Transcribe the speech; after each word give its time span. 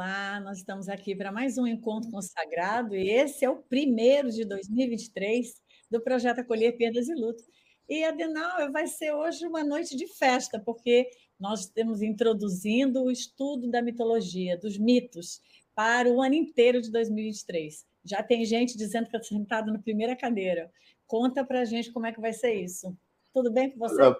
Olá, 0.00 0.40
nós 0.40 0.56
estamos 0.56 0.88
aqui 0.88 1.14
para 1.14 1.30
mais 1.30 1.58
um 1.58 1.66
encontro 1.66 2.10
consagrado 2.10 2.96
e 2.96 3.10
esse 3.10 3.44
é 3.44 3.50
o 3.50 3.56
primeiro 3.56 4.30
de 4.30 4.46
2023 4.46 5.62
do 5.90 6.00
projeto 6.00 6.38
Acolher 6.38 6.74
Perdas 6.78 7.06
e 7.10 7.14
Luto. 7.14 7.44
E 7.86 8.02
Adenal 8.02 8.72
vai 8.72 8.86
ser 8.86 9.12
hoje 9.12 9.46
uma 9.46 9.62
noite 9.62 9.94
de 9.94 10.06
festa, 10.06 10.58
porque 10.58 11.10
nós 11.38 11.66
estamos 11.66 12.00
introduzindo 12.00 13.02
o 13.02 13.10
estudo 13.10 13.70
da 13.70 13.82
mitologia, 13.82 14.56
dos 14.56 14.78
mitos, 14.78 15.42
para 15.74 16.08
o 16.08 16.22
ano 16.22 16.34
inteiro 16.34 16.80
de 16.80 16.90
2023. 16.90 17.86
Já 18.02 18.22
tem 18.22 18.42
gente 18.46 18.78
dizendo 18.78 19.06
que 19.06 19.14
está 19.14 19.22
sentado 19.22 19.70
na 19.70 19.80
primeira 19.80 20.16
cadeira. 20.16 20.72
Conta 21.06 21.44
para 21.44 21.60
a 21.60 21.64
gente 21.66 21.92
como 21.92 22.06
é 22.06 22.12
que 22.12 22.22
vai 22.22 22.32
ser 22.32 22.54
isso. 22.54 22.96
Tudo 23.34 23.52
bem 23.52 23.70
com 23.70 23.78
você? 23.78 24.16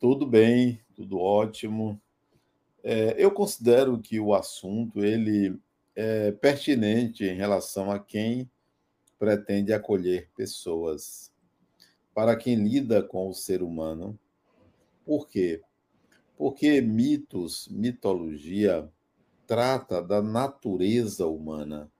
Tudo 0.00 0.24
bem, 0.24 0.80
tudo 0.94 1.18
ótimo. 1.18 2.00
É, 2.82 3.14
eu 3.18 3.30
considero 3.30 3.98
que 3.98 4.20
o 4.20 4.34
assunto 4.34 5.04
ele 5.04 5.58
é 5.96 6.30
pertinente 6.30 7.24
em 7.24 7.34
relação 7.34 7.90
a 7.90 7.98
quem 7.98 8.48
pretende 9.18 9.72
acolher 9.72 10.30
pessoas, 10.36 11.32
para 12.14 12.36
quem 12.36 12.54
lida 12.54 13.02
com 13.02 13.28
o 13.28 13.34
ser 13.34 13.62
humano. 13.62 14.18
Por 15.04 15.28
quê? 15.28 15.60
Porque 16.36 16.80
mitos, 16.80 17.66
mitologia, 17.68 18.88
trata 19.44 20.00
da 20.00 20.22
natureza 20.22 21.26
humana, 21.26 21.90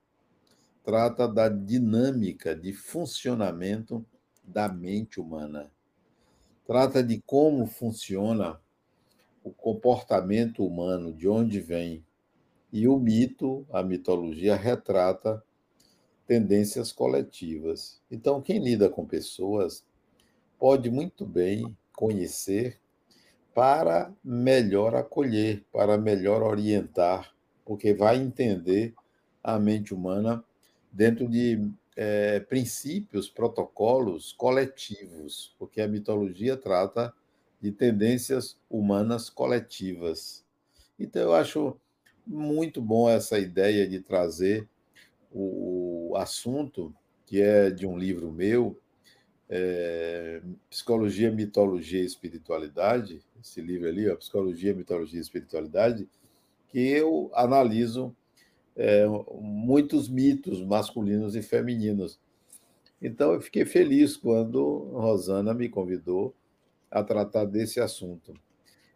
trata 0.83 1.27
da 1.27 1.49
dinâmica 1.49 2.55
de 2.55 2.71
funcionamento 2.71 4.05
da 4.43 4.69
mente 4.69 5.19
humana, 5.19 5.69
trata 6.65 7.03
de 7.03 7.21
como 7.25 7.67
funciona 7.67 8.61
o 9.49 9.53
comportamento 9.53 10.65
humano, 10.65 11.11
de 11.11 11.27
onde 11.27 11.59
vem. 11.59 12.05
E 12.71 12.87
o 12.87 12.99
mito, 12.99 13.65
a 13.71 13.81
mitologia, 13.81 14.55
retrata 14.55 15.43
tendências 16.27 16.91
coletivas. 16.91 17.99
Então, 18.11 18.41
quem 18.41 18.59
lida 18.59 18.87
com 18.87 19.05
pessoas 19.05 19.83
pode 20.59 20.91
muito 20.91 21.25
bem 21.25 21.75
conhecer 21.93 22.77
para 23.55 24.13
melhor 24.23 24.93
acolher, 24.93 25.65
para 25.71 25.97
melhor 25.97 26.43
orientar, 26.43 27.33
porque 27.65 27.93
vai 27.93 28.17
entender 28.17 28.93
a 29.43 29.57
mente 29.57 29.93
humana 29.93 30.43
dentro 30.91 31.27
de 31.27 31.67
é, 31.95 32.39
princípios, 32.41 33.27
protocolos 33.27 34.31
coletivos, 34.33 35.55
porque 35.57 35.81
a 35.81 35.87
mitologia 35.87 36.55
trata 36.55 37.11
de 37.61 37.71
tendências 37.71 38.57
humanas 38.69 39.29
coletivas. 39.29 40.45
Então, 40.97 41.21
eu 41.21 41.33
acho 41.33 41.77
muito 42.25 42.81
bom 42.81 43.09
essa 43.09 43.39
ideia 43.39 43.87
de 43.87 43.99
trazer 43.99 44.67
o, 45.31 46.13
assunto, 46.15 46.93
que 47.25 47.41
é 47.41 47.69
de 47.69 47.85
um 47.85 47.97
livro 47.97 48.31
meu, 48.31 48.79
é, 49.49 50.41
Psicologia, 50.69 51.31
Mitologia 51.31 52.01
e 52.01 52.05
Espiritualidade, 52.05 53.21
esse 53.41 53.61
livro 53.61 53.87
ali, 53.87 54.09
ó, 54.09 54.15
Psicologia, 54.15 54.73
Mitologia 54.73 55.19
e 55.19 55.21
Espiritualidade, 55.21 56.07
que 56.67 56.79
eu 56.79 57.31
analiso 57.33 58.15
é, 58.75 59.05
muitos 59.41 60.07
mitos 60.07 60.61
masculinos 60.61 61.35
e 61.35 61.41
femininos. 61.41 62.19
Então, 63.01 63.33
eu 63.33 63.41
fiquei 63.41 63.65
feliz 63.65 64.17
quando 64.17 64.89
Rosana 64.93 65.53
me 65.53 65.69
convidou 65.69 66.33
a 66.91 67.03
tratar 67.03 67.45
desse 67.45 67.79
assunto. 67.79 68.33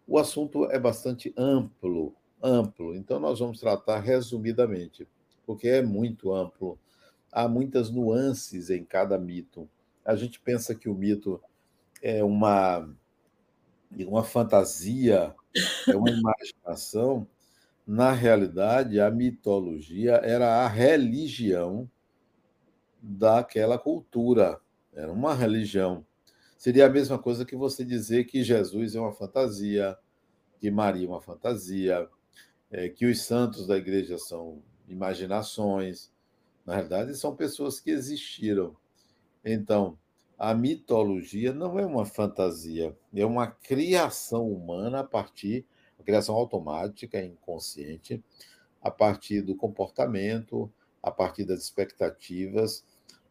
O 0.08 0.18
assunto 0.18 0.66
é 0.66 0.80
bastante 0.80 1.34
amplo, 1.38 2.16
amplo, 2.42 2.96
então 2.96 3.20
nós 3.20 3.40
vamos 3.40 3.60
tratar 3.60 4.00
resumidamente, 4.00 5.08
porque 5.46 5.68
é 5.68 5.82
muito 5.82 6.34
amplo. 6.34 6.78
Há 7.32 7.48
muitas 7.48 7.90
nuances 7.90 8.70
em 8.70 8.84
cada 8.84 9.18
mito. 9.18 9.70
A 10.06 10.16
gente 10.16 10.40
pensa 10.40 10.76
que 10.76 10.90
o 10.90 10.94
mito 10.96 11.42
é 12.02 12.24
uma 12.24 12.88
uma 14.08 14.24
fantasia, 14.24 15.36
é 15.88 15.96
uma 15.96 16.10
imaginação. 16.10 17.28
Na 17.86 18.12
realidade, 18.12 19.00
a 19.00 19.12
mitologia 19.12 20.14
era 20.24 20.64
a 20.66 20.68
religião 20.68 21.90
daquela 23.02 23.78
cultura, 23.78 24.60
era 24.94 25.12
uma 25.12 25.34
religião. 25.36 26.06
Seria 26.64 26.86
a 26.86 26.90
mesma 26.90 27.20
coisa 27.20 27.44
que 27.44 27.58
você 27.58 27.84
dizer 27.84 28.24
que 28.24 28.42
Jesus 28.42 28.96
é 28.96 29.00
uma 29.02 29.12
fantasia, 29.12 29.98
que 30.62 30.72
Maria 30.72 31.06
é 31.06 31.10
uma 31.10 31.20
fantasia, 31.20 32.08
é, 32.72 32.88
que 32.88 33.06
os 33.06 33.22
santos 33.22 33.68
da 33.68 33.76
igreja 33.76 34.18
são 34.18 34.64
imaginações. 34.88 36.10
Na 36.66 36.76
realidade, 36.76 37.18
são 37.18 37.36
pessoas 37.36 37.82
que 37.82 37.92
existiram. 37.92 38.78
Então, 39.44 40.00
a 40.40 40.54
mitologia 40.54 41.52
não 41.52 41.78
é 41.78 41.86
uma 41.86 42.06
fantasia, 42.06 42.98
é 43.14 43.26
uma 43.26 43.48
criação 43.48 44.50
humana 44.50 45.02
a 45.02 45.04
partir, 45.04 45.66
uma 46.00 46.06
criação 46.06 46.34
automática, 46.34 47.22
inconsciente, 47.22 48.24
a 48.82 48.90
partir 48.90 49.42
do 49.42 49.54
comportamento, 49.54 50.72
a 51.02 51.12
partir 51.12 51.44
das 51.44 51.60
expectativas, 51.60 52.86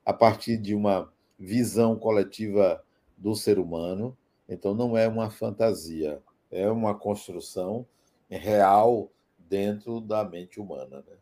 a 0.04 0.12
partir 0.12 0.58
de 0.58 0.74
uma 0.74 1.10
visão 1.38 1.98
coletiva 1.98 2.84
do 3.16 3.34
ser 3.34 3.58
humano. 3.58 4.16
Então, 4.48 4.74
não 4.74 4.96
é 4.96 5.08
uma 5.08 5.30
fantasia, 5.30 6.22
é 6.50 6.70
uma 6.70 6.94
construção 6.94 7.86
real 8.28 9.10
dentro 9.38 10.00
da 10.00 10.24
mente 10.24 10.60
humana. 10.60 11.04
Né? 11.06 11.16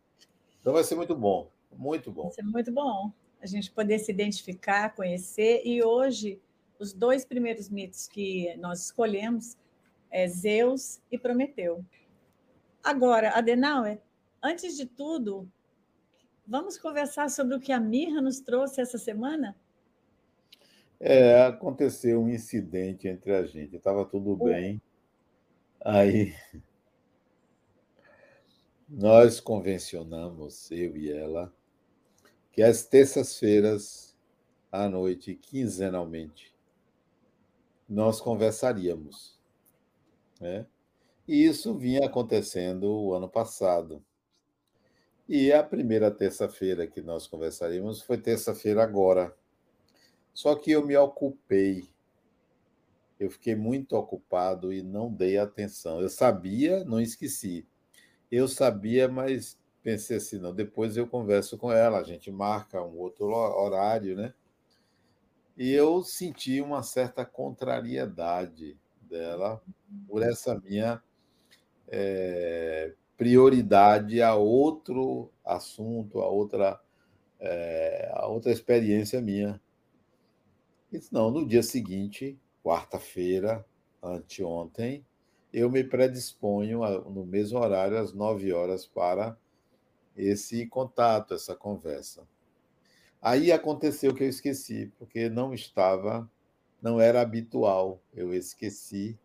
Então, 0.59 0.73
vai 0.73 0.83
ser 0.83 0.95
muito 0.95 1.15
bom, 1.15 1.49
muito 1.71 2.11
bom. 2.11 2.23
Vai 2.23 2.31
ser 2.31 2.43
muito 2.43 2.71
bom 2.71 3.11
a 3.41 3.47
gente 3.47 3.71
poder 3.71 3.97
se 3.99 4.11
identificar, 4.11 4.93
conhecer. 4.95 5.61
E 5.65 5.83
hoje, 5.83 6.39
os 6.79 6.93
dois 6.93 7.25
primeiros 7.25 7.69
mitos 7.69 8.07
que 8.07 8.55
nós 8.57 8.85
escolhemos 8.85 9.57
é 10.11 10.27
Zeus 10.27 11.01
e 11.11 11.17
Prometeu. 11.17 11.83
Agora, 12.83 13.31
Adenauer, 13.31 13.99
antes 14.41 14.77
de 14.77 14.85
tudo, 14.85 15.49
vamos 16.45 16.77
conversar 16.77 17.29
sobre 17.29 17.55
o 17.55 17.59
que 17.59 17.71
a 17.71 17.79
Mirra 17.79 18.21
nos 18.21 18.39
trouxe 18.39 18.81
essa 18.81 18.97
semana? 18.97 19.55
É, 21.03 21.41
aconteceu 21.45 22.21
um 22.21 22.29
incidente 22.29 23.07
entre 23.07 23.33
a 23.33 23.43
gente, 23.43 23.75
estava 23.75 24.05
tudo 24.05 24.35
bem. 24.35 24.79
Aí 25.83 26.31
nós 28.87 29.39
convencionamos, 29.39 30.69
eu 30.69 30.95
e 30.95 31.11
ela, 31.11 31.51
que 32.51 32.61
às 32.61 32.85
terças-feiras 32.85 34.15
à 34.71 34.87
noite, 34.87 35.33
quinzenalmente, 35.33 36.55
nós 37.89 38.21
conversaríamos. 38.21 39.39
Né? 40.39 40.67
E 41.27 41.43
isso 41.45 41.75
vinha 41.79 42.05
acontecendo 42.05 42.83
o 42.83 43.15
ano 43.15 43.27
passado. 43.27 44.05
E 45.27 45.51
a 45.51 45.63
primeira 45.63 46.11
terça-feira 46.11 46.85
que 46.85 47.01
nós 47.01 47.25
conversaríamos 47.25 48.03
foi 48.03 48.19
terça-feira 48.19 48.83
agora, 48.83 49.35
só 50.33 50.55
que 50.55 50.71
eu 50.71 50.85
me 50.85 50.95
ocupei. 50.97 51.89
Eu 53.19 53.29
fiquei 53.29 53.55
muito 53.55 53.95
ocupado 53.95 54.73
e 54.73 54.81
não 54.81 55.11
dei 55.11 55.37
atenção. 55.37 56.01
Eu 56.01 56.09
sabia, 56.09 56.83
não 56.83 56.99
esqueci. 56.99 57.65
Eu 58.31 58.47
sabia, 58.47 59.07
mas 59.07 59.59
pensei 59.83 60.17
assim, 60.17 60.39
não, 60.39 60.53
depois 60.53 60.97
eu 60.97 61.07
converso 61.07 61.57
com 61.57 61.71
ela, 61.71 61.99
a 61.99 62.03
gente 62.03 62.31
marca 62.31 62.81
um 62.83 62.97
outro 62.97 63.27
horário, 63.27 64.15
né? 64.15 64.33
E 65.57 65.71
eu 65.71 66.01
senti 66.03 66.61
uma 66.61 66.81
certa 66.81 67.25
contrariedade 67.25 68.77
dela 69.01 69.61
por 70.07 70.23
essa 70.23 70.57
minha 70.59 71.03
é, 71.87 72.93
prioridade 73.17 74.21
a 74.21 74.33
outro 74.33 75.29
assunto, 75.45 76.21
a 76.21 76.29
outra, 76.29 76.79
é, 77.39 78.09
a 78.13 78.27
outra 78.27 78.51
experiência 78.51 79.21
minha. 79.21 79.61
Não, 81.09 81.31
no 81.31 81.47
dia 81.47 81.63
seguinte, 81.63 82.37
quarta-feira, 82.61 83.65
anteontem, 84.03 85.05
eu 85.53 85.69
me 85.69 85.85
predisponho 85.85 86.83
a, 86.83 86.99
no 86.99 87.25
mesmo 87.25 87.59
horário, 87.59 87.97
às 87.97 88.11
nove 88.13 88.51
horas, 88.51 88.85
para 88.85 89.37
esse 90.17 90.65
contato, 90.67 91.33
essa 91.33 91.55
conversa. 91.55 92.27
Aí 93.21 93.53
aconteceu 93.53 94.13
que 94.13 94.23
eu 94.23 94.27
esqueci, 94.27 94.91
porque 94.97 95.29
não 95.29 95.53
estava, 95.53 96.29
não 96.81 96.99
era 96.99 97.21
habitual, 97.21 98.01
eu 98.13 98.33
esqueci. 98.33 99.17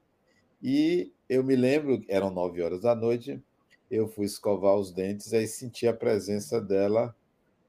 E 0.62 1.12
eu 1.28 1.42
me 1.42 1.56
lembro, 1.56 2.00
eram 2.06 2.30
nove 2.30 2.62
horas 2.62 2.82
da 2.82 2.94
noite, 2.94 3.42
eu 3.90 4.06
fui 4.06 4.26
escovar 4.26 4.76
os 4.76 4.92
dentes, 4.92 5.32
aí 5.32 5.48
senti 5.48 5.88
a 5.88 5.94
presença 5.94 6.60
dela, 6.60 7.16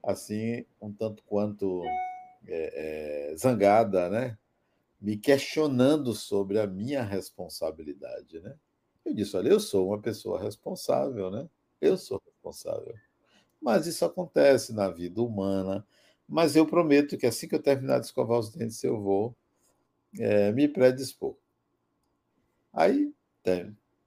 assim, 0.03 0.65
um 0.79 0.91
tanto 0.91 1.23
quanto 1.23 1.83
é, 2.47 3.31
é, 3.31 3.35
zangada, 3.35 4.09
né? 4.09 4.37
me 4.99 5.17
questionando 5.17 6.13
sobre 6.13 6.59
a 6.59 6.65
minha 6.65 7.03
responsabilidade. 7.03 8.39
Né? 8.39 8.55
Eu 9.05 9.13
disse: 9.13 9.35
olha, 9.37 9.49
eu 9.49 9.59
sou 9.59 9.89
uma 9.89 10.01
pessoa 10.01 10.41
responsável, 10.41 11.29
né? 11.29 11.47
eu 11.79 11.97
sou 11.97 12.21
responsável. 12.25 12.95
Mas 13.61 13.87
isso 13.87 14.05
acontece 14.05 14.73
na 14.73 14.89
vida 14.89 15.21
humana. 15.21 15.85
Mas 16.27 16.55
eu 16.55 16.65
prometo 16.65 17.17
que 17.17 17.25
assim 17.25 17.47
que 17.47 17.55
eu 17.55 17.61
terminar 17.61 17.99
de 17.99 18.07
escovar 18.07 18.39
os 18.39 18.49
dentes, 18.49 18.83
eu 18.83 18.99
vou 18.99 19.35
é, 20.19 20.51
me 20.51 20.67
predispor. 20.67 21.35
Aí 22.73 23.13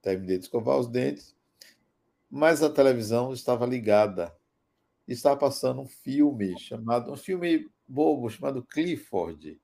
terminei 0.02 0.38
de 0.38 0.44
escovar 0.44 0.78
os 0.78 0.86
dentes, 0.86 1.34
mas 2.30 2.62
a 2.62 2.70
televisão 2.70 3.32
estava 3.32 3.66
ligada. 3.66 4.34
Estava 5.08 5.36
passando 5.36 5.80
um 5.80 5.86
filme 5.86 6.56
chamado, 6.60 7.10
um 7.10 7.16
filme 7.16 7.68
bobo 7.90 8.30
chamado 8.30 8.62
Clifford, 8.62 9.60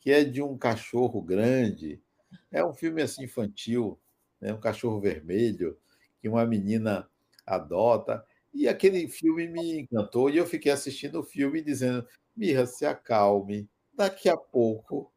que 0.00 0.10
é 0.10 0.24
de 0.24 0.42
um 0.42 0.56
cachorro 0.58 1.22
grande. 1.22 2.02
É 2.50 2.64
um 2.64 2.74
filme 2.74 3.02
assim 3.02 3.24
infantil, 3.24 3.98
né? 4.40 4.52
um 4.52 4.60
cachorro 4.60 5.00
vermelho 5.00 5.78
que 6.20 6.28
uma 6.28 6.44
menina 6.46 7.08
adota. 7.46 8.24
E 8.52 8.68
aquele 8.68 9.08
filme 9.08 9.48
me 9.48 9.80
encantou 9.80 10.28
e 10.28 10.36
eu 10.36 10.46
fiquei 10.46 10.70
assistindo 10.70 11.20
o 11.20 11.24
filme 11.24 11.62
dizendo: 11.62 12.06
Mirra, 12.36 12.66
se 12.66 12.84
acalme, 12.84 13.68
daqui 13.94 14.28
a 14.28 14.36
pouco 14.36 15.10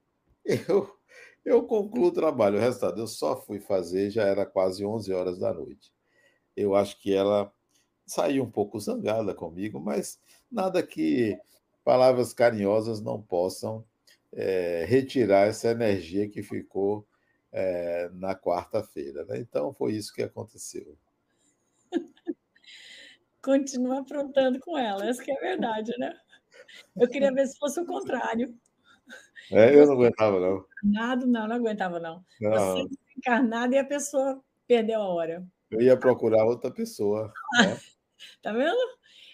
eu, 0.45 0.89
eu 1.43 1.63
concluo 1.63 2.07
o 2.07 2.11
trabalho. 2.11 2.57
O 2.57 2.61
resultado, 2.61 2.99
eu 3.01 3.07
só 3.07 3.35
fui 3.41 3.59
fazer, 3.59 4.09
já 4.09 4.23
era 4.23 4.45
quase 4.45 4.85
11 4.85 5.11
horas 5.13 5.39
da 5.39 5.53
noite. 5.53 5.91
Eu 6.55 6.75
acho 6.75 6.99
que 7.01 7.13
ela 7.13 7.51
saiu 8.05 8.43
um 8.43 8.51
pouco 8.51 8.79
zangada 8.79 9.33
comigo, 9.33 9.79
mas 9.79 10.19
nada 10.51 10.81
que 10.83 11.37
palavras 11.85 12.33
carinhosas 12.33 12.99
não 12.99 13.21
possam 13.21 13.85
é, 14.33 14.85
retirar 14.89 15.47
essa 15.47 15.69
energia 15.69 16.27
que 16.27 16.41
ficou 16.43 17.07
é, 17.51 18.09
na 18.13 18.35
quarta-feira. 18.35 19.23
Né? 19.25 19.39
Então, 19.39 19.73
foi 19.73 19.93
isso 19.93 20.13
que 20.13 20.23
aconteceu 20.23 20.97
continua 23.41 23.99
aprontando 23.99 24.59
com 24.59 24.75
ela. 24.75 25.07
Essa 25.07 25.23
que 25.23 25.31
é 25.31 25.37
a 25.37 25.39
verdade, 25.39 25.93
né? 25.99 26.17
Eu 26.97 27.07
queria 27.07 27.31
ver 27.31 27.45
se 27.45 27.57
fosse 27.59 27.79
o 27.79 27.85
contrário. 27.85 28.57
É, 29.51 29.75
eu 29.75 29.85
não 29.85 29.93
aguentava, 29.93 30.39
não. 30.39 30.65
Encarnado, 30.83 31.27
não, 31.27 31.47
não 31.47 31.55
aguentava, 31.55 31.99
não. 31.99 32.25
não. 32.41 32.51
Você 32.51 32.95
encarnado 33.15 33.75
e 33.75 33.77
a 33.77 33.85
pessoa 33.85 34.43
perdeu 34.67 34.99
a 34.99 35.07
hora. 35.07 35.45
Eu 35.69 35.81
ia 35.81 35.95
procurar 35.95 36.43
outra 36.45 36.71
pessoa. 36.71 37.31
Né? 37.59 37.77
tá 38.41 38.51
vendo? 38.51 38.75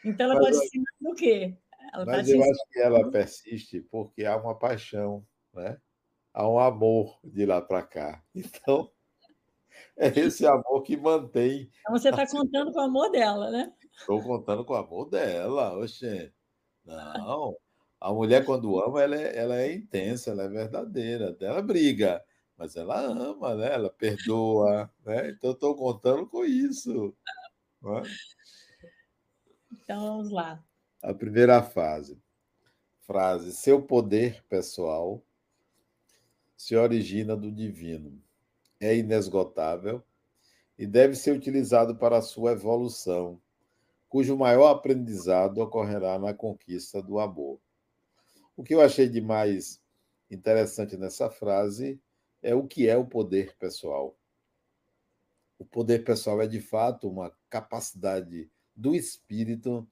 Então 0.04 0.25
ela 0.25 0.36
mas, 0.36 0.45
pode 0.45 0.65
ensinar 0.65 0.92
do 1.00 1.15
quê? 1.15 1.57
Ela 1.94 2.06
mas 2.06 2.30
eu 2.30 2.42
acho 2.42 2.70
que 2.72 2.80
ela 2.80 3.12
persiste 3.12 3.82
porque 3.82 4.26
há 4.26 4.38
uma 4.38 4.58
paixão, 4.58 5.26
né? 5.54 5.78
Há 6.34 6.48
um 6.48 6.58
amor 6.58 7.20
de 7.24 7.46
lá 7.46 7.62
para 7.62 7.84
cá. 7.84 8.24
Então, 8.36 8.92
é 9.98 10.08
esse 10.20 10.46
amor 10.46 10.84
que 10.84 10.96
mantém. 10.96 11.70
Então 11.82 11.98
você 11.98 12.10
está 12.10 12.26
contando 12.28 12.72
com 12.72 12.80
o 12.80 12.84
amor 12.84 13.10
dela, 13.12 13.52
né? 13.52 13.74
Estou 13.94 14.22
contando 14.22 14.64
com 14.66 14.74
o 14.74 14.78
amor 14.78 15.10
dela, 15.10 15.78
oxe. 15.78 16.32
Não. 16.86 17.56
A 18.00 18.12
mulher, 18.12 18.46
quando 18.46 18.80
ama, 18.80 19.02
ela 19.02 19.16
é, 19.16 19.38
ela 19.38 19.56
é 19.58 19.74
intensa, 19.74 20.32
ela 20.32 20.44
é 20.44 20.48
verdadeira. 20.48 21.38
Ela 21.40 21.62
briga, 21.62 22.24
mas 22.58 22.76
ela 22.76 23.00
ama, 23.00 23.54
né? 23.56 23.74
Ela 23.74 23.90
perdoa, 23.90 24.92
né? 25.06 25.30
Então, 25.30 25.52
estou 25.52 25.76
contando 25.76 26.28
com 26.28 26.44
isso. 26.44 27.16
Né? 27.82 28.02
Então, 29.72 30.02
vamos 30.02 30.32
lá. 30.32 30.64
A 31.01 31.13
primeira 31.13 31.62
fase. 31.63 32.21
Frase: 33.01 33.51
Seu 33.53 33.81
poder 33.81 34.44
pessoal 34.48 35.24
se 36.56 36.75
origina 36.75 37.36
do 37.36 37.51
divino. 37.51 38.21
É 38.80 38.95
inesgotável 38.95 40.03
e 40.77 40.86
deve 40.86 41.15
ser 41.15 41.31
utilizado 41.31 41.95
para 41.95 42.18
a 42.18 42.21
sua 42.21 42.51
evolução 42.51 43.42
cujo 44.12 44.36
maior 44.36 44.68
aprendizado 44.68 45.59
ocorrerá 45.59 46.19
na 46.19 46.33
conquista 46.33 47.01
do 47.01 47.18
amor. 47.18 47.62
O 48.57 48.63
que 48.63 48.74
eu 48.75 48.81
achei 48.81 49.07
de 49.07 49.21
mais 49.21 49.81
interessante 50.30 50.97
nessa 50.97 51.30
frase 51.30 51.97
é 52.44 52.54
o 52.54 52.68
que 52.68 52.89
é 52.89 52.97
o 52.97 53.06
poder 53.06 53.56
pessoal. 53.57 54.13
O 55.57 55.63
poder 55.63 56.04
pessoal 56.04 56.42
é, 56.42 56.47
de 56.47 56.59
fato, 56.59 57.07
uma 57.07 57.31
capacidade 57.50 58.51
do 58.75 58.94
espírito 58.94 59.88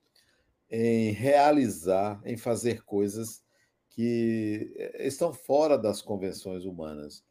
em 0.69 1.12
realizar, 1.12 2.21
em 2.25 2.38
fazer 2.38 2.83
coisas 2.83 3.44
que 3.89 4.74
estão 5.00 5.33
fora 5.33 5.77
das 5.77 6.01
convenções 6.01 6.63
humanas, 6.63 7.24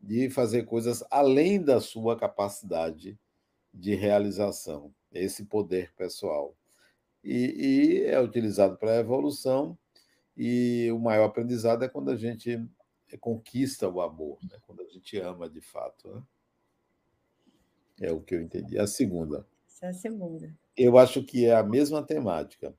de 0.00 0.30
fazer 0.30 0.64
coisas 0.64 1.04
além 1.10 1.62
da 1.62 1.80
sua 1.80 2.16
capacidade 2.16 3.18
de 3.72 3.94
realização 3.94 4.92
esse 5.12 5.44
poder 5.44 5.92
pessoal. 5.94 6.56
E, 7.22 7.34
e 7.34 8.04
é 8.04 8.20
utilizado 8.20 8.76
para 8.76 8.92
a 8.92 9.00
evolução, 9.00 9.76
e 10.36 10.88
o 10.92 10.98
maior 10.98 11.24
aprendizado 11.26 11.84
é 11.84 11.88
quando 11.88 12.10
a 12.10 12.16
gente 12.16 12.64
conquista 13.20 13.88
o 13.88 14.00
amor, 14.00 14.38
né? 14.42 14.58
quando 14.66 14.82
a 14.82 14.86
gente 14.86 15.18
ama 15.18 15.48
de 15.48 15.60
fato. 15.60 16.08
Né? 16.08 16.22
É 18.00 18.12
o 18.12 18.20
que 18.20 18.34
eu 18.34 18.40
entendi. 18.40 18.78
A 18.78 18.86
segunda. 18.86 19.44
Essa 19.66 19.86
é 19.86 19.88
a 19.88 19.94
segunda. 19.94 20.54
Eu 20.78 20.96
acho 20.96 21.24
que 21.24 21.44
é 21.44 21.56
a 21.56 21.62
mesma 21.64 22.04
temática. 22.04 22.72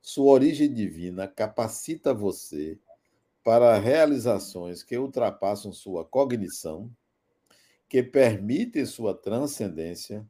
Sua 0.00 0.32
origem 0.32 0.72
divina 0.72 1.26
capacita 1.26 2.14
você 2.14 2.78
para 3.42 3.76
realizações 3.76 4.84
que 4.84 4.96
ultrapassam 4.96 5.72
sua 5.72 6.04
cognição, 6.04 6.88
que 7.88 8.04
permitem 8.04 8.86
sua 8.86 9.14
transcendência 9.14 10.24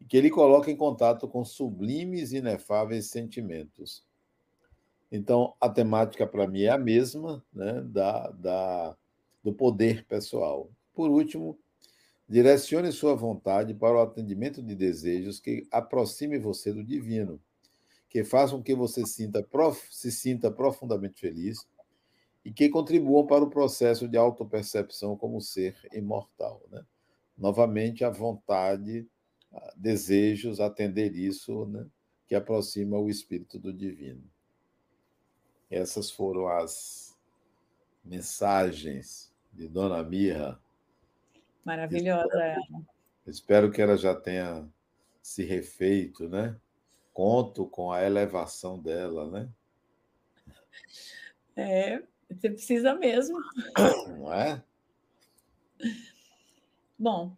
e 0.00 0.06
que 0.06 0.16
ele 0.16 0.30
coloca 0.30 0.70
em 0.70 0.76
contato 0.76 1.28
com 1.28 1.44
sublimes 1.44 2.32
e 2.32 2.38
inefáveis 2.38 3.10
sentimentos. 3.10 4.02
Então, 5.10 5.54
a 5.60 5.68
temática 5.68 6.26
para 6.26 6.48
mim 6.48 6.62
é 6.62 6.70
a 6.70 6.78
mesma 6.78 7.44
né, 7.52 7.82
da, 7.82 8.30
da, 8.30 8.96
do 9.44 9.52
poder 9.52 10.06
pessoal. 10.06 10.70
Por 10.94 11.10
último, 11.10 11.58
direcione 12.32 12.90
sua 12.90 13.14
vontade 13.14 13.74
para 13.74 13.94
o 13.94 14.00
atendimento 14.00 14.62
de 14.62 14.74
desejos 14.74 15.38
que 15.38 15.68
aproxime 15.70 16.38
você 16.38 16.72
do 16.72 16.82
divino, 16.82 17.38
que 18.08 18.24
façam 18.24 18.62
que 18.62 18.74
você 18.74 19.06
sinta 19.06 19.42
prof, 19.42 19.86
se 19.90 20.10
sinta 20.10 20.50
profundamente 20.50 21.20
feliz 21.20 21.68
e 22.42 22.50
que 22.50 22.70
contribuam 22.70 23.26
para 23.26 23.44
o 23.44 23.50
processo 23.50 24.08
de 24.08 24.16
autopercepção 24.16 25.14
como 25.14 25.42
ser 25.42 25.76
imortal. 25.92 26.62
Né? 26.70 26.82
Novamente, 27.36 28.02
a 28.02 28.08
vontade 28.08 29.06
desejos, 29.76 30.58
atender 30.58 31.14
isso, 31.14 31.66
né, 31.66 31.86
que 32.26 32.34
aproxima 32.34 32.98
o 32.98 33.10
espírito 33.10 33.58
do 33.58 33.74
divino. 33.74 34.24
Essas 35.70 36.10
foram 36.10 36.48
as 36.48 37.14
mensagens 38.02 39.30
de 39.52 39.68
Dona 39.68 40.02
Mirra. 40.02 40.61
Maravilhosa 41.64 42.26
espero, 42.26 42.42
ela. 42.42 42.82
Espero 43.26 43.70
que 43.70 43.82
ela 43.82 43.96
já 43.96 44.14
tenha 44.14 44.68
se 45.22 45.44
refeito, 45.44 46.28
né? 46.28 46.56
Conto 47.12 47.66
com 47.66 47.92
a 47.92 48.02
elevação 48.02 48.78
dela, 48.78 49.30
né? 49.30 49.48
É, 51.54 52.02
você 52.30 52.50
precisa 52.50 52.94
mesmo. 52.94 53.38
Não 54.18 54.32
é? 54.32 54.62
Bom, 56.98 57.36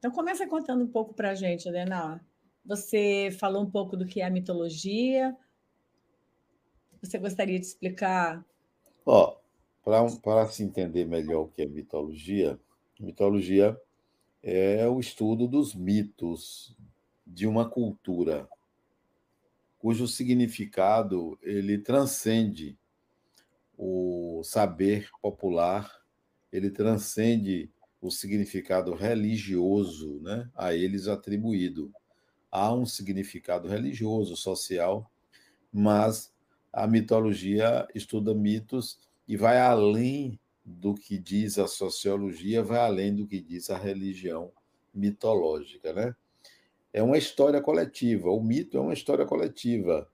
então, 0.00 0.10
começa 0.10 0.46
contando 0.46 0.82
um 0.82 0.88
pouco 0.88 1.12
para 1.12 1.30
a 1.30 1.34
gente, 1.34 1.68
Adenal. 1.68 2.18
Você 2.64 3.30
falou 3.38 3.62
um 3.62 3.70
pouco 3.70 3.98
do 3.98 4.06
que 4.06 4.22
é 4.22 4.24
a 4.24 4.30
mitologia. 4.30 5.36
Você 7.02 7.18
gostaria 7.18 7.60
de 7.60 7.66
explicar? 7.66 8.42
Ó, 9.04 9.36
para 9.82 10.48
se 10.48 10.62
entender 10.62 11.04
melhor 11.04 11.42
o 11.42 11.48
que 11.48 11.60
é 11.60 11.66
mitologia, 11.66 12.58
mitologia 13.00 13.76
é 14.42 14.86
o 14.86 15.00
estudo 15.00 15.48
dos 15.48 15.74
mitos 15.74 16.76
de 17.26 17.46
uma 17.46 17.68
cultura 17.68 18.48
cujo 19.80 20.06
significado 20.06 21.38
ele 21.42 21.78
transcende 21.78 22.78
o 23.76 24.42
saber 24.44 25.08
popular, 25.22 25.90
ele 26.52 26.70
transcende 26.70 27.70
o 27.98 28.10
significado 28.10 28.94
religioso 28.94 30.20
né, 30.20 30.50
a 30.54 30.74
eles 30.74 31.08
atribuído. 31.08 31.90
Há 32.50 32.74
um 32.74 32.84
significado 32.84 33.68
religioso, 33.68 34.36
social, 34.36 35.10
mas 35.72 36.30
a 36.70 36.86
mitologia 36.86 37.88
estuda 37.94 38.34
mitos 38.34 38.98
e 39.26 39.34
vai 39.34 39.58
além 39.58 40.38
do 40.64 40.94
que 40.94 41.18
diz 41.18 41.58
a 41.58 41.66
sociologia, 41.66 42.62
vai 42.62 42.78
além 42.78 43.14
do 43.14 43.26
que 43.26 43.40
diz 43.40 43.70
a 43.70 43.78
religião 43.78 44.52
mitológica. 44.94 45.92
Né? 45.92 46.14
É 46.92 47.02
uma 47.02 47.18
história 47.18 47.60
coletiva, 47.60 48.30
o 48.30 48.42
mito 48.42 48.76
é 48.76 48.80
uma 48.80 48.92
história 48.92 49.24
coletiva 49.24 50.08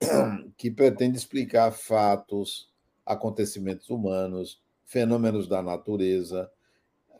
que 0.56 0.70
pretende 0.70 1.16
explicar 1.16 1.70
fatos, 1.72 2.70
acontecimentos 3.04 3.90
humanos, 3.90 4.60
fenômenos 4.84 5.48
da 5.48 5.62
natureza, 5.62 6.50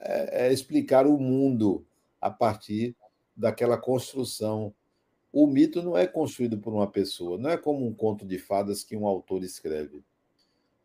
é, 0.00 0.46
é 0.46 0.52
explicar 0.52 1.06
o 1.06 1.18
mundo 1.18 1.84
a 2.20 2.30
partir 2.30 2.96
daquela 3.36 3.78
construção 3.78 4.74
o 5.32 5.46
mito 5.46 5.82
não 5.82 5.96
é 5.96 6.06
construído 6.06 6.58
por 6.58 6.74
uma 6.74 6.86
pessoa, 6.86 7.38
não 7.38 7.48
é 7.48 7.56
como 7.56 7.86
um 7.86 7.94
conto 7.94 8.26
de 8.26 8.38
fadas 8.38 8.84
que 8.84 8.94
um 8.94 9.06
autor 9.06 9.42
escreve. 9.42 10.04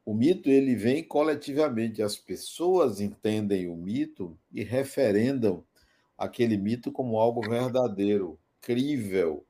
O 0.07 0.13
mito 0.13 0.49
ele 0.49 0.73
vem 0.73 1.03
coletivamente, 1.03 2.01
as 2.01 2.15
pessoas 2.15 3.01
entendem 3.01 3.67
o 3.67 3.75
mito 3.75 4.39
e 4.53 4.63
referendam 4.63 5.65
aquele 6.17 6.55
mito 6.55 6.93
como 6.93 7.19
algo 7.19 7.41
verdadeiro, 7.41 8.39
crível. 8.61 9.45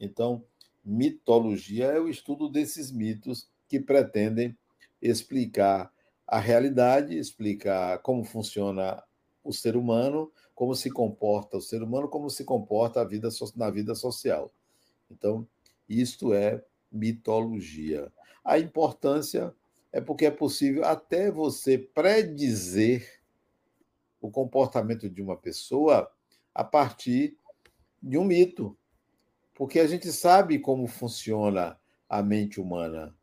Então, 0.00 0.42
mitologia 0.82 1.88
é 1.88 2.00
o 2.00 2.08
estudo 2.08 2.48
desses 2.48 2.90
mitos 2.90 3.50
que 3.68 3.78
pretendem 3.78 4.56
explicar 5.02 5.92
a 6.26 6.38
realidade, 6.38 7.14
explicar 7.14 7.98
como 7.98 8.24
funciona 8.24 9.04
o 9.44 9.52
ser 9.52 9.76
humano, 9.76 10.32
como 10.54 10.74
se 10.74 10.90
comporta 10.90 11.58
o 11.58 11.60
ser 11.60 11.82
humano, 11.82 12.08
como 12.08 12.30
se 12.30 12.44
comporta 12.44 13.02
a 13.02 13.04
vida 13.04 13.28
na 13.54 13.68
vida 13.68 13.94
social. 13.94 14.50
Então, 15.10 15.46
isto 15.86 16.32
é 16.32 16.64
mitologia. 16.90 18.10
A 18.42 18.58
importância 18.58 19.54
é 19.92 20.00
porque 20.00 20.26
é 20.26 20.30
possível 20.30 20.84
até 20.84 21.30
você 21.30 21.78
predizer 21.78 23.20
o 24.20 24.30
comportamento 24.30 25.08
de 25.08 25.22
uma 25.22 25.36
pessoa 25.36 26.10
a 26.54 26.64
partir 26.64 27.36
de 28.02 28.18
um 28.18 28.24
mito. 28.24 28.76
Porque 29.54 29.80
a 29.80 29.86
gente 29.86 30.12
sabe 30.12 30.58
como 30.58 30.86
funciona 30.86 31.78
a 32.08 32.22
mente 32.22 32.60
humana. 32.60 33.14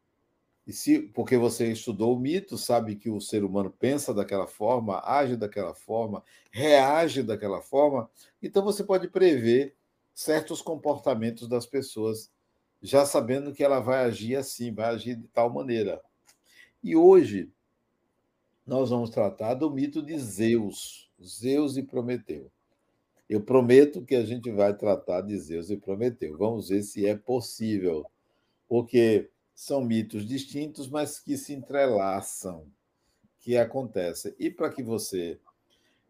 E 0.68 0.74
se, 0.74 1.00
porque 1.00 1.38
você 1.38 1.72
estudou 1.72 2.16
o 2.16 2.20
mito, 2.20 2.58
sabe 2.58 2.96
que 2.96 3.10
o 3.10 3.22
ser 3.22 3.44
humano 3.44 3.70
pensa 3.70 4.14
daquela 4.14 4.48
forma, 4.48 5.00
age 5.06 5.38
daquela 5.38 5.76
forma, 5.76 6.24
reage 6.52 7.22
daquela 7.22 7.62
forma, 7.62 8.10
então 8.42 8.64
você 8.64 8.84
pode 8.84 9.08
prever 9.08 9.76
certos 10.14 10.62
comportamentos 10.64 11.48
das 11.48 11.68
pessoas, 11.68 12.32
já 12.82 13.06
sabendo 13.06 13.54
que 13.54 13.64
ela 13.64 13.80
vai 13.80 14.06
agir 14.06 14.36
assim, 14.36 14.74
vai 14.74 14.88
agir 14.88 15.16
de 15.16 15.28
tal 15.28 15.54
maneira. 15.54 16.02
E 16.86 16.96
hoje 16.96 17.51
nós 18.63 18.92
vamos 18.92 19.10
tratar 19.10 19.56
do 19.56 19.72
mito 19.72 20.04
de 20.04 20.20
Zeus, 20.20 21.10
Zeus 21.20 21.77
e 21.77 21.82
Prometeu. 21.82 22.51
Eu 23.27 23.42
prometo 23.42 24.06
que 24.06 24.13
a 24.13 24.24
gente 24.24 24.51
vai 24.51 24.72
tratar 24.72 25.22
de 25.22 25.36
Zeus 25.36 25.72
e 25.72 25.77
Prometeu. 25.77 26.38
Vamos 26.38 26.70
ver 26.70 26.84
se 26.84 27.08
é 27.08 27.15
possível, 27.15 28.06
porque 28.68 29.32
são 29.56 29.84
mitos 29.84 30.27
distintos, 30.27 30.88
mas 30.88 31.20
que 31.20 31.36
se 31.38 31.56
entrelaçam, 31.56 32.68
que 33.39 33.58
acontecem. 33.58 34.36
E 34.38 34.51
para 34.51 34.70
que 34.70 34.84
você 34.84 35.39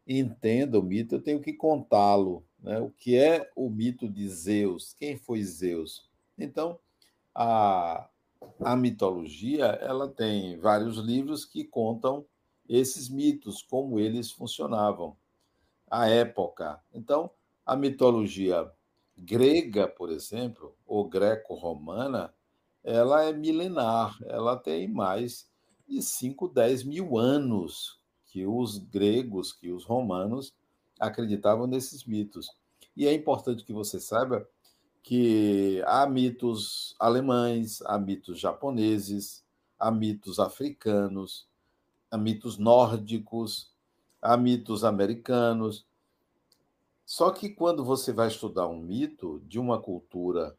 entenda 0.06 0.78
o 0.78 0.84
mito, 0.84 1.16
eu 1.16 1.22
tenho 1.22 1.40
que 1.40 1.54
contá-lo. 1.54 2.44
Né? 2.62 2.82
O 2.82 2.90
que 2.90 3.16
é 3.16 3.50
o 3.56 3.70
mito 3.70 4.10
de 4.10 4.28
Zeus? 4.28 4.94
Quem 5.00 5.16
foi 5.16 5.42
Zeus? 5.42 6.10
Então, 6.38 6.78
a, 7.34 8.10
a 8.60 8.76
mitologia 8.76 9.66
ela 9.66 10.08
tem 10.08 10.58
vários 10.58 10.98
livros 10.98 11.46
que 11.46 11.64
contam 11.64 12.26
esses 12.68 13.10
mitos, 13.10 13.62
como 13.62 14.00
eles 14.00 14.32
funcionavam, 14.32 15.16
a 15.90 16.08
época. 16.08 16.82
Então, 16.94 17.30
a 17.66 17.76
mitologia 17.76 18.70
grega, 19.18 19.88
por 19.88 20.10
exemplo, 20.10 20.76
ou 20.86 21.08
greco-romana, 21.08 22.34
ela 22.84 23.24
é 23.24 23.34
milenar, 23.34 24.18
ela 24.26 24.56
tem 24.56 24.88
mais 24.88 25.50
de 25.88 26.02
5, 26.02 26.50
10 26.50 26.84
mil 26.84 27.18
anos 27.18 28.00
que 28.26 28.46
os 28.46 28.78
gregos, 28.78 29.54
que 29.54 29.72
os 29.72 29.86
romanos 29.86 30.54
acreditavam 31.00 31.68
nesses 31.68 32.04
mitos. 32.04 32.50
E 32.96 33.08
é 33.08 33.14
importante 33.14 33.64
que 33.64 33.74
você 33.74 34.00
saiba 34.00 34.48
que 35.06 35.84
há 35.86 36.08
mitos 36.08 36.96
alemães, 37.00 37.80
há 37.84 37.96
mitos 38.00 38.40
japoneses, 38.40 39.46
há 39.78 39.92
mitos 39.92 40.40
africanos, 40.40 41.48
há 42.10 42.18
mitos 42.18 42.58
nórdicos, 42.58 43.72
há 44.20 44.36
mitos 44.36 44.84
americanos. 44.84 45.86
Só 47.06 47.30
que 47.30 47.50
quando 47.50 47.86
você 47.86 48.12
vai 48.12 48.30
estudar 48.30 48.68
um 48.68 48.82
mito 48.82 49.44
de 49.46 49.60
uma 49.60 49.80
cultura 49.80 50.58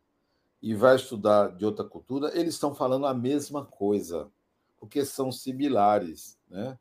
e 0.62 0.76
vai 0.76 0.94
estudar 0.94 1.48
de 1.48 1.64
outra 1.64 1.84
cultura, 1.84 2.30
eles 2.38 2.54
estão 2.54 2.72
falando 2.72 3.08
a 3.08 3.12
mesma 3.12 3.64
coisa, 3.64 4.30
porque 4.78 5.04
são 5.04 5.32
similares, 5.32 6.38
né? 6.48 6.78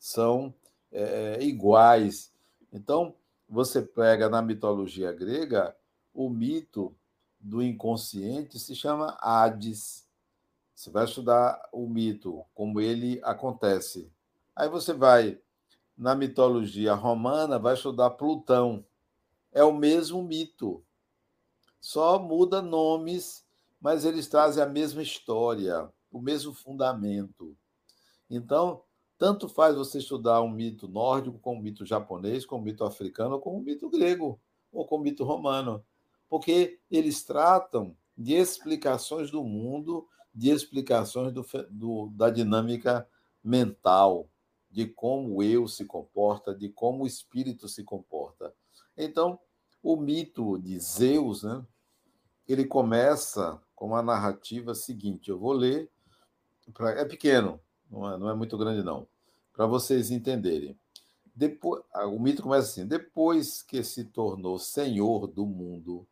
são 0.00 0.52
é, 0.90 1.38
iguais. 1.42 2.32
Então, 2.72 3.14
você 3.48 3.82
pega 3.82 4.28
na 4.28 4.42
mitologia 4.42 5.12
grega, 5.12 5.76
o 6.18 6.28
mito 6.28 6.92
do 7.38 7.62
inconsciente 7.62 8.58
se 8.58 8.74
chama 8.74 9.16
Hades. 9.20 10.04
Você 10.74 10.90
vai 10.90 11.04
estudar 11.04 11.68
o 11.72 11.86
mito, 11.86 12.44
como 12.52 12.80
ele 12.80 13.20
acontece. 13.22 14.12
Aí 14.56 14.68
você 14.68 14.92
vai 14.92 15.40
na 15.96 16.16
mitologia 16.16 16.92
romana, 16.92 17.56
vai 17.56 17.74
estudar 17.74 18.10
Plutão. 18.10 18.84
É 19.52 19.62
o 19.62 19.72
mesmo 19.72 20.20
mito, 20.20 20.84
só 21.80 22.18
muda 22.18 22.60
nomes, 22.60 23.46
mas 23.80 24.04
eles 24.04 24.26
trazem 24.26 24.60
a 24.60 24.66
mesma 24.66 25.02
história, 25.02 25.88
o 26.10 26.20
mesmo 26.20 26.52
fundamento. 26.52 27.56
Então, 28.28 28.82
tanto 29.16 29.48
faz 29.48 29.76
você 29.76 29.98
estudar 29.98 30.42
um 30.42 30.50
mito 30.50 30.88
nórdico, 30.88 31.38
como 31.38 31.60
um 31.60 31.62
mito 31.62 31.86
japonês, 31.86 32.44
como 32.44 32.62
um 32.62 32.64
mito 32.64 32.84
africano, 32.84 33.38
como 33.38 33.58
um 33.58 33.62
mito 33.62 33.88
grego, 33.88 34.40
ou 34.72 34.84
como 34.84 35.02
um 35.02 35.04
mito 35.04 35.22
romano, 35.22 35.84
porque 36.28 36.78
eles 36.90 37.24
tratam 37.24 37.96
de 38.16 38.34
explicações 38.34 39.30
do 39.30 39.42
mundo, 39.44 40.06
de 40.34 40.50
explicações 40.50 41.32
do, 41.32 41.46
do, 41.70 42.08
da 42.10 42.30
dinâmica 42.30 43.08
mental, 43.42 44.28
de 44.70 44.86
como 44.86 45.36
o 45.36 45.42
eu 45.42 45.66
se 45.66 45.84
comporta, 45.84 46.54
de 46.54 46.68
como 46.68 47.04
o 47.04 47.06
espírito 47.06 47.68
se 47.68 47.82
comporta. 47.82 48.52
Então, 48.96 49.38
o 49.82 49.96
mito 49.96 50.58
de 50.58 50.78
Zeus, 50.78 51.42
né, 51.42 51.64
ele 52.46 52.64
começa 52.64 53.60
com 53.74 53.86
uma 53.86 54.02
narrativa 54.02 54.74
seguinte. 54.74 55.30
Eu 55.30 55.38
vou 55.38 55.52
ler, 55.52 55.90
pra, 56.74 56.90
é 56.90 57.04
pequeno, 57.04 57.60
não 57.90 58.10
é, 58.12 58.18
não 58.18 58.28
é 58.28 58.34
muito 58.34 58.58
grande, 58.58 58.82
não, 58.82 59.06
para 59.52 59.66
vocês 59.66 60.10
entenderem. 60.10 60.78
Depois, 61.34 61.82
o 61.94 62.18
mito 62.18 62.42
começa 62.42 62.68
assim: 62.68 62.86
depois 62.86 63.62
que 63.62 63.82
se 63.84 64.04
tornou 64.04 64.58
senhor 64.58 65.28
do 65.28 65.46
mundo, 65.46 66.06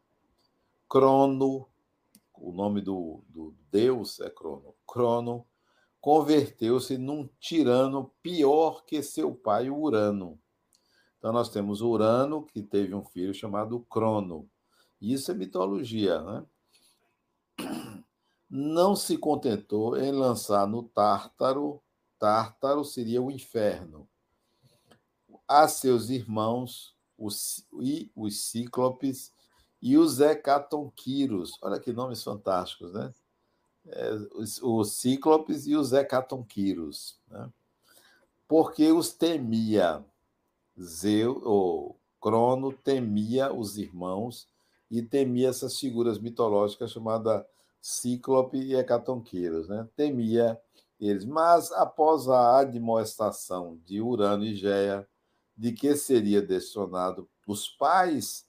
Crono, 0.89 1.69
o 2.35 2.53
nome 2.53 2.81
do, 2.81 3.25
do 3.29 3.55
deus 3.71 4.21
é 4.21 4.31
Crono, 4.31 4.75
Crono 4.87 5.47
converteu-se 6.01 6.97
num 6.97 7.29
tirano 7.41 8.13
pior 8.23 8.85
que 8.85 9.03
seu 9.03 9.35
pai 9.35 9.69
Urano. 9.69 10.39
Então, 11.19 11.33
nós 11.33 11.49
temos 11.49 11.81
Urano, 11.81 12.47
que 12.47 12.63
teve 12.63 12.95
um 12.95 13.05
filho 13.05 13.35
chamado 13.35 13.81
Crono. 13.91 14.49
Isso 15.01 15.33
é 15.33 15.35
mitologia, 15.35 16.23
né? 16.23 16.47
Não 18.49 18.95
se 18.95 19.19
contentou 19.19 19.97
em 19.97 20.13
lançar 20.13 20.69
no 20.69 20.85
Tártaro, 20.85 21.83
Tártaro 22.21 22.85
seria 22.85 23.21
o 23.21 23.29
inferno, 23.29 24.09
a 25.49 25.67
seus 25.67 26.09
irmãos, 26.09 26.97
os, 27.19 27.67
e 27.81 28.13
os 28.15 28.43
Cíclopes 28.43 29.33
e 29.87 29.97
os 29.97 30.19
Hecatonquiros. 30.19 31.57
Olha 31.63 31.79
que 31.79 31.93
nomes 31.93 32.21
fantásticos, 32.21 32.93
né? 32.93 33.15
É, 33.87 34.11
os 34.35 34.95
Cíclopes 34.95 35.69
e 35.69 35.77
os 35.77 35.93
Hecatonquiros, 35.93 37.21
né? 37.29 37.49
Porque 38.49 38.91
os 38.91 39.13
temia. 39.13 40.05
Zeu, 40.79 41.41
ou 41.45 41.97
Crono 42.21 42.73
temia 42.73 43.53
os 43.53 43.79
irmãos 43.79 44.49
e 44.91 45.01
temia 45.03 45.51
essas 45.51 45.79
figuras 45.79 46.19
mitológicas 46.19 46.91
chamadas 46.91 47.45
Cíclope 47.81 48.59
e 48.59 48.75
Hecatonqueiros, 48.75 49.69
né? 49.69 49.89
Temia 49.95 50.61
eles. 51.01 51.25
Mas 51.25 51.71
após 51.71 52.29
a 52.29 52.59
admoestação 52.59 53.79
de 53.87 54.01
Urano 54.01 54.45
e 54.45 54.57
Géia 54.57 55.09
de 55.57 55.71
que 55.71 55.95
seria 55.95 56.43
destronado, 56.43 57.29
os 57.47 57.69
pais 57.69 58.45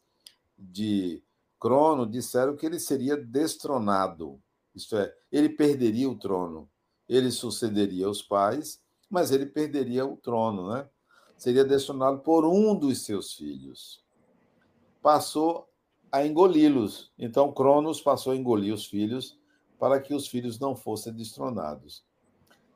de 0.58 1.24
Crono 1.60 2.06
disseram 2.06 2.56
que 2.56 2.66
ele 2.66 2.80
seria 2.80 3.18
destronado. 3.18 4.40
Isto 4.76 4.98
é, 4.98 5.14
ele 5.32 5.50
perderia 5.50 6.10
o 6.10 6.18
trono. 6.18 6.70
Ele 7.08 7.32
sucederia 7.32 8.10
os 8.10 8.22
pais, 8.22 8.82
mas 9.10 9.32
ele 9.32 9.46
perderia 9.46 10.06
o 10.06 10.18
trono, 10.18 10.70
né? 10.70 10.88
seria 11.38 11.64
destronado 11.64 12.20
por 12.20 12.46
um 12.46 12.76
dos 12.76 13.04
seus 13.04 13.34
filhos. 13.34 14.04
Passou 15.02 15.70
a 16.12 16.26
engoli-los. 16.26 17.12
Então, 17.18 17.52
Cronos 17.52 18.02
passou 18.02 18.34
a 18.34 18.36
engolir 18.36 18.74
os 18.74 18.86
filhos 18.86 19.38
para 19.80 20.00
que 20.00 20.14
os 20.14 20.28
filhos 20.28 20.60
não 20.60 20.76
fossem 20.76 21.14
destronados. 21.14 22.04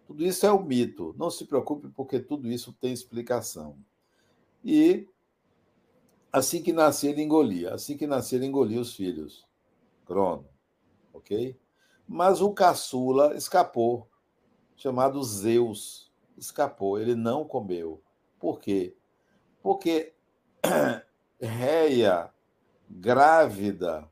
Tudo 0.05 0.23
isso 0.25 0.45
é 0.45 0.53
um 0.53 0.63
mito. 0.63 1.15
Não 1.17 1.29
se 1.29 1.45
preocupe, 1.45 1.89
porque 1.89 2.19
tudo 2.19 2.47
isso 2.47 2.73
tem 2.73 2.93
explicação. 2.93 3.75
E 4.63 5.07
assim 6.31 6.61
que 6.61 6.71
nascia, 6.71 7.09
ele 7.09 7.21
engolia. 7.21 7.73
Assim 7.73 7.97
que 7.97 8.07
nascia, 8.07 8.37
ele 8.37 8.45
engolia 8.45 8.79
os 8.79 8.95
filhos. 8.95 9.45
Crono, 10.05 10.45
ok? 11.13 11.57
Mas 12.07 12.41
o 12.41 12.51
caçula 12.51 13.35
escapou, 13.35 14.07
chamado 14.75 15.23
Zeus, 15.23 16.11
escapou, 16.37 16.99
ele 16.99 17.15
não 17.15 17.45
comeu. 17.45 18.01
Por 18.39 18.59
quê? 18.59 18.95
Porque 19.61 20.13
Reia, 21.39 22.29
grávida 22.89 24.07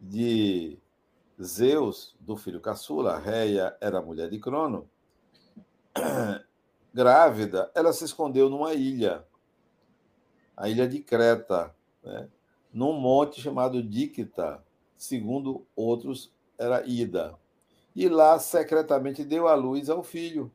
de 0.00 0.78
Zeus, 1.40 2.16
do 2.20 2.36
filho 2.36 2.60
caçula, 2.60 3.18
Reia 3.18 3.76
era 3.80 4.02
mulher 4.02 4.28
de 4.28 4.38
Crono, 4.38 4.88
grávida, 6.92 7.70
ela 7.74 7.92
se 7.92 8.04
escondeu 8.04 8.50
numa 8.50 8.74
ilha, 8.74 9.24
a 10.56 10.68
ilha 10.68 10.88
de 10.88 11.00
Creta, 11.00 11.74
né? 12.02 12.28
num 12.72 12.92
monte 12.92 13.40
chamado 13.40 13.82
Dicta, 13.82 14.62
segundo 14.96 15.66
outros 15.76 16.32
era 16.58 16.86
Ida. 16.86 17.38
E 17.94 18.08
lá 18.08 18.38
secretamente 18.38 19.24
deu 19.24 19.48
à 19.48 19.54
luz 19.54 19.90
ao 19.90 20.02
filho, 20.02 20.50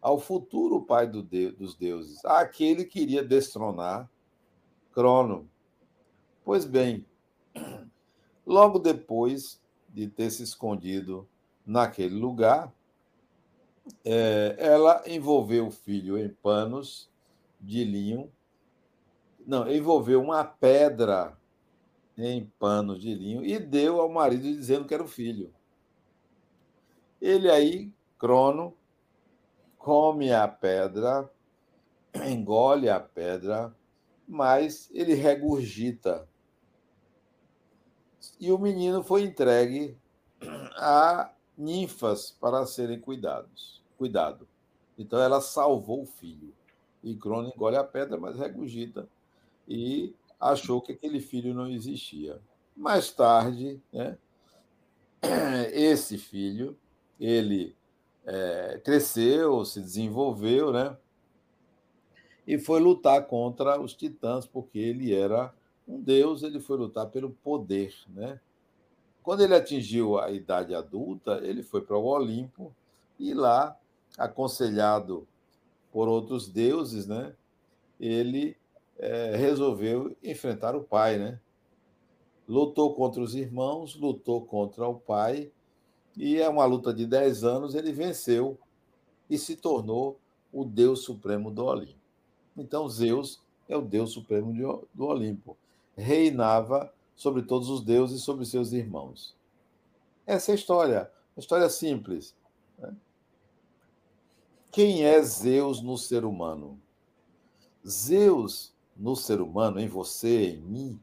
ao 0.00 0.18
futuro 0.18 0.82
pai 0.82 1.06
do 1.06 1.22
de, 1.22 1.50
dos 1.50 1.74
deuses, 1.74 2.24
àquele 2.24 2.84
que 2.84 3.00
iria 3.00 3.22
destronar 3.22 4.08
Crono. 4.92 5.48
Pois 6.44 6.64
bem, 6.64 7.06
logo 8.46 8.78
depois 8.78 9.60
de 9.88 10.08
ter 10.08 10.30
se 10.30 10.42
escondido 10.42 11.28
naquele 11.66 12.18
lugar, 12.18 12.72
é, 14.04 14.56
ela 14.58 15.02
envolveu 15.06 15.66
o 15.66 15.70
filho 15.70 16.18
em 16.18 16.28
panos 16.28 17.10
de 17.60 17.84
linho. 17.84 18.30
Não, 19.46 19.70
envolveu 19.70 20.22
uma 20.22 20.44
pedra 20.44 21.36
em 22.16 22.44
panos 22.58 23.00
de 23.00 23.14
linho 23.14 23.44
e 23.44 23.58
deu 23.58 24.00
ao 24.00 24.08
marido 24.08 24.42
dizendo 24.42 24.86
que 24.86 24.94
era 24.94 25.02
o 25.02 25.08
filho. 25.08 25.52
Ele 27.20 27.50
aí, 27.50 27.92
Crono, 28.18 28.74
come 29.78 30.32
a 30.32 30.46
pedra, 30.46 31.30
engole 32.26 32.88
a 32.88 33.00
pedra, 33.00 33.74
mas 34.26 34.90
ele 34.92 35.14
regurgita. 35.14 36.28
E 38.38 38.52
o 38.52 38.58
menino 38.58 39.02
foi 39.02 39.22
entregue 39.22 39.96
a 40.76 41.30
ninfas 41.56 42.30
para 42.30 42.66
serem 42.66 43.00
cuidados, 43.00 43.82
cuidado. 43.98 44.48
Então 44.98 45.18
ela 45.18 45.40
salvou 45.40 46.02
o 46.02 46.06
filho. 46.06 46.52
E 47.02 47.14
Crono 47.14 47.48
engole 47.48 47.76
a 47.76 47.84
pedra, 47.84 48.18
mas 48.18 48.38
regurgita. 48.38 49.08
E 49.68 50.14
achou 50.38 50.80
que 50.80 50.92
aquele 50.92 51.20
filho 51.20 51.54
não 51.54 51.68
existia. 51.68 52.40
Mais 52.76 53.10
tarde, 53.10 53.80
né, 53.92 54.16
esse 55.72 56.16
filho, 56.16 56.76
ele 57.18 57.76
é, 58.24 58.80
cresceu, 58.82 59.64
se 59.64 59.80
desenvolveu, 59.80 60.72
né? 60.72 60.96
E 62.46 62.58
foi 62.58 62.80
lutar 62.80 63.26
contra 63.26 63.80
os 63.80 63.94
titãs, 63.94 64.46
porque 64.46 64.78
ele 64.78 65.14
era 65.14 65.54
um 65.86 66.00
deus, 66.00 66.42
ele 66.42 66.58
foi 66.58 66.78
lutar 66.78 67.06
pelo 67.06 67.30
poder, 67.30 67.94
né? 68.08 68.40
Quando 69.22 69.42
ele 69.42 69.54
atingiu 69.54 70.18
a 70.18 70.30
idade 70.30 70.74
adulta, 70.74 71.40
ele 71.42 71.62
foi 71.62 71.82
para 71.82 71.96
o 71.96 72.04
Olimpo 72.04 72.74
e 73.18 73.34
lá, 73.34 73.78
aconselhado 74.16 75.28
por 75.92 76.08
outros 76.08 76.48
deuses, 76.48 77.06
né? 77.06 77.34
Ele 77.98 78.56
é, 79.00 79.34
resolveu 79.36 80.14
enfrentar 80.22 80.76
o 80.76 80.82
pai, 80.82 81.18
né? 81.18 81.40
Lutou 82.46 82.94
contra 82.94 83.22
os 83.22 83.34
irmãos, 83.34 83.96
lutou 83.96 84.44
contra 84.44 84.86
o 84.86 84.94
pai, 84.94 85.50
e 86.16 86.36
é 86.36 86.48
uma 86.48 86.66
luta 86.66 86.92
de 86.92 87.06
10 87.06 87.44
anos, 87.44 87.74
ele 87.74 87.92
venceu 87.92 88.58
e 89.28 89.38
se 89.38 89.56
tornou 89.56 90.20
o 90.52 90.64
Deus 90.64 91.02
Supremo 91.02 91.50
do 91.50 91.64
Olimpo. 91.64 91.98
Então, 92.56 92.88
Zeus 92.88 93.40
é 93.68 93.76
o 93.76 93.80
Deus 93.80 94.12
Supremo 94.12 94.52
do 94.92 95.06
Olimpo. 95.06 95.56
Reinava 95.96 96.92
sobre 97.14 97.42
todos 97.42 97.68
os 97.70 97.82
deuses 97.82 98.20
e 98.20 98.24
sobre 98.24 98.44
seus 98.44 98.72
irmãos. 98.72 99.36
Essa 100.26 100.50
é 100.50 100.52
a 100.52 100.56
história. 100.56 101.12
Uma 101.36 101.40
história 101.40 101.68
simples. 101.70 102.34
Né? 102.78 102.94
Quem 104.70 105.04
é 105.04 105.22
Zeus 105.22 105.80
no 105.80 105.96
ser 105.96 106.24
humano? 106.24 106.80
Zeus 107.86 108.69
no 109.00 109.16
ser 109.16 109.40
humano, 109.40 109.80
em 109.80 109.88
você, 109.88 110.50
em 110.50 110.60
mim, 110.60 111.00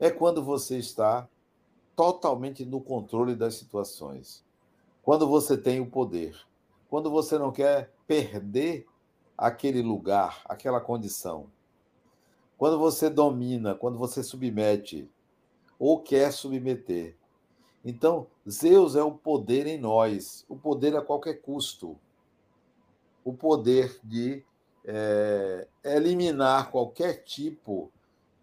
é 0.00 0.10
quando 0.10 0.42
você 0.42 0.78
está 0.78 1.28
totalmente 1.94 2.64
no 2.64 2.80
controle 2.80 3.36
das 3.36 3.56
situações. 3.56 4.42
Quando 5.02 5.28
você 5.28 5.56
tem 5.56 5.80
o 5.80 5.86
poder. 5.86 6.34
Quando 6.88 7.10
você 7.10 7.38
não 7.38 7.52
quer 7.52 7.92
perder 8.06 8.86
aquele 9.36 9.82
lugar, 9.82 10.42
aquela 10.46 10.80
condição. 10.80 11.46
Quando 12.56 12.78
você 12.78 13.10
domina, 13.10 13.74
quando 13.74 13.98
você 13.98 14.22
submete 14.22 15.08
ou 15.78 16.00
quer 16.00 16.32
submeter. 16.32 17.16
Então, 17.84 18.26
Zeus 18.48 18.96
é 18.96 19.02
o 19.02 19.12
poder 19.12 19.66
em 19.66 19.76
nós, 19.76 20.46
o 20.48 20.56
poder 20.56 20.96
a 20.96 21.02
qualquer 21.02 21.34
custo. 21.42 21.98
O 23.22 23.34
poder 23.34 24.00
de 24.02 24.42
é, 24.84 25.66
eliminar 25.82 26.70
qualquer 26.70 27.24
tipo 27.24 27.90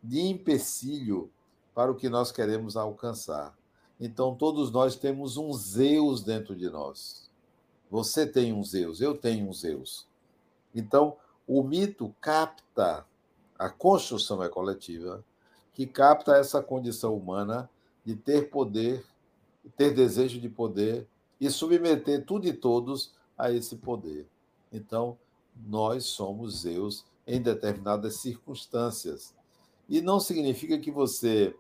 de 0.02 0.20
empecilho 0.22 1.30
para 1.74 1.92
o 1.92 1.96
que 1.96 2.10
nós 2.10 2.32
queremos 2.32 2.76
alcançar. 2.76 3.56
Então, 4.00 4.36
todos 4.36 4.72
nós 4.72 4.96
temos 4.96 5.38
um 5.38 5.54
Zeus 5.54 6.24
dentro 6.24 6.56
de 6.56 6.70
nós. 6.70 7.30
Você 7.90 8.26
tem 8.26 8.52
um 8.52 8.64
Zeus, 8.64 9.00
eu 9.00 9.16
tenho 9.16 9.48
um 9.48 9.54
Zeus. 9.54 10.08
Então, 10.74 11.18
o 11.48 11.62
mito 11.62 12.14
capta, 12.20 13.06
a 13.60 13.70
construção 13.70 14.42
é 14.42 14.50
coletiva, 14.50 15.24
que 15.74 15.86
capta 15.86 16.36
essa 16.36 16.62
condição 16.62 17.16
humana 17.16 17.70
de 18.04 18.16
ter 18.16 18.50
poder, 18.50 19.06
ter 19.78 19.94
desejo 19.94 20.40
de 20.40 20.50
poder 20.50 21.08
e 21.40 21.50
submeter 21.50 22.26
tudo 22.26 22.48
e 22.48 22.54
todos 22.54 23.14
a 23.38 23.52
esse 23.52 23.76
poder. 23.76 24.28
Então, 24.72 25.18
nós 25.56 26.06
somos 26.06 26.62
Zeus 26.62 27.06
em 27.26 27.42
determinadas 27.42 28.18
circunstâncias. 28.18 29.36
E 29.88 30.02
não 30.02 30.20
significa 30.20 30.80
que 30.80 30.92
você 30.92 31.56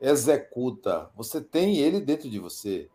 executa, 0.00 1.10
você 1.16 1.40
tem 1.40 1.78
ele 1.78 2.00
dentro 2.00 2.28
de 2.28 2.38
você. 2.38 2.88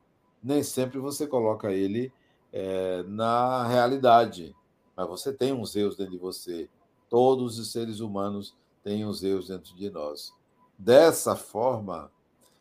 Nem 0.43 0.63
sempre 0.63 0.99
você 0.99 1.27
coloca 1.27 1.71
ele 1.71 2.11
é, 2.51 3.03
na 3.03 3.67
realidade, 3.67 4.55
mas 4.95 5.07
você 5.07 5.31
tem 5.31 5.53
um 5.53 5.65
Zeus 5.65 5.95
dentro 5.95 6.13
de 6.13 6.17
você. 6.17 6.69
Todos 7.09 7.59
os 7.59 7.71
seres 7.71 7.99
humanos 7.99 8.55
têm 8.83 9.05
um 9.05 9.13
Zeus 9.13 9.47
dentro 9.47 9.75
de 9.75 9.89
nós. 9.89 10.33
Dessa 10.77 11.35
forma 11.35 12.11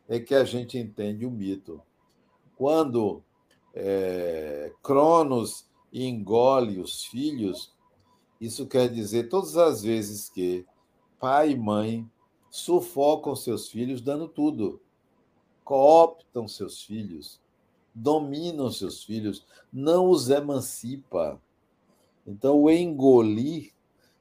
é 0.08 0.18
que 0.18 0.34
a 0.34 0.44
gente 0.44 0.76
entende 0.76 1.24
o 1.24 1.30
mito. 1.30 1.80
Quando 2.56 3.22
é, 3.74 4.72
Cronos 4.82 5.69
engole 5.92 6.78
os 6.78 7.04
filhos, 7.04 7.72
isso 8.40 8.66
quer 8.66 8.88
dizer 8.88 9.28
todas 9.28 9.56
as 9.56 9.82
vezes 9.82 10.28
que 10.28 10.66
pai 11.18 11.50
e 11.50 11.56
mãe 11.56 12.10
sufocam 12.50 13.36
seus 13.36 13.68
filhos 13.68 14.00
dando 14.00 14.26
tudo, 14.28 14.80
cooptam 15.64 16.48
seus 16.48 16.82
filhos, 16.82 17.40
dominam 17.94 18.70
seus 18.70 19.04
filhos, 19.04 19.46
não 19.72 20.08
os 20.08 20.30
emancipa. 20.30 21.40
Então, 22.26 22.62
o 22.62 22.70
engolir 22.70 23.72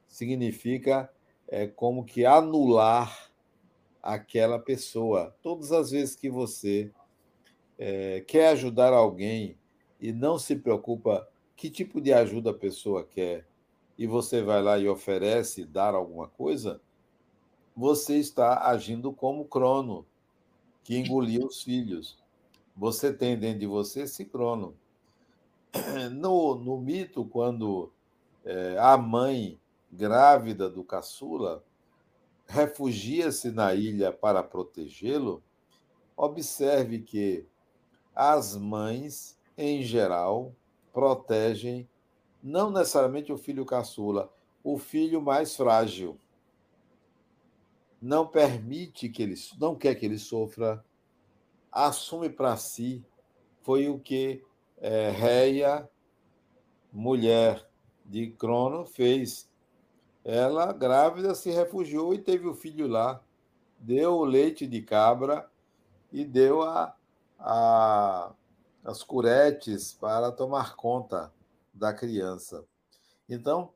significa 0.08 1.12
é, 1.48 1.68
como 1.68 2.04
que 2.04 2.26
anular 2.26 3.30
aquela 4.02 4.60
pessoa. 4.60 5.36
Todas 5.42 5.72
as 5.72 5.92
vezes 5.92 6.16
que 6.16 6.30
você 6.30 6.92
é, 7.78 8.22
quer 8.22 8.50
ajudar 8.50 8.94
alguém 8.94 9.58
e 10.00 10.12
não 10.12 10.38
se 10.38 10.56
preocupa 10.56 11.28
que 11.60 11.70
tipo 11.70 12.00
de 12.00 12.14
ajuda 12.14 12.52
a 12.52 12.54
pessoa 12.54 13.04
quer, 13.04 13.46
e 13.98 14.08
você 14.08 14.42
vai 14.42 14.64
lá 14.64 14.80
e 14.80 14.88
oferece 14.88 15.66
dar 15.66 15.94
alguma 15.94 16.26
coisa, 16.26 16.80
você 17.76 18.18
está 18.18 18.66
agindo 18.70 19.12
como 19.12 19.44
Crono, 19.44 20.06
que 20.86 20.98
engoliu 20.98 21.46
os 21.46 21.62
filhos. 21.62 22.18
Você 22.78 23.12
tem 23.12 23.38
dentro 23.38 23.60
de 23.60 23.68
você 23.68 24.04
esse 24.04 24.24
Crono. 24.24 24.74
No, 26.14 26.56
no 26.56 26.78
mito, 26.78 27.26
quando 27.26 27.92
é, 28.46 28.78
a 28.80 28.98
mãe 28.98 29.60
grávida 29.92 30.70
do 30.70 30.82
caçula 30.82 31.62
refugia-se 32.48 33.52
na 33.52 33.76
ilha 33.76 34.14
para 34.14 34.42
protegê-lo, 34.42 35.44
observe 36.16 37.00
que 37.00 37.46
as 38.16 38.56
mães, 38.56 39.38
em 39.58 39.84
geral, 39.84 40.54
protegem 40.94 41.88
não 42.42 42.72
necessariamente 42.72 43.32
o 43.32 43.38
filho 43.38 43.66
caçula, 43.66 44.32
o 44.64 44.78
filho 44.78 45.22
mais 45.22 45.56
frágil. 45.56 46.18
Não 48.02 48.26
permite 48.26 49.10
que 49.10 49.22
ele, 49.22 49.36
não 49.60 49.76
quer 49.76 49.96
que 49.96 50.06
ele 50.06 50.18
sofra, 50.18 50.84
assume 51.72 52.30
para 52.30 52.56
si 52.56 53.06
foi 53.62 53.90
o 53.90 54.00
que 54.00 54.44
é, 54.78 55.10
Reia, 55.10 55.90
mulher 56.92 57.68
de 58.06 58.32
Crono, 58.32 58.86
fez. 58.86 59.50
Ela, 60.24 60.72
grávida, 60.74 61.36
se 61.36 61.52
refugiou 61.52 62.14
e 62.14 62.20
teve 62.20 62.48
o 62.48 62.54
filho 62.54 62.88
lá. 62.88 63.22
Deu 63.78 64.14
o 64.14 64.26
leite 64.26 64.66
de 64.66 64.82
cabra 64.82 65.50
e 66.12 66.26
deu 66.26 66.62
a, 66.62 66.96
a, 67.38 68.34
as 68.84 69.04
curetes 69.04 69.94
para 69.94 70.32
tomar 70.32 70.76
conta 70.76 71.34
da 71.74 71.94
criança. 71.94 72.66
Então, 73.28 73.74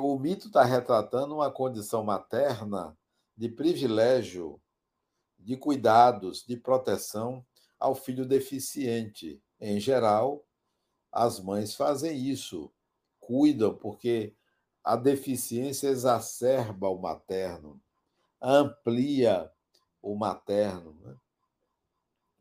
o 0.00 0.18
mito 0.18 0.48
está 0.48 0.64
retratando 0.64 1.34
uma 1.34 1.50
condição 1.50 2.02
materna 2.02 2.96
de 3.36 3.48
privilégio, 3.48 4.60
de 5.38 5.56
cuidados, 5.56 6.44
de 6.44 6.56
proteção 6.56 7.44
ao 7.78 7.94
filho 7.94 8.26
deficiente. 8.26 9.40
Em 9.60 9.78
geral, 9.78 10.44
as 11.12 11.38
mães 11.40 11.74
fazem 11.74 12.18
isso, 12.18 12.70
cuidam, 13.20 13.74
porque 13.74 14.34
a 14.82 14.96
deficiência 14.96 15.88
exacerba 15.88 16.88
o 16.88 16.98
materno, 16.98 17.80
amplia 18.40 19.50
o 20.00 20.14
materno. 20.14 20.96
Né? 21.02 21.16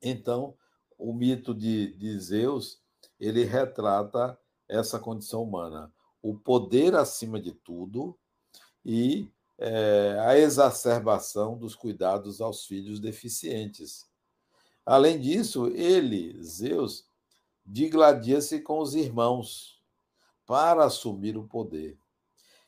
Então, 0.02 0.56
o 0.98 1.14
mito 1.14 1.54
de, 1.54 1.94
de 1.94 2.20
Zeus 2.20 2.82
ele 3.20 3.44
retrata 3.44 4.38
essa 4.68 5.00
condição 5.00 5.44
humana, 5.44 5.94
o 6.22 6.36
poder 6.36 6.96
acima 6.96 7.40
de 7.40 7.52
tudo 7.52 8.18
e 8.84 9.32
é, 9.58 10.18
a 10.26 10.38
exacerbação 10.38 11.58
dos 11.58 11.76
cuidados 11.76 12.42
aos 12.42 12.66
filhos 12.66 13.00
deficientes. 13.00 14.06
Além 14.86 15.20
disso, 15.20 15.68
ele, 15.68 16.42
Zeus, 16.44 17.08
digladia-se 17.66 18.60
com 18.62 18.80
os 18.80 18.94
irmãos 18.96 19.82
para 20.46 20.86
assumir 20.86 21.38
o 21.38 21.48
poder. 21.48 21.98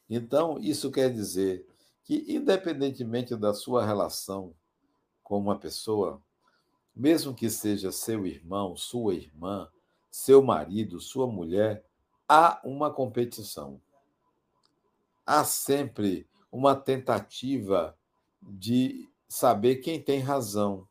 Então, 0.10 0.58
isso 0.60 0.90
quer 0.92 1.12
dizer 1.12 1.68
que, 2.04 2.26
independentemente 2.28 3.36
da 3.36 3.54
sua 3.54 3.86
relação 3.86 4.56
com 5.22 5.38
uma 5.38 5.60
pessoa, 5.60 6.22
mesmo 6.98 7.34
que 7.34 7.48
seja 7.48 7.92
seu 7.92 8.26
irmão, 8.26 8.76
sua 8.76 9.14
irmã, 9.14 9.70
seu 10.10 10.42
marido, 10.42 11.00
sua 11.00 11.28
mulher, 11.28 11.86
há 12.28 12.60
uma 12.64 12.92
competição. 12.92 13.80
Há 15.24 15.44
sempre 15.44 16.28
uma 16.52 16.76
tentativa 16.76 17.96
de 18.42 19.08
saber 19.28 19.76
quem 19.76 20.02
tem 20.02 20.20
razão, 20.20 20.88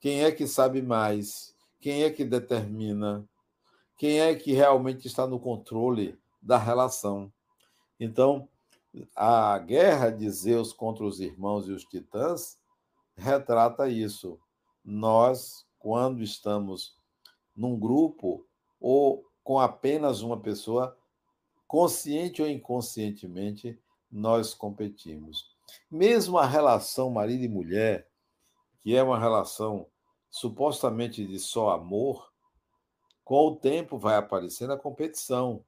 quem 0.00 0.24
é 0.24 0.32
que 0.32 0.48
sabe 0.48 0.82
mais, 0.82 1.54
quem 1.80 2.02
é 2.02 2.10
que 2.10 2.24
determina, 2.24 3.24
quem 3.96 4.18
é 4.18 4.34
que 4.34 4.52
realmente 4.52 5.06
está 5.06 5.28
no 5.28 5.38
controle 5.38 6.18
da 6.40 6.58
relação. 6.58 7.32
Então, 8.00 8.48
a 9.14 9.56
guerra 9.58 10.10
de 10.10 10.28
Zeus 10.28 10.72
contra 10.72 11.04
os 11.04 11.20
irmãos 11.20 11.68
e 11.68 11.72
os 11.72 11.84
titãs 11.84 12.58
retrata 13.16 13.88
isso 13.88 14.40
nós, 14.84 15.66
quando 15.78 16.22
estamos 16.22 16.96
num 17.54 17.78
grupo 17.78 18.46
ou 18.80 19.24
com 19.44 19.58
apenas 19.58 20.22
uma 20.22 20.40
pessoa, 20.40 20.96
consciente 21.66 22.42
ou 22.42 22.48
inconscientemente, 22.48 23.78
nós 24.10 24.54
competimos. 24.54 25.50
Mesmo 25.90 26.38
a 26.38 26.46
relação 26.46 27.10
marido 27.10 27.44
e 27.44 27.48
mulher, 27.48 28.08
que 28.80 28.94
é 28.94 29.02
uma 29.02 29.18
relação 29.18 29.86
supostamente 30.30 31.26
de 31.26 31.38
só 31.38 31.70
amor, 31.70 32.32
com 33.24 33.48
o 33.48 33.56
tempo 33.56 33.98
vai 33.98 34.16
aparecendo 34.16 34.72
a 34.72 34.78
competição. 34.78 35.64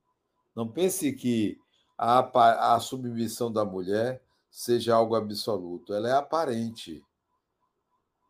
Não 0.55 0.68
pense 0.68 1.12
que 1.12 1.59
a, 1.96 2.74
a 2.74 2.81
submissão 2.81 3.53
da 3.53 3.64
mulher 3.64 4.22
seja 4.50 4.94
algo 4.94 5.14
absoluto, 5.14 5.92
ela 5.92 6.09
é 6.09 6.12
aparente 6.12 7.03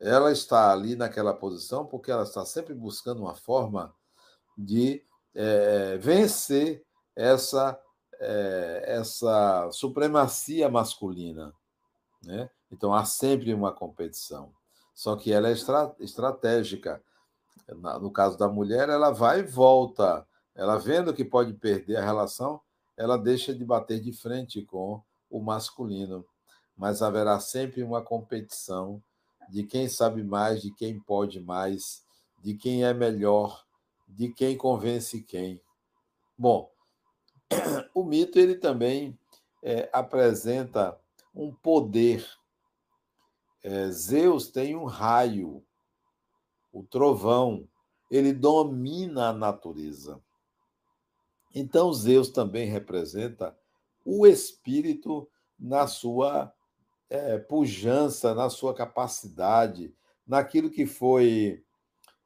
ela 0.05 0.31
está 0.31 0.71
ali 0.71 0.95
naquela 0.95 1.33
posição 1.33 1.87
porque 1.87 2.11
ela 2.11 2.25
está 2.25 2.45
sempre 2.45 2.75
buscando 2.75 3.23
uma 3.23 3.35
forma 3.35 3.95
de 4.57 5.03
é, 5.35 5.97
vencer 5.97 6.85
essa, 7.17 7.81
é, 8.21 8.85
essa 8.87 9.71
supremacia 9.73 10.69
masculina. 10.69 11.55
Né? 12.23 12.51
Então 12.71 12.93
há 12.93 13.07
sempre 13.07 13.55
uma 13.55 13.73
competição. 13.73 14.53
Só 14.95 15.17
que 15.17 15.33
ela 15.33 15.49
é 15.49 15.53
estra 15.53 15.95
estratégica. 15.99 17.03
No 18.01 18.11
caso 18.11 18.37
da 18.37 18.47
mulher, 18.47 18.91
ela 18.91 19.11
vai 19.11 19.41
e 19.41 19.43
volta. 19.43 20.27
Ela 20.55 20.77
vendo 20.77 21.15
que 21.15 21.25
pode 21.25 21.55
perder 21.55 21.97
a 21.97 22.05
relação, 22.05 22.61
ela 22.95 23.17
deixa 23.17 23.55
de 23.55 23.65
bater 23.65 24.01
de 24.01 24.13
frente 24.13 24.63
com 24.63 25.03
o 25.31 25.41
masculino. 25.41 26.27
Mas 26.77 27.01
haverá 27.01 27.41
sempre 27.41 27.83
uma 27.83 28.03
competição 28.03 29.03
de 29.49 29.65
quem 29.65 29.89
sabe 29.89 30.23
mais, 30.23 30.63
de 30.63 30.71
quem 30.73 30.99
pode 31.01 31.41
mais, 31.41 32.05
de 32.39 32.55
quem 32.55 32.85
é 32.85 32.93
melhor, 32.93 33.65
de 34.09 34.33
quem 34.33 34.57
convence 34.57 35.23
quem. 35.23 35.61
Bom, 36.37 36.71
o 37.95 38.05
mito 38.05 38.39
ele 38.39 38.57
também 38.57 39.19
é, 39.63 39.89
apresenta 39.93 40.99
um 41.35 41.53
poder. 41.53 42.27
É, 43.63 43.91
Zeus 43.91 44.49
tem 44.49 44.77
um 44.77 44.85
raio, 44.85 45.65
o 46.73 46.83
trovão, 46.83 47.69
ele 48.11 48.33
domina 48.33 49.29
a 49.29 49.33
natureza. 49.33 50.23
Então, 51.55 51.93
Zeus 51.93 52.31
também 52.31 52.69
representa 52.69 53.57
o 54.05 54.27
espírito 54.27 55.29
na 55.59 55.87
sua 55.87 56.53
é, 57.15 57.39
pujança 57.39 58.35
na 58.35 58.51
sua 58.51 58.75
capacidade, 58.75 59.95
naquilo 60.27 60.71
que 60.71 60.85
foi 60.85 61.63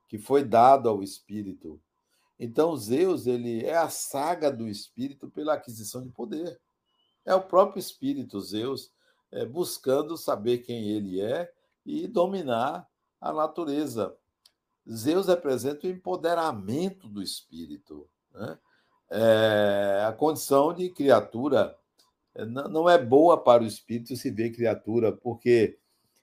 que 0.09 0.18
foi 0.18 0.42
dado 0.42 0.88
ao 0.88 1.03
espírito. 1.03 1.79
Então 2.40 2.74
Zeus 2.74 3.27
ele 3.27 3.62
é 3.66 3.77
a 3.77 3.90
saga 3.90 4.51
do 4.51 4.66
espírito 4.66 5.29
pela 5.29 5.53
aquisição 5.53 6.03
de 6.03 6.09
poder. 6.09 6.59
É 7.27 7.35
o 7.35 7.42
próprio 7.42 7.79
espírito 7.79 8.40
Zeus 8.40 8.90
é, 9.31 9.44
buscando 9.44 10.16
saber 10.16 10.59
quem 10.59 10.88
ele 10.88 11.20
é 11.20 11.53
e 11.85 12.07
dominar 12.07 12.88
a 13.20 13.33
natureza. 13.35 14.16
Zeus 14.90 15.27
representa 15.27 15.87
o 15.87 15.90
empoderamento 15.90 17.07
do 17.07 17.20
espírito, 17.20 18.09
né? 18.33 18.59
é 19.11 20.05
a 20.09 20.12
condição 20.12 20.72
de 20.72 20.88
criatura 20.88 21.77
não 22.46 22.88
é 22.88 22.96
boa 23.03 23.42
para 23.42 23.62
o 23.62 23.66
espírito 23.66 24.16
se 24.16 24.31
ver 24.31 24.51
criatura, 24.51 25.12
porque 25.12 25.79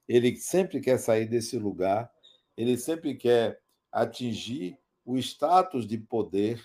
ele 0.08 0.36
sempre 0.38 0.80
quer 0.80 0.98
sair 0.98 1.26
desse 1.28 1.58
lugar, 1.58 2.12
ele 2.56 2.78
sempre 2.78 3.16
quer 3.16 3.60
atingir 3.92 4.78
o 5.04 5.18
status 5.18 5.88
de 5.88 5.98
poder 5.98 6.64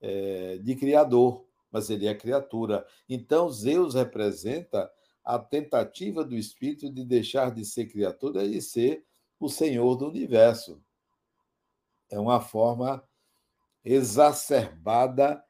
é, 0.00 0.58
de 0.58 0.74
criador, 0.76 1.44
mas 1.70 1.90
ele 1.90 2.06
é 2.06 2.14
criatura. 2.14 2.86
Então, 3.08 3.50
Zeus 3.50 3.94
representa 3.94 4.90
a 5.24 5.38
tentativa 5.38 6.24
do 6.24 6.36
espírito 6.36 6.90
de 6.90 7.04
deixar 7.04 7.52
de 7.52 7.64
ser 7.64 7.86
criatura 7.86 8.44
e 8.44 8.62
ser 8.62 9.04
o 9.38 9.48
senhor 9.48 9.96
do 9.96 10.08
universo. 10.08 10.82
É 12.10 12.18
uma 12.18 12.40
forma 12.40 13.06
exacerbada 13.84 15.44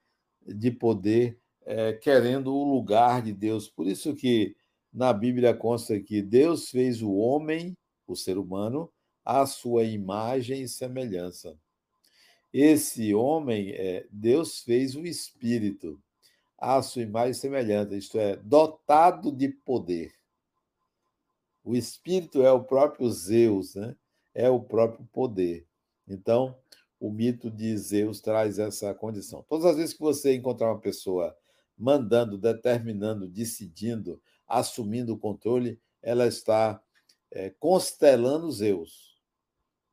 de 0.45 0.71
poder 0.71 1.41
é, 1.69 1.93
querendo 1.93 2.55
o 2.55 2.65
lugar 2.65 3.21
de 3.21 3.31
Deus. 3.31 3.69
Por 3.69 3.87
isso 3.87 4.15
que 4.15 4.57
na 4.91 5.13
Bíblia 5.13 5.53
consta 5.53 6.01
que 6.01 6.23
Deus 6.23 6.71
fez 6.71 7.03
o 7.03 7.13
homem, 7.13 7.77
o 8.07 8.17
ser 8.17 8.39
humano, 8.39 8.91
à 9.23 9.45
sua 9.45 9.85
imagem 9.85 10.63
e 10.63 10.69
semelhança. 10.69 11.59
Esse 12.51 13.13
homem, 13.13 13.73
é, 13.73 14.07
Deus 14.11 14.61
fez 14.63 14.97
o 14.97 15.07
espírito 15.07 16.03
à 16.57 16.81
sua 16.81 17.03
imagem 17.03 17.33
e 17.33 17.35
semelhança, 17.35 17.95
isto 17.95 18.19
é, 18.19 18.37
dotado 18.37 19.31
de 19.31 19.51
poder. 19.51 20.15
O 21.63 21.77
espírito 21.77 22.43
é 22.43 22.51
o 22.51 22.65
próprio 22.65 23.11
Zeus, 23.11 23.75
né? 23.75 23.95
é 24.35 24.49
o 24.49 24.59
próprio 24.59 25.07
poder. 25.13 25.67
Então, 26.09 26.57
o 26.99 27.11
mito 27.11 27.51
de 27.51 27.77
Zeus 27.77 28.23
traz 28.23 28.59
essa 28.59 28.95
condição. 28.95 29.45
Todas 29.47 29.67
as 29.67 29.77
vezes 29.77 29.93
que 29.93 30.01
você 30.01 30.35
encontrar 30.35 30.73
uma 30.73 30.81
pessoa 30.81 31.37
mandando, 31.79 32.37
determinando, 32.37 33.29
decidindo, 33.29 34.21
assumindo 34.47 35.15
o 35.15 35.19
controle, 35.19 35.81
ela 36.03 36.27
está 36.27 36.83
é, 37.31 37.51
constelando 37.51 38.51
Zeus. 38.51 39.17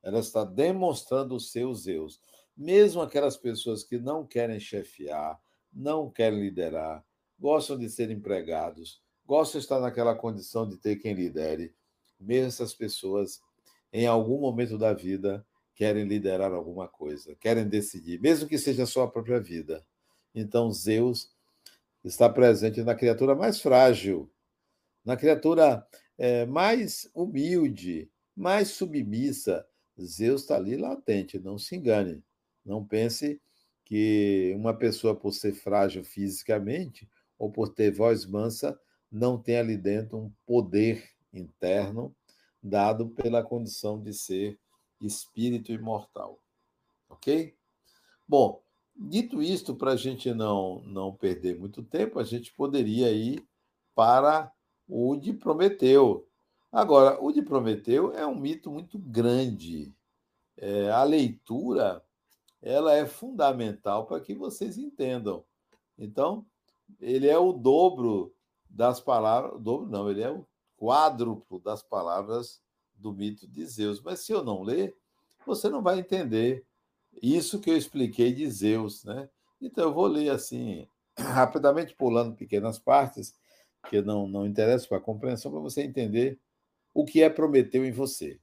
Ela 0.01 0.19
está 0.19 0.43
demonstrando 0.43 1.35
os 1.35 1.51
seus 1.51 1.83
Zeus. 1.83 2.19
Mesmo 2.55 3.01
aquelas 3.01 3.37
pessoas 3.37 3.83
que 3.83 3.97
não 3.97 4.25
querem 4.25 4.59
chefiar, 4.59 5.39
não 5.73 6.09
querem 6.09 6.39
liderar, 6.39 7.03
gostam 7.37 7.77
de 7.77 7.89
ser 7.89 8.09
empregados, 8.09 9.01
gostam 9.25 9.59
de 9.59 9.65
estar 9.65 9.79
naquela 9.79 10.15
condição 10.15 10.67
de 10.67 10.77
ter 10.77 10.95
quem 10.95 11.13
lidere, 11.13 11.75
mesmo 12.19 12.47
essas 12.47 12.73
pessoas 12.73 13.41
em 13.91 14.07
algum 14.07 14.39
momento 14.39 14.77
da 14.77 14.93
vida, 14.93 15.45
querem 15.73 16.05
liderar 16.05 16.53
alguma 16.53 16.87
coisa, 16.87 17.35
querem 17.35 17.67
decidir, 17.67 18.19
mesmo 18.21 18.47
que 18.47 18.57
seja 18.57 18.83
a 18.83 18.87
sua 18.87 19.09
própria 19.09 19.39
vida. 19.39 19.85
Então, 20.33 20.71
Zeus 20.71 21.34
está 22.07 22.29
presente 22.29 22.83
na 22.83 22.95
criatura 22.95 23.35
mais 23.35 23.59
frágil, 23.59 24.31
na 25.03 25.17
criatura 25.17 25.85
é, 26.17 26.45
mais 26.45 27.09
humilde, 27.13 28.09
mais 28.35 28.69
submissa. 28.69 29.65
Zeus 29.99 30.41
está 30.41 30.55
ali 30.55 30.77
latente, 30.77 31.39
não 31.39 31.57
se 31.57 31.75
engane. 31.75 32.23
Não 32.63 32.85
pense 32.85 33.41
que 33.83 34.53
uma 34.55 34.73
pessoa, 34.73 35.15
por 35.15 35.31
ser 35.31 35.53
frágil 35.53 36.03
fisicamente 36.03 37.09
ou 37.37 37.51
por 37.51 37.69
ter 37.69 37.91
voz 37.91 38.25
mansa, 38.25 38.79
não 39.11 39.41
tem 39.41 39.57
ali 39.57 39.77
dentro 39.77 40.17
um 40.17 40.31
poder 40.45 41.03
interno 41.31 42.15
dado 42.61 43.09
pela 43.09 43.43
condição 43.43 44.01
de 44.01 44.13
ser 44.13 44.59
espírito 44.99 45.71
imortal. 45.71 46.41
Ok? 47.09 47.55
Bom, 48.27 48.64
dito 48.95 49.41
isto, 49.41 49.75
para 49.75 49.91
a 49.91 49.95
gente 49.95 50.33
não, 50.33 50.81
não 50.83 51.13
perder 51.13 51.59
muito 51.59 51.83
tempo, 51.83 52.19
a 52.19 52.23
gente 52.23 52.53
poderia 52.53 53.11
ir 53.11 53.45
para 53.93 54.51
o 54.87 55.15
de 55.15 55.33
Prometeu. 55.33 56.27
Agora, 56.71 57.21
o 57.21 57.31
de 57.31 57.41
Prometeu 57.41 58.11
é 58.13 58.25
um 58.25 58.35
mito 58.35 58.69
muito 58.69 58.97
grande. 58.97 59.93
É, 60.57 60.89
a 60.89 61.03
leitura 61.03 62.03
ela 62.61 62.93
é 62.93 63.05
fundamental 63.05 64.05
para 64.05 64.19
que 64.19 64.33
vocês 64.33 64.77
entendam. 64.77 65.43
Então, 65.97 66.45
ele 66.99 67.27
é 67.27 67.37
o 67.37 67.53
dobro 67.53 68.33
das 68.69 68.99
palavras, 68.99 69.61
dobro 69.61 69.89
não, 69.89 70.09
ele 70.09 70.21
é 70.21 70.31
o 70.31 70.45
quádruplo 70.77 71.59
das 71.59 71.81
palavras 71.81 72.61
do 72.95 73.13
mito 73.13 73.47
de 73.47 73.65
Zeus. 73.65 74.01
Mas 74.01 74.21
se 74.21 74.31
eu 74.31 74.43
não 74.43 74.63
ler, 74.63 74.95
você 75.45 75.69
não 75.69 75.81
vai 75.81 75.99
entender 75.99 76.65
isso 77.21 77.59
que 77.59 77.69
eu 77.69 77.77
expliquei 77.77 78.33
de 78.33 78.49
Zeus, 78.49 79.03
né? 79.03 79.29
Então 79.61 79.85
eu 79.85 79.93
vou 79.93 80.07
ler 80.07 80.29
assim, 80.29 80.87
rapidamente 81.17 81.95
pulando 81.95 82.35
pequenas 82.35 82.79
partes 82.79 83.33
que 83.89 84.01
não 84.01 84.27
não 84.27 84.45
interessam 84.45 84.89
para 84.89 84.97
a 84.97 85.01
compreensão 85.01 85.51
para 85.51 85.61
você 85.61 85.83
entender 85.83 86.39
o 86.93 87.05
que 87.05 87.21
é 87.21 87.29
Prometeu 87.29 87.85
em 87.85 87.91
você. 87.91 88.39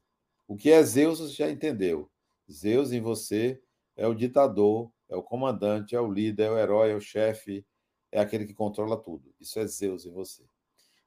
O 0.47 0.57
que 0.57 0.71
é 0.71 0.83
Zeus 0.83 1.21
você 1.21 1.33
já 1.33 1.51
entendeu. 1.51 2.11
Zeus 2.51 2.93
em 2.93 3.01
você 3.01 3.61
é 3.97 4.07
o 4.07 4.15
ditador, 4.15 4.93
é 5.09 5.17
o 5.17 5.23
comandante, 5.23 5.95
é 5.97 6.01
o 6.01 6.13
líder, 6.13 6.45
é 6.45 6.51
o 6.51 6.59
herói, 6.59 6.91
é 6.91 6.95
o 6.95 7.01
chefe, 7.01 7.65
é 8.11 8.21
aquele 8.21 8.47
que 8.47 8.55
controla 8.55 8.97
tudo. 8.97 9.35
Isso 9.41 9.59
é 9.59 9.67
Zeus 9.67 10.05
em 10.05 10.13
você. 10.13 10.45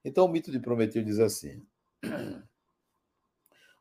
Então 0.03 0.25
o 0.25 0.27
mito 0.27 0.51
de 0.51 0.59
Prometeu 0.59 1.03
diz 1.03 1.19
assim: 1.19 1.65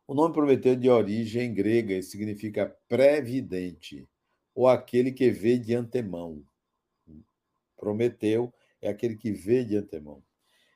O 0.06 0.12
nome 0.12 0.34
Prometeu 0.34 0.76
de 0.76 0.90
origem 0.90 1.54
grega 1.54 1.94
e 1.94 2.02
significa 2.02 2.76
previdente, 2.88 4.06
ou 4.54 4.68
aquele 4.68 5.10
que 5.10 5.30
vê 5.30 5.58
de 5.58 5.74
antemão. 5.74 6.44
Prometeu 7.74 8.52
é 8.82 8.90
aquele 8.90 9.16
que 9.16 9.32
vê 9.32 9.64
de 9.64 9.76
antemão. 9.76 10.22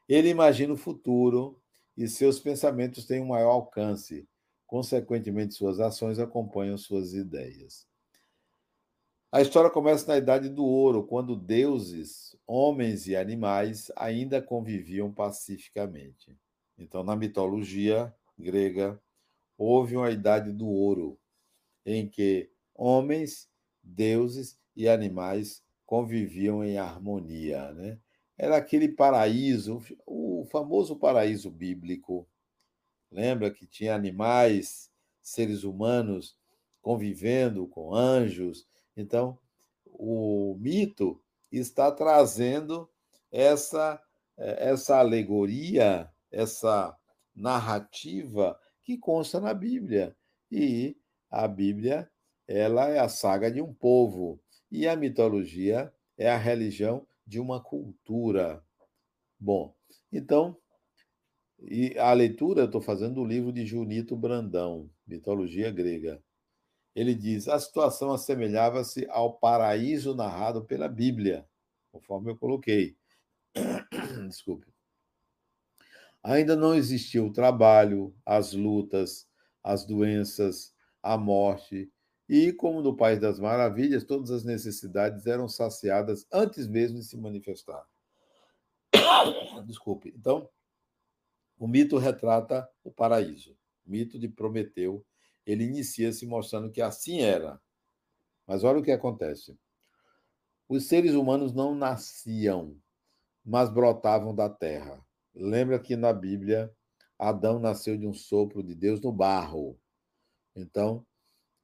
Ele 0.09 0.31
imagina 0.31 0.73
o 0.73 0.79
futuro 0.79 1.61
e 1.95 2.09
seus 2.09 2.41
pensamentos 2.41 3.05
têm 3.05 3.21
um 3.21 3.29
maior 3.29 3.51
alcance. 3.51 4.27
Consequentemente, 4.67 5.55
suas 5.55 5.79
ações 5.79 6.19
acompanham 6.19 6.79
suas 6.79 7.13
ideias. 7.13 7.87
A 9.31 9.43
história 9.43 9.69
começa 9.69 10.07
na 10.07 10.17
Idade 10.17 10.49
do 10.49 10.65
Ouro, 10.65 11.07
quando 11.07 11.37
deuses, 11.37 12.35
homens 12.47 13.07
e 13.07 13.15
animais 13.15 13.93
ainda 13.95 14.41
conviviam 14.41 15.13
pacificamente. 15.13 16.35
Então, 16.79 17.05
na 17.05 17.15
mitologia 17.15 18.15
grega, 18.39 18.99
houve 19.59 19.97
uma 19.97 20.11
idade 20.11 20.53
do 20.53 20.69
ouro, 20.69 21.19
em 21.85 22.09
que 22.09 22.49
homens, 22.73 23.51
deuses 23.83 24.57
e 24.77 24.89
animais 24.89 25.65
conviviam 25.85 26.63
em 26.63 26.79
harmonia. 26.79 27.73
Né? 27.73 27.99
Era 28.37 28.57
aquele 28.57 28.89
paraíso, 28.89 29.83
o 30.07 30.47
famoso 30.51 30.95
paraíso 30.95 31.51
bíblico. 31.51 32.27
Lembra 33.11 33.51
que 33.51 33.67
tinha 33.67 33.97
animais, 33.97 34.93
seres 35.21 35.65
humanos 35.65 36.39
convivendo 36.81 37.67
com 37.67 37.93
anjos. 37.93 38.67
Então, 38.97 39.39
o 39.85 40.57
mito 40.61 41.21
está 41.51 41.91
trazendo 41.91 42.89
essa, 43.33 44.01
eh, 44.37 44.71
essa 44.71 44.99
alegoria, 44.99 46.09
essa 46.31 46.97
narrativa 47.35 48.59
que 48.89 48.97
consta 48.97 49.39
na 49.39 49.53
Bíblia. 49.53 50.17
E 50.51 50.97
a 51.31 51.47
Bíblia, 51.47 52.11
ela 52.47 52.89
é 52.89 52.99
a 52.99 53.07
saga 53.07 53.51
de 53.51 53.61
um 53.61 53.75
povo 53.75 54.41
e 54.71 54.89
a 54.89 54.97
mitologia 54.97 55.93
é 56.17 56.31
a 56.31 56.39
religião 56.39 57.07
de 57.27 57.39
uma 57.39 57.63
cultura. 57.63 58.65
Bom, 59.39 59.75
então, 60.11 60.57
e 61.61 61.99
a 61.99 62.15
leitura 62.15 62.63
eu 62.63 62.65
estou 62.65 62.81
fazendo 62.81 63.17
do 63.17 63.25
livro 63.27 63.53
de 63.53 63.67
Junito 63.67 64.17
Brandão, 64.17 64.89
Mitologia 65.07 65.71
Grega. 65.71 66.23
Ele 66.95 67.15
diz: 67.15 67.47
a 67.47 67.59
situação 67.59 68.11
assemelhava-se 68.11 69.07
ao 69.11 69.39
paraíso 69.39 70.15
narrado 70.15 70.65
pela 70.65 70.89
Bíblia, 70.89 71.47
conforme 71.93 72.31
eu 72.31 72.39
coloquei. 72.39 72.97
Desculpe. 74.31 74.78
Ainda 76.23 76.57
não 76.57 76.75
existia 76.75 77.23
o 77.23 77.33
trabalho, 77.33 78.15
as 78.25 78.53
lutas, 78.53 79.27
as 79.63 79.87
doenças, 79.87 80.75
a 81.03 81.17
morte, 81.17 81.91
e, 82.29 82.53
como 82.53 82.83
no 82.83 82.95
País 82.95 83.19
das 83.19 83.41
Maravilhas, 83.41 84.05
todas 84.05 84.31
as 84.31 84.45
necessidades 84.45 85.27
eram 85.27 85.49
saciadas 85.49 86.27
antes 86.31 86.69
mesmo 86.69 86.99
de 86.99 87.05
se 87.05 87.17
manifestar. 87.17 87.87
Desculpe. 89.67 90.13
Então, 90.15 90.49
o 91.59 91.67
mito 91.67 91.97
retrata 91.97 92.69
o 92.85 92.91
paraíso. 92.91 93.57
O 93.87 93.91
mito 93.91 94.19
de 94.19 94.29
Prometeu, 94.29 95.05
ele 95.47 95.65
inicia 95.65 96.13
se 96.13 96.27
mostrando 96.27 96.71
que 96.71 96.83
assim 96.83 97.23
era. 97.23 97.59
Mas 98.47 98.63
olha 98.63 98.79
o 98.79 98.83
que 98.83 98.93
acontece. 98.93 99.59
Os 100.69 100.87
seres 100.87 101.15
humanos 101.15 101.55
não 101.55 101.75
nasciam, 101.75 102.77
mas 103.43 103.71
brotavam 103.71 104.35
da 104.35 104.51
terra. 104.51 105.03
Lembra 105.39 105.79
que 105.79 105.95
na 105.95 106.13
Bíblia 106.13 106.75
Adão 107.19 107.59
nasceu 107.59 107.97
de 107.97 108.07
um 108.07 108.13
sopro 108.13 108.63
de 108.63 108.75
Deus 108.75 109.01
no 109.01 109.13
barro. 109.13 109.79
Então, 110.55 111.07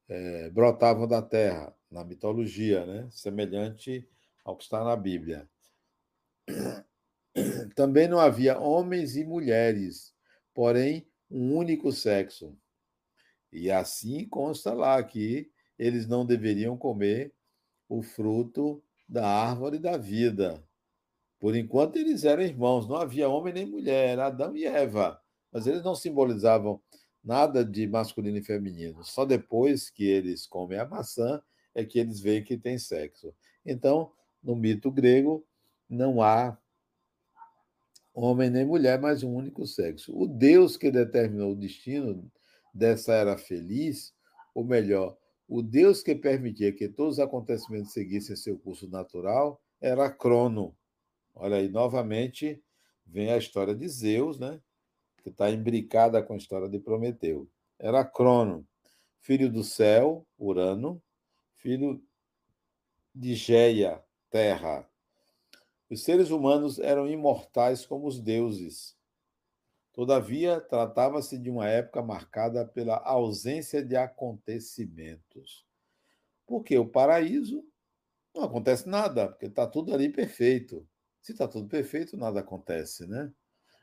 é, 0.07 0.49
brotavam 0.49 1.07
da 1.07 1.21
terra, 1.21 1.75
na 1.89 2.03
mitologia, 2.03 2.85
né? 2.85 3.07
semelhante 3.11 4.07
ao 4.43 4.55
que 4.55 4.63
está 4.63 4.83
na 4.83 4.95
Bíblia. 4.95 5.49
Também 7.75 8.07
não 8.07 8.19
havia 8.19 8.59
homens 8.59 9.17
e 9.17 9.25
mulheres, 9.25 10.13
porém 10.53 11.07
um 11.29 11.55
único 11.55 11.91
sexo. 11.91 12.57
E 13.51 13.71
assim 13.71 14.27
consta 14.27 14.73
lá 14.73 15.01
que 15.03 15.51
eles 15.77 16.07
não 16.07 16.25
deveriam 16.25 16.77
comer 16.77 17.33
o 17.89 18.01
fruto 18.01 18.83
da 19.07 19.27
árvore 19.27 19.79
da 19.79 19.97
vida. 19.97 20.63
Por 21.39 21.55
enquanto, 21.55 21.97
eles 21.97 22.23
eram 22.23 22.43
irmãos, 22.43 22.87
não 22.87 22.95
havia 22.95 23.29
homem 23.29 23.53
nem 23.53 23.65
mulher, 23.65 24.09
era 24.09 24.27
Adão 24.27 24.55
e 24.55 24.65
Eva. 24.65 25.19
Mas 25.51 25.67
eles 25.67 25.83
não 25.83 25.95
simbolizavam 25.95 26.81
nada 27.23 27.65
de 27.65 27.87
masculino 27.87 28.37
e 28.37 28.43
feminino. 28.43 29.03
Só 29.03 29.25
depois 29.25 29.89
que 29.89 30.03
eles 30.03 30.45
comem 30.45 30.77
a 30.77 30.85
maçã 30.85 31.41
é 31.73 31.83
que 31.83 31.99
eles 31.99 32.19
veem 32.19 32.43
que 32.43 32.57
tem 32.57 32.77
sexo. 32.77 33.33
Então, 33.65 34.11
no 34.43 34.55
mito 34.55 34.91
grego, 34.91 35.45
não 35.89 36.21
há 36.21 36.57
homem 38.13 38.49
nem 38.49 38.65
mulher, 38.65 38.99
mas 38.99 39.23
um 39.23 39.33
único 39.33 39.65
sexo. 39.65 40.17
O 40.17 40.25
Deus 40.27 40.77
que 40.77 40.89
determinou 40.89 41.51
o 41.51 41.55
destino 41.55 42.31
dessa 42.73 43.13
era 43.13 43.37
feliz, 43.37 44.13
ou 44.53 44.63
melhor, 44.63 45.17
o 45.47 45.61
Deus 45.61 46.01
que 46.01 46.15
permitia 46.15 46.71
que 46.71 46.87
todos 46.87 47.15
os 47.15 47.19
acontecimentos 47.19 47.91
seguissem 47.91 48.35
seu 48.35 48.57
curso 48.57 48.89
natural, 48.89 49.61
era 49.81 50.09
Crono, 50.09 50.75
Olha 51.35 51.57
aí, 51.57 51.67
novamente 51.67 52.63
vem 53.05 53.31
a 53.31 53.37
história 53.37 53.75
de 53.75 53.87
Zeus, 53.87 54.39
né? 54.39 54.59
que 55.21 55.29
está 55.29 55.49
imbricada 55.49 56.23
com 56.23 56.33
a 56.33 56.37
história 56.37 56.69
de 56.69 56.79
Prometeu. 56.79 57.49
Era 57.77 58.05
Crono, 58.05 58.65
filho 59.19 59.51
do 59.51 59.63
céu, 59.63 60.25
Urano, 60.37 61.01
filho 61.55 62.01
de 63.13 63.33
Geia, 63.33 64.03
terra. 64.29 64.87
Os 65.89 66.03
seres 66.03 66.29
humanos 66.29 66.77
eram 66.79 67.07
imortais 67.07 67.85
como 67.85 68.07
os 68.07 68.19
deuses. 68.19 68.95
Todavia, 69.91 70.61
tratava-se 70.61 71.37
de 71.37 71.49
uma 71.49 71.67
época 71.67 72.03
marcada 72.03 72.65
pela 72.65 72.97
ausência 72.97 73.83
de 73.83 73.95
acontecimentos. 73.95 75.65
Porque 76.45 76.77
o 76.77 76.87
paraíso 76.87 77.65
não 78.35 78.43
acontece 78.43 78.87
nada, 78.87 79.27
porque 79.27 79.47
está 79.47 79.65
tudo 79.65 79.93
ali 79.93 80.09
perfeito. 80.09 80.87
Se 81.25 81.31
está 81.31 81.47
tudo 81.47 81.67
perfeito, 81.67 82.15
nada 82.15 82.41
acontece, 82.41 83.07
né? 83.07 83.33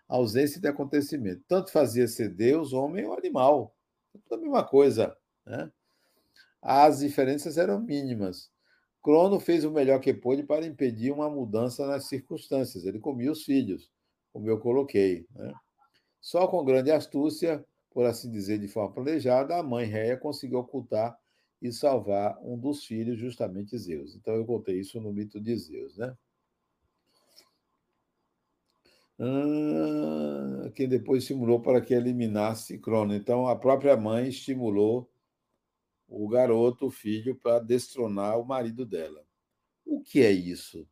A 0.08 0.14
ausência 0.14 0.60
de 0.60 0.68
acontecimento. 0.68 1.42
Tanto 1.48 1.72
fazia 1.72 2.06
ser 2.06 2.28
Deus, 2.28 2.72
homem 2.72 3.04
ou 3.04 3.18
animal. 3.18 3.74
Tudo 4.12 4.36
a 4.36 4.38
mesma 4.40 4.64
coisa. 4.64 5.16
Né? 5.44 5.68
As 6.62 7.00
diferenças 7.00 7.58
eram 7.58 7.80
mínimas. 7.80 8.48
Crono 9.02 9.40
fez 9.40 9.64
o 9.64 9.72
melhor 9.72 9.98
que 9.98 10.14
pôde 10.14 10.44
para 10.44 10.64
impedir 10.64 11.10
uma 11.10 11.28
mudança 11.28 11.84
nas 11.84 12.04
circunstâncias. 12.04 12.84
Ele 12.84 13.00
comia 13.00 13.32
os 13.32 13.42
filhos, 13.42 13.90
como 14.32 14.48
eu 14.48 14.60
coloquei. 14.60 15.26
Né? 15.34 15.52
Só 16.20 16.46
com 16.46 16.64
grande 16.64 16.92
astúcia, 16.92 17.66
por 17.90 18.06
assim 18.06 18.30
dizer, 18.30 18.60
de 18.60 18.68
forma 18.68 18.94
planejada, 18.94 19.56
a 19.56 19.64
mãe 19.64 19.86
Réia 19.86 20.16
conseguiu 20.16 20.60
ocultar 20.60 21.18
e 21.60 21.72
salvar 21.72 22.38
um 22.40 22.56
dos 22.56 22.84
filhos, 22.84 23.18
justamente 23.18 23.76
Zeus. 23.76 24.14
Então 24.14 24.32
eu 24.32 24.46
contei 24.46 24.78
isso 24.78 25.00
no 25.00 25.12
mito 25.12 25.40
de 25.40 25.56
Zeus, 25.56 25.96
né? 25.96 26.16
Ah, 29.24 30.68
quem 30.74 30.88
depois 30.88 31.22
estimulou 31.22 31.62
para 31.62 31.80
que 31.80 31.94
eliminasse 31.94 32.76
Crono. 32.78 33.14
Então 33.14 33.46
a 33.46 33.54
própria 33.54 33.96
mãe 33.96 34.28
estimulou 34.28 35.08
o 36.08 36.28
garoto, 36.28 36.86
o 36.86 36.90
filho, 36.90 37.36
para 37.36 37.60
destronar 37.60 38.38
o 38.40 38.44
marido 38.44 38.84
dela. 38.84 39.24
O 39.86 40.02
que 40.02 40.22
é 40.22 40.32
isso? 40.32 40.88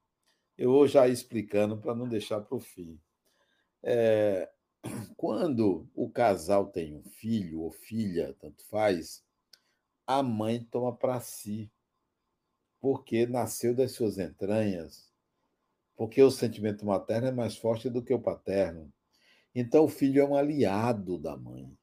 Eu 0.56 0.70
vou 0.70 0.86
já 0.86 1.08
explicando 1.08 1.76
para 1.76 1.92
não 1.92 2.08
deixar 2.08 2.40
para 2.40 2.56
o 2.56 2.60
fim. 2.60 3.00
É, 3.82 4.48
quando 5.16 5.88
o 5.92 6.08
casal 6.08 6.66
tem 6.66 6.94
um 6.94 7.02
filho 7.02 7.62
ou 7.62 7.72
filha, 7.72 8.36
tanto 8.38 8.64
faz, 8.66 9.24
a 10.06 10.22
mãe 10.22 10.62
toma 10.70 10.94
para 10.94 11.18
si, 11.20 11.68
porque 12.80 13.26
nasceu 13.26 13.74
das 13.74 13.92
suas 13.92 14.18
entranhas, 14.18 15.09
porque 16.00 16.22
o 16.22 16.30
sentimento 16.30 16.86
materno 16.86 17.26
é 17.26 17.30
mais 17.30 17.58
forte 17.58 17.90
do 17.90 18.02
que 18.02 18.14
o 18.14 18.18
paterno. 18.18 18.90
Então, 19.54 19.84
o 19.84 19.88
filho 19.88 20.22
é 20.22 20.24
um 20.24 20.34
aliado 20.34 21.18
da 21.18 21.36
mãe. 21.36 21.76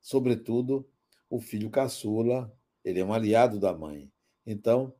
Sobretudo, 0.00 0.88
o 1.28 1.40
filho 1.40 1.68
caçula, 1.68 2.56
ele 2.84 3.00
é 3.00 3.04
um 3.04 3.12
aliado 3.12 3.58
da 3.58 3.76
mãe. 3.76 4.08
Então, 4.46 4.94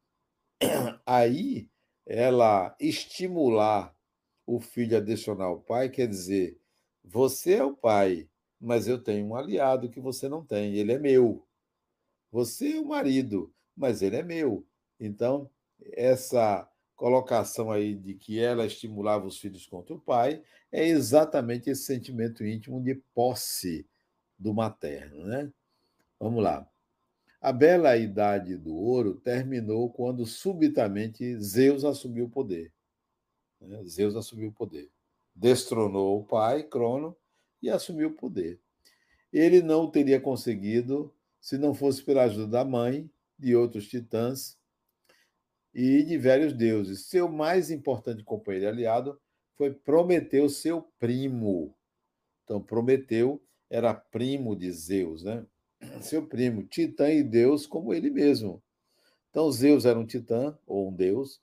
aí, 1.07 1.71
ela 2.05 2.75
estimular 2.81 3.97
o 4.45 4.59
filho 4.59 4.97
a 4.97 4.99
adicionar 4.99 5.53
o 5.53 5.61
pai, 5.61 5.89
quer 5.89 6.09
dizer, 6.09 6.61
você 7.05 7.55
é 7.55 7.65
o 7.65 7.77
pai, 7.77 8.29
mas 8.61 8.89
eu 8.89 9.01
tenho 9.01 9.29
um 9.29 9.37
aliado 9.37 9.89
que 9.89 10.01
você 10.01 10.29
não 10.29 10.45
tem, 10.45 10.75
ele 10.75 10.91
é 10.91 10.99
meu. 10.99 11.47
Você 12.33 12.79
é 12.79 12.81
o 12.81 12.85
marido, 12.85 13.55
mas 13.77 14.03
ele 14.03 14.17
é 14.17 14.25
meu. 14.25 14.67
Então, 14.99 15.49
essa 15.93 16.69
colocação 16.99 17.71
aí 17.71 17.95
de 17.95 18.13
que 18.13 18.41
ela 18.41 18.67
estimulava 18.67 19.25
os 19.25 19.39
filhos 19.39 19.65
contra 19.65 19.95
o 19.95 20.01
pai 20.01 20.43
é 20.71 20.85
exatamente 20.85 21.71
esse 21.71 21.85
sentimento 21.85 22.45
íntimo 22.45 22.83
de 22.83 22.97
posse 23.15 23.87
do 24.37 24.53
materno, 24.53 25.25
né? 25.25 25.51
Vamos 26.19 26.43
lá. 26.43 26.69
A 27.41 27.53
bela 27.53 27.97
idade 27.97 28.57
do 28.57 28.75
ouro 28.75 29.15
terminou 29.15 29.89
quando 29.89 30.27
subitamente 30.27 31.41
Zeus 31.41 31.85
assumiu 31.85 32.25
o 32.25 32.31
poder. 32.31 32.73
Né? 33.61 33.81
Zeus 33.85 34.17
assumiu 34.17 34.49
o 34.49 34.53
poder. 34.53 34.91
Destronou 35.33 36.19
o 36.19 36.25
pai, 36.25 36.65
Crono, 36.65 37.17
e 37.63 37.71
assumiu 37.71 38.09
o 38.09 38.15
poder. 38.15 38.59
Ele 39.33 39.63
não 39.63 39.89
teria 39.89 40.21
conseguido 40.21 41.15
se 41.41 41.57
não 41.57 41.73
fosse 41.73 42.03
pela 42.03 42.25
ajuda 42.25 42.49
da 42.49 42.65
mãe, 42.65 43.09
de 43.39 43.55
outros 43.55 43.87
titãs 43.87 44.58
e 45.75 46.03
de 46.03 46.17
velhos 46.17 46.53
deuses. 46.53 47.07
Seu 47.07 47.29
mais 47.29 47.71
importante 47.71 48.25
companheiro 48.25 48.67
e 48.67 48.69
aliado 48.69 49.21
foi 49.57 49.73
Prometeu, 49.73 50.49
seu 50.49 50.83
primo. 50.99 51.75
Então, 52.45 52.61
Prometeu 52.61 53.43
era 53.69 53.93
primo 53.93 54.57
de 54.57 54.71
Zeus, 54.73 55.23
né? 55.23 55.45
seu 56.01 56.27
primo, 56.27 56.65
titã 56.65 57.11
e 57.11 57.23
deus 57.23 57.67
como 57.67 57.93
ele 57.93 58.11
mesmo. 58.11 58.63
Então, 59.31 59.51
Zeus 59.53 59.85
era 59.85 59.99
um 59.99 60.07
titã, 60.07 60.57
ou 60.67 60.89
um 60.89 60.93
deus. 60.93 61.41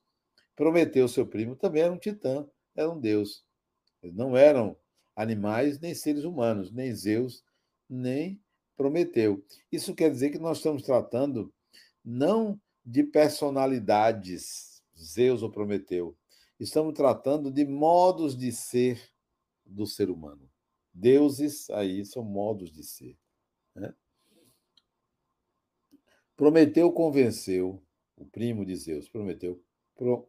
Prometeu, 0.56 1.08
seu 1.08 1.28
primo, 1.28 1.56
também 1.56 1.84
era 1.84 1.94
um 1.94 1.98
titã, 1.98 2.48
era 2.76 2.90
um 2.90 3.00
deus. 3.00 3.44
Eles 4.02 4.16
não 4.16 4.36
eram 4.36 4.76
animais 5.16 5.80
nem 5.80 5.94
seres 5.94 6.24
humanos, 6.24 6.72
nem 6.72 6.94
Zeus, 6.94 7.44
nem 7.90 8.40
Prometeu. 8.76 9.44
Isso 9.72 9.96
quer 9.96 10.12
dizer 10.12 10.32
que 10.32 10.40
nós 10.40 10.58
estamos 10.58 10.84
tratando 10.84 11.54
não 12.04 12.60
de 12.86 13.04
personalidades, 13.04 14.84
Zeus 14.98 15.42
ou 15.42 15.50
Prometeu. 15.50 16.16
Estamos 16.60 16.94
tratando 16.94 17.52
de 17.52 17.66
modos 17.66 18.38
de 18.38 18.52
ser 18.52 19.02
do 19.66 19.88
ser 19.88 20.10
humano. 20.10 20.50
Deuses 20.94 21.70
aí 21.72 22.06
são 22.06 22.24
modos 22.24 22.72
de 22.72 22.84
ser. 22.84 23.18
Né? 23.74 23.94
Prometeu 26.36 26.92
convenceu, 26.92 27.84
o 28.16 28.26
primo 28.26 28.66
de 28.66 28.76
Zeus, 28.76 29.10
Prometeu, 29.10 29.62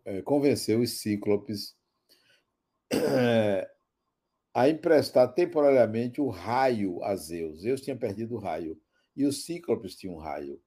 é, 0.05 0.23
convenceu 0.23 0.81
os 0.81 0.99
cíclopes 1.01 1.77
é, 2.91 3.71
a 4.55 4.69
emprestar 4.69 5.33
temporariamente 5.35 6.21
o 6.21 6.29
raio 6.29 7.03
a 7.05 7.15
Zeus. 7.15 7.61
Zeus 7.61 7.81
tinha 7.81 7.97
perdido 7.97 8.37
o 8.37 8.39
raio. 8.39 8.81
E 9.15 9.25
os 9.25 9.45
cíclopes 9.45 9.95
tinham 9.95 10.15
um 10.15 10.19
raio. 10.19 10.61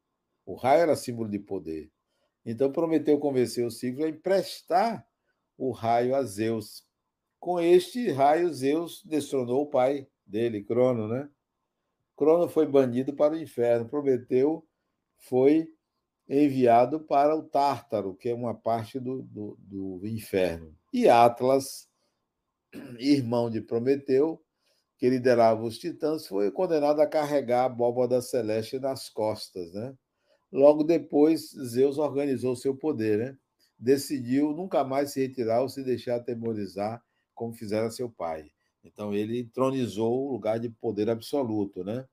O 0.50 0.56
raio 0.56 0.82
era 0.82 0.96
símbolo 0.96 1.30
de 1.30 1.38
poder. 1.38 1.92
Então 2.44 2.72
Prometeu 2.72 3.20
convenceu 3.20 3.68
o 3.68 3.72
cíclope 3.72 4.06
a 4.06 4.10
emprestar 4.10 5.08
o 5.56 5.70
raio 5.70 6.16
a 6.16 6.24
Zeus. 6.24 6.84
Com 7.40 7.60
este 7.60 8.10
raio, 8.10 8.52
Zeus 8.52 9.04
destronou 9.06 9.62
o 9.62 9.70
pai 9.70 10.08
dele, 10.26 10.64
Crono, 10.64 11.08
né? 11.08 11.30
Crono 12.18 12.50
foi 12.50 12.66
banido 12.66 13.14
para 13.14 13.36
o 13.36 13.38
inferno. 13.38 13.88
Prometeu 13.88 14.68
foi 15.20 15.72
enviado 16.28 17.00
para 17.00 17.36
o 17.36 17.44
Tártaro, 17.44 18.16
que 18.16 18.30
é 18.30 18.34
uma 18.34 18.56
parte 18.56 19.00
do, 19.00 19.22
do, 19.22 19.56
do 19.62 20.08
inferno. 20.08 20.76
E 20.92 21.08
Atlas, 21.08 21.88
irmão 22.98 23.52
de 23.52 23.62
Prometeu, 23.62 24.44
que 24.98 25.12
liderava 25.12 25.62
os 25.62 25.78
titãs, 25.78 26.26
foi 26.26 26.50
condenado 26.50 27.02
a 27.02 27.08
carregar 27.08 27.62
a 27.62 27.66
abóbada 27.66 28.20
celeste 28.20 28.80
nas 28.80 29.10
costas. 29.10 29.72
Né? 29.76 29.96
Logo 30.52 30.84
depois, 30.84 31.52
Zeus 31.52 31.98
organizou 31.98 32.56
seu 32.56 32.76
poder. 32.76 33.18
Né? 33.20 33.38
Decidiu 33.78 34.52
nunca 34.54 34.84
mais 34.84 35.12
se 35.12 35.22
retirar 35.22 35.62
ou 35.62 35.70
se 35.70 35.84
deixar 35.84 36.16
atemorizar, 36.18 37.04
como 37.34 37.54
fizera 37.54 37.92
seu 37.92 38.10
pai. 38.10 38.52
Então, 38.84 39.14
ele 39.14 39.46
tronizou 39.46 40.28
o 40.28 40.32
lugar 40.32 40.60
de 40.60 40.70
poder 40.70 41.10
absoluto. 41.10 41.84
Né? 41.84 42.06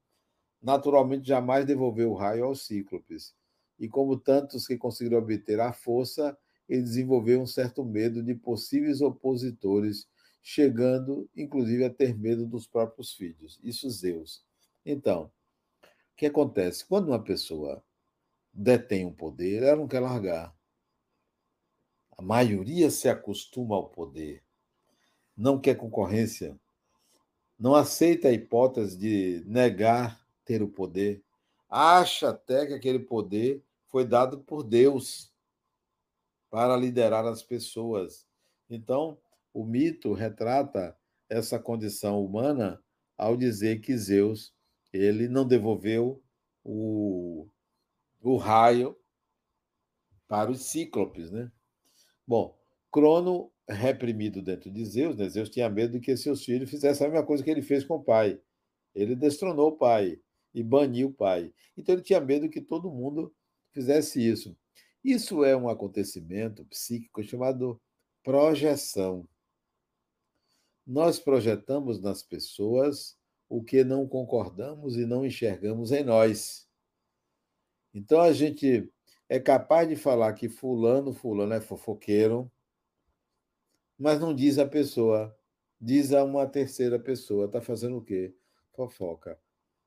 naturalmente 0.66 1.28
jamais 1.28 1.64
devolveu 1.64 2.10
o 2.10 2.14
raio 2.14 2.44
aos 2.44 2.66
cíclopes. 2.66 3.34
E 3.78 3.88
como 3.88 4.16
tantos 4.16 4.66
que 4.66 4.76
conseguiram 4.76 5.18
obter 5.18 5.60
a 5.60 5.72
força, 5.72 6.36
ele 6.68 6.82
desenvolveu 6.82 7.40
um 7.40 7.46
certo 7.46 7.84
medo 7.84 8.20
de 8.20 8.34
possíveis 8.34 9.00
opositores, 9.00 10.08
chegando 10.42 11.28
inclusive 11.36 11.84
a 11.84 11.90
ter 11.90 12.18
medo 12.18 12.44
dos 12.46 12.66
próprios 12.66 13.12
filhos. 13.12 13.60
Isso 13.62 13.88
Zeus. 13.90 14.44
Então, 14.84 15.30
o 15.84 16.16
que 16.16 16.26
acontece? 16.26 16.84
Quando 16.84 17.08
uma 17.08 17.22
pessoa 17.22 17.80
detém 18.56 19.04
um 19.04 19.12
poder, 19.12 19.62
ela 19.62 19.76
não 19.76 19.86
quer 19.86 20.00
largar. 20.00 20.56
A 22.16 22.22
maioria 22.22 22.90
se 22.90 23.08
acostuma 23.08 23.76
ao 23.76 23.90
poder, 23.90 24.42
não 25.36 25.60
quer 25.60 25.74
concorrência, 25.74 26.58
não 27.58 27.74
aceita 27.74 28.28
a 28.28 28.32
hipótese 28.32 28.96
de 28.96 29.44
negar 29.46 30.26
ter 30.44 30.62
o 30.62 30.68
poder, 30.68 31.22
acha 31.68 32.30
até 32.30 32.66
que 32.66 32.72
aquele 32.72 33.00
poder 33.00 33.62
foi 33.86 34.04
dado 34.04 34.38
por 34.38 34.62
Deus 34.62 35.30
para 36.48 36.76
liderar 36.76 37.26
as 37.26 37.42
pessoas. 37.42 38.26
Então, 38.70 39.18
o 39.52 39.64
mito 39.64 40.14
retrata 40.14 40.96
essa 41.28 41.58
condição 41.58 42.24
humana 42.24 42.82
ao 43.18 43.36
dizer 43.36 43.80
que 43.80 43.96
Zeus 43.96 44.54
ele 44.92 45.28
não 45.28 45.46
devolveu 45.46 46.22
o, 46.64 47.46
o 48.20 48.36
raio 48.36 48.96
para 50.28 50.50
os 50.50 50.62
cíclopes, 50.66 51.30
né? 51.30 51.50
Bom, 52.26 52.56
Crono 52.90 53.52
reprimido 53.68 54.40
dentro 54.40 54.70
de 54.70 54.84
Zeus, 54.84 55.16
né? 55.16 55.28
Zeus 55.28 55.50
tinha 55.50 55.68
medo 55.68 55.92
de 55.92 56.00
que 56.00 56.16
seus 56.16 56.44
filhos 56.44 56.70
fizessem 56.70 57.06
a 57.06 57.10
mesma 57.10 57.26
coisa 57.26 57.42
que 57.42 57.50
ele 57.50 57.62
fez 57.62 57.84
com 57.84 57.94
o 57.94 58.02
pai. 58.02 58.40
Ele 58.94 59.14
destronou 59.14 59.68
o 59.68 59.76
pai 59.76 60.20
e 60.54 60.62
banir 60.62 61.06
o 61.06 61.12
pai. 61.12 61.52
Então 61.76 61.94
ele 61.94 62.02
tinha 62.02 62.20
medo 62.20 62.48
que 62.48 62.60
todo 62.60 62.90
mundo 62.90 63.34
fizesse 63.72 64.26
isso. 64.26 64.56
Isso 65.04 65.44
é 65.44 65.56
um 65.56 65.68
acontecimento 65.68 66.64
psíquico 66.64 67.22
chamado 67.22 67.80
projeção. 68.24 69.28
Nós 70.86 71.18
projetamos 71.18 72.00
nas 72.00 72.22
pessoas 72.22 73.16
o 73.48 73.62
que 73.62 73.84
não 73.84 74.08
concordamos 74.08 74.96
e 74.96 75.04
não 75.04 75.24
enxergamos 75.24 75.92
em 75.92 76.02
nós. 76.02 76.65
Então 77.96 78.20
a 78.20 78.30
gente 78.30 78.92
é 79.26 79.40
capaz 79.40 79.88
de 79.88 79.96
falar 79.96 80.34
que 80.34 80.50
fulano, 80.50 81.14
fulano 81.14 81.54
é 81.54 81.62
fofoqueiro, 81.62 82.52
mas 83.98 84.20
não 84.20 84.34
diz 84.34 84.58
a 84.58 84.66
pessoa, 84.66 85.34
diz 85.80 86.12
a 86.12 86.22
uma 86.22 86.46
terceira 86.46 86.98
pessoa, 86.98 87.46
está 87.46 87.58
fazendo 87.58 87.96
o 87.96 88.02
quê? 88.02 88.34
Fofoca. 88.74 89.40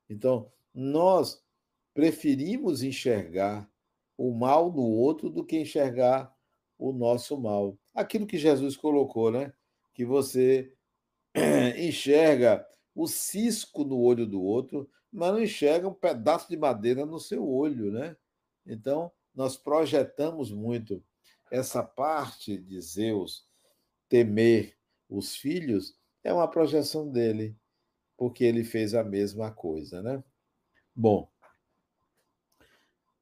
Então, 0.10 0.52
nós 0.74 1.46
preferimos 1.94 2.82
enxergar 2.82 3.70
o 4.18 4.34
mal 4.34 4.72
no 4.72 4.82
outro 4.82 5.30
do 5.30 5.46
que 5.46 5.60
enxergar 5.60 6.36
o 6.80 6.92
nosso 6.92 7.40
mal. 7.40 7.78
Aquilo 7.94 8.26
que 8.26 8.40
Jesus 8.40 8.76
colocou, 8.76 9.30
né? 9.30 9.54
Que 9.94 10.04
você 10.04 10.74
enxerga 11.78 12.68
o 13.00 13.08
cisco 13.08 13.86
no 13.86 13.98
olho 13.98 14.28
do 14.28 14.44
outro, 14.44 14.90
mas 15.10 15.32
não 15.32 15.42
enxerga 15.42 15.88
um 15.88 15.94
pedaço 15.94 16.50
de 16.50 16.58
madeira 16.58 17.06
no 17.06 17.18
seu 17.18 17.48
olho, 17.48 17.90
né? 17.94 18.18
Então, 18.66 19.10
nós 19.34 19.56
projetamos 19.56 20.52
muito 20.52 21.02
essa 21.50 21.82
parte 21.82 22.58
de 22.58 22.82
Zeus 22.82 23.48
temer 24.10 24.76
os 25.10 25.34
filhos, 25.34 25.98
é 26.26 26.34
uma 26.34 26.48
projeção 26.50 27.10
dele, 27.10 27.56
porque 28.18 28.44
ele 28.44 28.66
fez 28.66 28.94
a 28.94 29.02
mesma 29.04 29.50
coisa, 29.50 30.02
né? 30.02 30.22
Bom, 30.94 31.32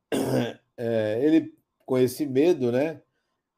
é, 0.75 1.19
ele 1.23 1.55
com 1.85 1.99
esse 1.99 2.25
medo, 2.25 2.71
né? 2.71 2.99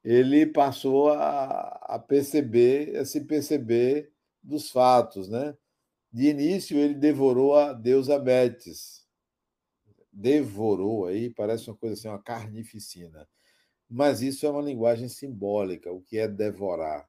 Ele 0.04 0.46
passou 0.46 1.14
a, 1.14 1.80
a 1.82 1.98
perceber, 1.98 2.98
a 2.98 3.06
se 3.06 3.22
perceber 3.22 4.12
dos 4.44 4.70
fatos, 4.70 5.30
né? 5.30 5.56
De 6.12 6.28
início, 6.28 6.78
ele 6.78 6.96
devorou 6.96 7.56
a 7.56 7.72
deusa 7.72 8.18
Betis. 8.18 9.08
Devorou 10.12 11.06
aí, 11.06 11.30
parece 11.30 11.70
uma 11.70 11.78
coisa 11.78 11.94
assim, 11.94 12.08
uma 12.08 12.22
carnificina. 12.22 13.28
Mas 13.88 14.22
isso 14.22 14.46
é 14.46 14.50
uma 14.50 14.62
linguagem 14.62 15.08
simbólica. 15.08 15.92
O 15.92 16.02
que 16.02 16.18
é 16.18 16.28
devorar? 16.28 17.08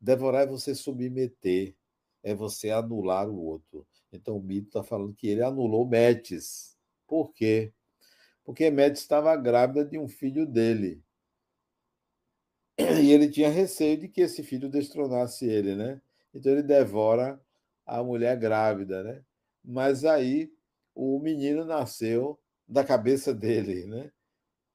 Devorar 0.00 0.42
é 0.42 0.46
você 0.46 0.74
submeter, 0.74 1.74
é 2.22 2.34
você 2.34 2.70
anular 2.70 3.28
o 3.28 3.36
outro. 3.36 3.86
Então 4.12 4.36
o 4.36 4.42
mito 4.42 4.68
está 4.68 4.82
falando 4.82 5.14
que 5.14 5.28
ele 5.28 5.42
anulou 5.42 5.86
Metis. 5.86 6.76
Por 7.06 7.32
quê? 7.32 7.72
Porque 8.44 8.70
Metis 8.70 9.02
estava 9.02 9.34
grávida 9.36 9.84
de 9.84 9.98
um 9.98 10.08
filho 10.08 10.46
dele. 10.46 11.02
E 12.78 13.12
ele 13.12 13.30
tinha 13.30 13.48
receio 13.48 13.96
de 13.98 14.08
que 14.08 14.22
esse 14.22 14.42
filho 14.42 14.68
destronasse 14.68 15.46
ele, 15.46 15.74
né? 15.74 16.00
Então 16.34 16.52
ele 16.52 16.62
devora 16.62 17.40
a 17.86 18.02
mulher 18.02 18.38
grávida, 18.38 19.02
né? 19.02 19.22
Mas 19.64 20.04
aí 20.04 20.52
o 20.94 21.18
menino 21.18 21.64
nasceu 21.64 22.38
da 22.68 22.84
cabeça 22.84 23.32
dele, 23.34 23.86
né? 23.86 24.10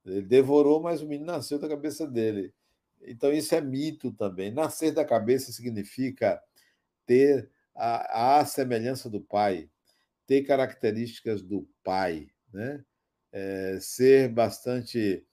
Ele 0.06 0.22
devorou, 0.22 0.82
mas 0.82 1.02
o 1.02 1.08
menino 1.08 1.28
nasceu 1.28 1.60
da 1.60 1.68
cabeça 1.68 2.08
dele. 2.08 2.54
Então 3.02 3.32
isso 3.32 3.54
é 3.54 3.62
mito 3.62 4.12
também. 4.12 4.52
Nascer 4.52 4.92
da 4.92 5.06
cabeça 5.06 5.52
significa 5.52 6.42
ter 7.06 7.50
a, 7.76 8.40
a 8.40 8.46
semelhança 8.46 9.10
do 9.10 9.22
pai, 9.22 9.70
ter 10.26 10.44
características 10.44 11.42
do 11.42 11.68
pai, 11.84 12.30
né? 12.54 12.84
É, 13.32 13.78
ser 13.82 14.30
bastante 14.30 15.26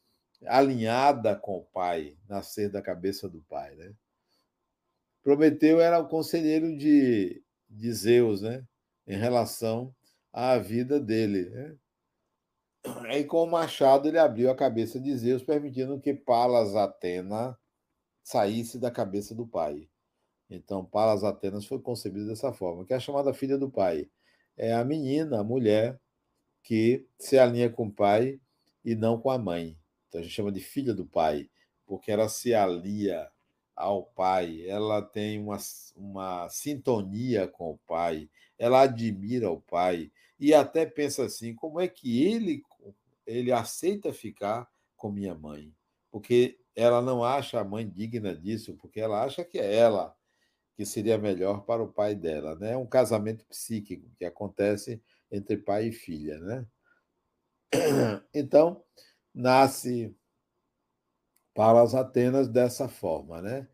alinhada 0.47 1.37
com 1.37 1.59
o 1.59 1.64
pai, 1.64 2.18
nascer 2.29 2.68
da 2.68 2.83
cabeça 2.83 3.29
do 3.29 3.41
pai, 3.43 3.75
né? 3.77 3.95
Prometeu 5.22 5.81
era 5.81 5.99
o 5.99 6.09
conselheiro 6.09 6.77
de, 6.77 7.43
de 7.75 7.93
Zeus, 7.93 8.43
né? 8.43 8.64
Em 9.07 9.16
relação 9.16 9.95
à 10.33 10.57
vida 10.59 11.01
dele, 11.01 11.51
né? 11.51 11.77
Aí, 13.09 13.25
com 13.25 13.43
o 13.43 13.51
machado, 13.51 14.09
ele 14.09 14.18
abriu 14.18 14.51
a 14.51 14.55
cabeça 14.55 15.01
de 15.01 15.16
Zeus, 15.16 15.43
permitindo 15.43 15.99
que 16.01 16.12
Palas 16.12 16.77
Atena 16.77 17.59
saísse 18.22 18.79
da 18.79 18.91
cabeça 18.91 19.35
do 19.35 19.47
pai. 19.47 19.89
Então, 20.51 20.85
Palas 20.85 21.25
Atenas 21.25 21.64
foi 21.66 21.81
concebida 21.81 22.27
dessa 22.27 22.53
forma, 22.53 22.85
que 22.85 22.93
é 22.93 22.97
a 22.97 23.01
chamada 23.01 23.33
filha 23.33 23.57
do 23.57 23.70
pai. 23.70 24.11
É 24.57 24.75
a 24.75 24.85
menina, 24.85 25.41
a 25.41 25.45
mulher, 25.45 25.99
que 26.62 27.07
se 27.18 27.39
alinha 27.39 27.70
com 27.70 27.87
o 27.87 27.93
pai 27.93 28.39
e 28.85 28.95
não 28.95 29.18
com 29.18 29.31
a 29.31 29.39
mãe. 29.39 29.79
Então, 30.09 30.20
a 30.20 30.25
gente 30.25 30.35
chama 30.35 30.53
de 30.53 30.61
filha 30.61 30.95
do 30.95 31.07
pai, 31.07 31.51
porque 31.87 32.11
ela 32.12 32.29
se 32.29 32.55
alia 32.55 33.31
ao 33.77 34.05
pai, 34.05 34.64
ela 34.68 35.03
tem 35.03 35.41
uma, 35.41 35.59
uma 35.97 36.49
sintonia 36.49 37.49
com 37.49 37.72
o 37.72 37.79
pai, 37.87 38.29
ela 38.59 38.83
admira 38.83 39.51
o 39.51 39.61
pai 39.61 40.11
e 40.39 40.55
até 40.55 40.87
pensa 40.87 41.25
assim: 41.25 41.55
como 41.55 41.81
é 41.81 41.89
que 41.89 42.22
ele, 42.25 42.62
ele 43.27 43.53
aceita 43.53 44.12
ficar 44.12 44.68
com 44.97 45.11
minha 45.11 45.35
mãe? 45.35 45.75
Porque 46.11 46.59
ela 46.77 47.01
não 47.01 47.25
acha 47.25 47.61
a 47.61 47.64
mãe 47.64 47.89
digna 47.89 48.35
disso, 48.35 48.75
porque 48.75 49.01
ela 49.01 49.25
acha 49.25 49.45
que 49.45 49.59
é 49.59 49.75
ela 49.75 50.14
que 50.77 50.85
seria 50.85 51.16
melhor 51.16 51.64
para 51.64 51.83
o 51.83 51.93
pai 51.93 52.14
dela. 52.14 52.57
Né? 52.57 52.72
É 52.72 52.77
um 52.77 52.87
casamento 52.87 53.45
psíquico 53.47 54.11
que 54.16 54.25
acontece 54.25 55.01
entre 55.31 55.57
pai 55.57 55.89
e 55.89 55.93
filha. 55.93 56.39
Né? 56.41 56.66
Então, 58.35 58.83
nasce 59.33 60.14
para 61.55 61.80
as 61.80 61.94
Atenas 61.94 62.48
dessa 62.48 62.88
forma. 62.88 63.40
Né? 63.40 63.68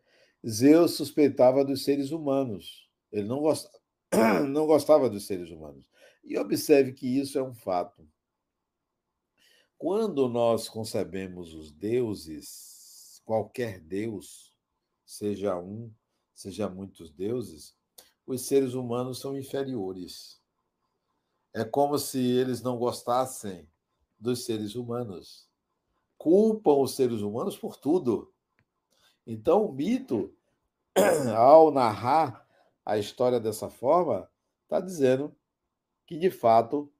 Zeus 0.47 0.91
suspeitava 0.91 1.65
dos 1.65 1.83
seres 1.83 2.11
humanos, 2.11 2.87
ele 3.11 3.27
não 3.27 3.39
gostava, 3.39 3.81
não 4.47 4.67
gostava 4.67 5.09
dos 5.09 5.25
seres 5.25 5.49
humanos. 5.49 5.89
E 6.23 6.37
observe 6.37 6.93
que 6.93 7.07
isso 7.07 7.37
é 7.39 7.43
um 7.43 7.53
fato. 7.53 8.07
Quando 9.77 10.29
nós 10.29 10.69
concebemos 10.69 11.55
os 11.55 11.71
deuses, 11.71 13.19
qualquer 13.25 13.79
deus, 13.79 14.55
seja 15.03 15.57
um, 15.57 15.91
seja 16.35 16.69
muitos 16.69 17.09
deuses, 17.09 17.75
os 18.25 18.41
seres 18.43 18.75
humanos 18.75 19.19
são 19.19 19.35
inferiores. 19.35 20.39
É 21.51 21.65
como 21.65 21.97
se 21.97 22.19
eles 22.19 22.61
não 22.61 22.77
gostassem 22.77 23.67
dos 24.19 24.45
seres 24.45 24.75
humanos 24.75 25.50
culpam 26.21 26.75
os 26.75 26.95
seres 26.95 27.21
humanos 27.21 27.57
por 27.57 27.75
tudo. 27.75 28.31
Então, 29.25 29.65
o 29.65 29.73
mito, 29.73 30.31
ao 31.35 31.71
narrar 31.71 32.47
a 32.85 32.99
história 32.99 33.39
dessa 33.39 33.71
forma, 33.71 34.29
está 34.61 34.79
dizendo 34.79 35.35
que, 36.05 36.19
de 36.19 36.29
fato, 36.29 36.93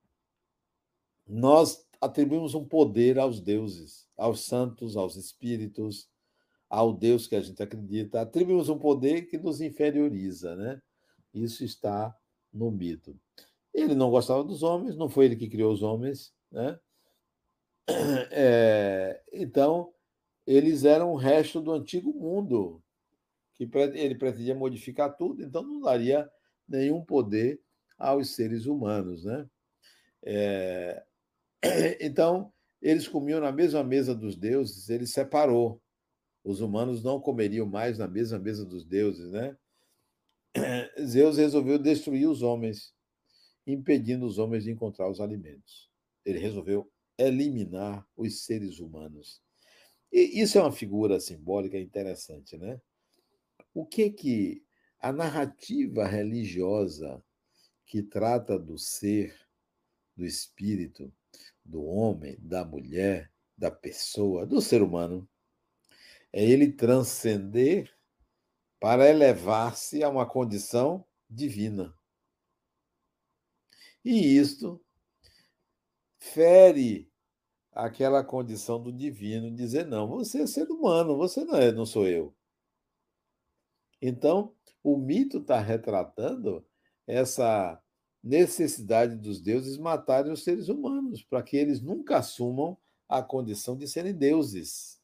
nós 1.28 1.88
atribuímos 2.01 2.55
um 2.55 2.65
poder 2.67 3.19
aos 3.19 3.39
deuses, 3.39 4.09
aos 4.17 4.43
santos, 4.43 4.97
aos 4.97 5.15
espíritos, 5.15 6.09
ao 6.67 6.91
Deus 6.91 7.28
que 7.28 7.36
a 7.36 7.41
gente 7.41 7.61
acredita, 7.61 8.22
atribuímos 8.22 8.69
um 8.69 8.80
poder 8.80 9.28
que 9.28 9.38
nos 9.38 9.61
inferioriza, 9.61 10.55
né? 10.55 10.82
Isso 11.32 11.63
está 11.63 12.17
no 12.51 12.72
mito. 12.72 13.15
Ele 13.72 13.93
não 13.93 14.09
gostava 14.09 14.43
dos 14.43 14.63
homens, 14.63 14.97
não 14.97 15.07
foi 15.07 15.26
ele 15.26 15.36
que 15.36 15.47
criou 15.47 15.72
os 15.72 15.84
homens, 15.84 16.34
né? 16.51 16.80
É, 18.32 19.11
então, 19.52 19.93
eles 20.47 20.86
eram 20.86 21.12
o 21.12 21.18
resto 21.18 21.60
do 21.60 21.74
antigo 21.74 22.14
mundo, 22.14 22.82
que 23.54 23.70
ele 23.95 24.16
pretendia 24.16 24.56
modificar 24.56 25.14
tudo, 25.18 25.43
então 25.43 25.62
não 25.62 25.82
daria 25.82 26.30
nenhum 26.66 27.04
poder 27.04 27.62
aos 27.97 28.34
seres 28.34 28.66
humanos. 28.66 29.26
Né? 29.26 29.49
É, 30.24 31.04
então, 31.99 32.52
eles 32.82 33.10
comiam 33.10 33.41
na 33.41 33.52
mesma 33.52 33.84
mesa 33.84 34.16
dos 34.16 34.38
deuses, 34.38 34.89
ele 34.89 35.06
separou. 35.06 35.82
Os 36.45 36.62
humanos 36.62 37.04
não 37.04 37.20
comeriam 37.20 37.68
mais 37.68 37.97
na 37.97 38.08
mesma 38.08 38.39
mesa 38.39 38.66
dos 38.66 38.86
deuses. 38.86 39.32
Né? 39.32 39.58
Zeus 41.04 41.36
resolveu 41.36 41.78
destruir 41.78 42.26
os 42.26 42.41
homens, 42.41 42.93
impedindo 43.68 44.26
os 44.26 44.38
homens 44.38 44.64
de 44.64 44.72
encontrar 44.72 45.10
os 45.10 45.20
alimentos. 45.20 45.91
Ele 46.24 46.39
resolveu 46.39 46.89
eliminar 47.18 48.07
os 48.16 48.43
seres 48.45 48.80
humanos. 48.80 49.41
E 50.12 50.41
isso 50.41 50.57
é 50.57 50.62
uma 50.62 50.72
figura 50.72 51.20
simbólica 51.20 51.78
interessante, 51.78 52.57
né? 52.57 52.82
O 53.74 53.86
que 53.86 54.09
que 54.09 54.64
a 54.99 55.12
narrativa 55.12 56.05
religiosa 56.05 57.24
que 57.86 58.03
trata 58.03 58.57
do 58.59 58.78
ser, 58.78 59.36
do 60.16 60.26
espírito, 60.26 61.12
do 61.64 61.84
homem, 61.84 62.38
da 62.39 62.66
mulher, 62.66 63.32
da 63.57 63.72
pessoa, 63.72 64.45
do 64.45 64.62
ser 64.62 64.82
humano, 64.82 65.28
é 66.34 66.43
ele 66.43 66.72
transcender 66.72 67.93
para 68.80 69.09
elevar-se 69.09 70.03
a 70.03 70.09
uma 70.09 70.26
condição 70.26 71.05
divina. 71.30 71.93
E 74.03 74.36
isto 74.38 74.84
fere 76.22 77.11
aquela 77.74 78.24
condição 78.24 78.82
do 78.82 78.93
divino, 78.93 79.49
dizer 79.51 79.88
não, 79.88 80.07
você 80.07 80.43
é 80.43 80.47
ser 80.47 80.69
humano, 80.69 81.17
você 81.17 81.43
não 81.43 81.55
é, 81.55 81.72
não 81.72 81.86
sou 81.86 82.07
eu. 82.07 82.34
Então, 83.99 84.53
o 84.84 84.97
mito 84.97 85.39
está 85.39 85.59
retratando 85.59 86.65
essa 87.07 87.82
necessidade 88.24 89.15
dos 89.15 89.41
deuses 89.41 89.78
matarem 89.78 90.32
os 90.32 90.43
seres 90.43 90.69
humanos, 90.69 91.24
para 91.24 91.41
que 91.41 91.57
eles 91.57 91.82
nunca 91.82 92.19
assumam 92.19 92.78
a 93.09 93.24
condição 93.24 93.76
de 93.76 93.88
serem 93.88 94.13
deuses. 94.13 95.01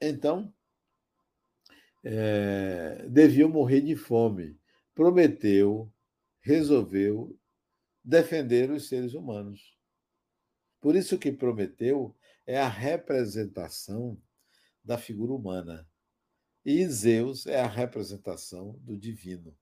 Então, 0.00 0.52
é, 2.02 3.06
deviam 3.08 3.48
morrer 3.48 3.80
de 3.80 3.96
fome. 3.96 4.58
Prometeu, 4.94 5.90
resolveu 6.40 7.34
defender 8.04 8.70
os 8.70 8.88
seres 8.88 9.14
humanos. 9.14 9.74
Por 10.80 10.94
isso 10.94 11.18
que 11.18 11.32
Prometeu 11.32 12.14
é 12.46 12.60
a 12.60 12.68
representação 12.68 14.20
da 14.84 14.98
figura 14.98 15.32
humana. 15.32 15.88
E 16.64 16.86
Zeus 16.86 17.46
é 17.46 17.60
a 17.60 17.66
representação 17.66 18.78
do 18.82 18.96
divino. 18.96 19.56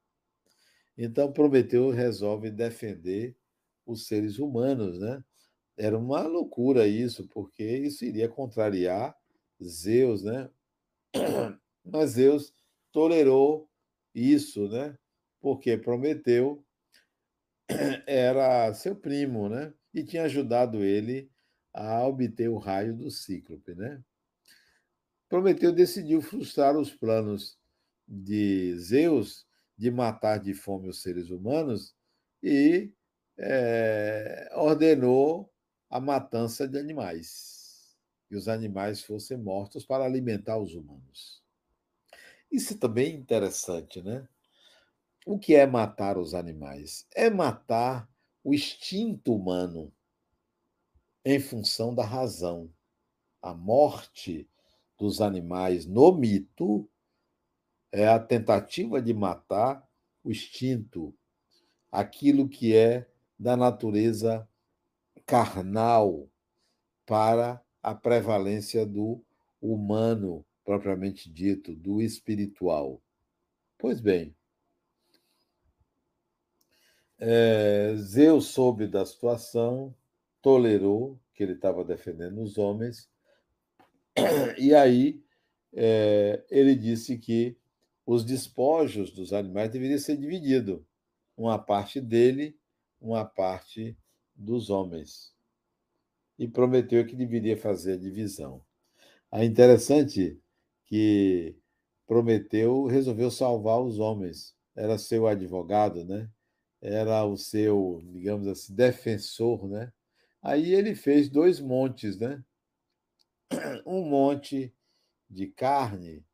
Então 0.98 1.32
Prometeu 1.32 1.90
resolve 1.90 2.50
defender 2.50 3.36
os 3.86 4.06
seres 4.06 4.38
humanos, 4.38 4.98
né? 4.98 5.24
Era 5.76 5.98
uma 5.98 6.22
loucura 6.22 6.86
isso, 6.86 7.26
porque 7.28 7.64
isso 7.64 8.04
iria 8.04 8.28
contrariar 8.28 9.16
Zeus, 9.62 10.22
né? 10.22 10.50
Mas 11.84 12.10
Zeus 12.10 12.52
tolerou 12.92 13.68
isso, 14.14 14.68
né? 14.68 14.96
Porque 15.40 15.76
Prometeu 15.76 16.64
era 18.06 18.72
seu 18.74 18.94
primo, 18.96 19.48
né? 19.48 19.72
E 19.94 20.02
tinha 20.04 20.24
ajudado 20.24 20.82
ele 20.82 21.30
a 21.72 22.06
obter 22.06 22.48
o 22.48 22.58
raio 22.58 22.94
do 22.94 23.10
Cíclope, 23.10 23.74
né? 23.74 24.02
Prometeu 25.28 25.72
decidiu 25.72 26.20
frustrar 26.20 26.76
os 26.76 26.94
planos 26.94 27.58
de 28.06 28.76
Zeus 28.78 29.46
de 29.78 29.90
matar 29.90 30.38
de 30.38 30.54
fome 30.54 30.88
os 30.88 31.00
seres 31.00 31.30
humanos 31.30 31.94
e 32.42 32.92
é, 33.38 34.50
ordenou 34.54 35.50
a 35.88 35.98
matança 36.00 36.68
de 36.68 36.78
animais, 36.78 37.96
que 38.28 38.36
os 38.36 38.48
animais 38.48 39.02
fossem 39.02 39.36
mortos 39.36 39.84
para 39.84 40.04
alimentar 40.04 40.58
os 40.58 40.74
humanos. 40.74 41.42
Isso 42.50 42.78
também 42.78 43.06
é 43.12 43.16
interessante, 43.16 44.02
né? 44.02 44.28
O 45.24 45.38
que 45.38 45.54
é 45.54 45.66
matar 45.66 46.18
os 46.18 46.34
animais? 46.34 47.06
É 47.14 47.30
matar 47.30 48.08
o 48.42 48.52
instinto 48.52 49.34
humano 49.34 49.92
em 51.24 51.38
função 51.38 51.94
da 51.94 52.04
razão. 52.04 52.72
A 53.40 53.54
morte 53.54 54.48
dos 54.98 55.20
animais 55.20 55.86
no 55.86 56.12
mito 56.12 56.88
é 57.92 58.08
a 58.08 58.18
tentativa 58.18 59.00
de 59.00 59.14
matar 59.14 59.86
o 60.24 60.30
instinto, 60.30 61.14
aquilo 61.90 62.48
que 62.48 62.74
é 62.74 63.08
da 63.38 63.56
natureza 63.56 64.48
carnal 65.26 66.28
para 67.06 67.62
a 67.82 67.94
prevalência 67.94 68.86
do 68.86 69.24
humano 69.60 70.44
propriamente 70.64 71.30
dito, 71.30 71.74
do 71.74 72.00
espiritual. 72.00 73.00
Pois 73.78 74.00
bem, 74.00 74.34
é, 77.24 77.94
Zeus 77.96 78.46
soube 78.46 78.86
da 78.86 79.06
situação, 79.06 79.94
tolerou 80.40 81.18
que 81.34 81.42
ele 81.42 81.52
estava 81.52 81.84
defendendo 81.84 82.42
os 82.42 82.58
homens, 82.58 83.08
e 84.58 84.74
aí 84.74 85.22
é, 85.72 86.44
ele 86.50 86.74
disse 86.74 87.16
que 87.16 87.56
os 88.04 88.24
despojos 88.24 89.12
dos 89.12 89.32
animais 89.32 89.70
deveriam 89.70 89.98
ser 89.98 90.16
divididos, 90.16 90.80
uma 91.36 91.58
parte 91.58 92.00
dele, 92.00 92.58
uma 93.00 93.24
parte 93.24 93.96
dos 94.34 94.70
homens. 94.70 95.32
E 96.38 96.48
prometeu 96.48 97.06
que 97.06 97.14
deveria 97.14 97.56
fazer 97.56 97.92
a 97.92 97.96
divisão. 97.96 98.60
É 99.30 99.44
interessante 99.44 100.40
que 100.86 101.56
Prometeu 102.12 102.84
resolveu 102.84 103.30
salvar 103.30 103.80
os 103.80 103.98
homens. 103.98 104.54
Era 104.76 104.98
seu 104.98 105.26
advogado, 105.26 106.04
né? 106.04 106.28
Era 106.82 107.24
o 107.24 107.36
seu, 107.36 108.02
digamos 108.12 108.48
assim, 108.48 108.74
defensor, 108.74 109.68
né? 109.68 109.92
Aí 110.42 110.74
ele 110.74 110.96
fez 110.96 111.28
dois 111.28 111.60
montes, 111.60 112.18
né? 112.18 112.44
Um 113.86 114.04
monte 114.04 114.74
de 115.30 115.46
carne, 115.46 116.24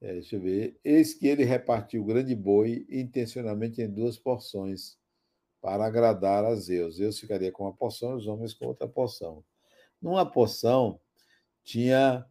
é, 0.00 0.12
deixa 0.12 0.36
eu 0.36 0.40
ver, 0.40 0.78
eis 0.84 1.12
que 1.12 1.26
ele 1.26 1.42
repartiu 1.42 2.02
o 2.02 2.04
grande 2.04 2.34
boi 2.36 2.86
intencionalmente 2.88 3.82
em 3.82 3.90
duas 3.92 4.16
porções 4.16 4.96
para 5.60 5.84
agradar 5.84 6.44
a 6.44 6.54
Zeus. 6.54 6.96
Zeus 6.96 7.18
ficaria 7.18 7.50
com 7.50 7.64
uma 7.64 7.74
porção, 7.74 8.14
os 8.14 8.28
homens 8.28 8.54
com 8.54 8.66
outra 8.66 8.86
porção. 8.86 9.44
Numa 10.00 10.24
porção 10.24 11.00
tinha 11.64 12.24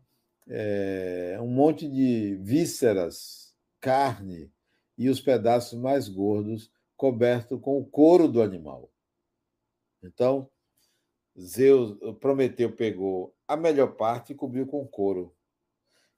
é, 0.47 1.37
um 1.41 1.47
monte 1.47 1.89
de 1.89 2.35
vísceras, 2.37 3.53
carne 3.81 4.49
e 4.97 5.09
os 5.09 5.19
pedaços 5.19 5.77
mais 5.77 6.07
gordos 6.07 6.71
cobertos 6.97 7.61
com 7.61 7.79
o 7.79 7.85
couro 7.85 8.27
do 8.27 8.41
animal. 8.41 8.91
Então, 10.03 10.49
Zeus, 11.39 11.97
Prometeu 12.19 12.75
pegou 12.75 13.35
a 13.47 13.55
melhor 13.55 13.95
parte 13.95 14.33
e 14.33 14.35
cobriu 14.35 14.65
com 14.65 14.85
couro. 14.85 15.33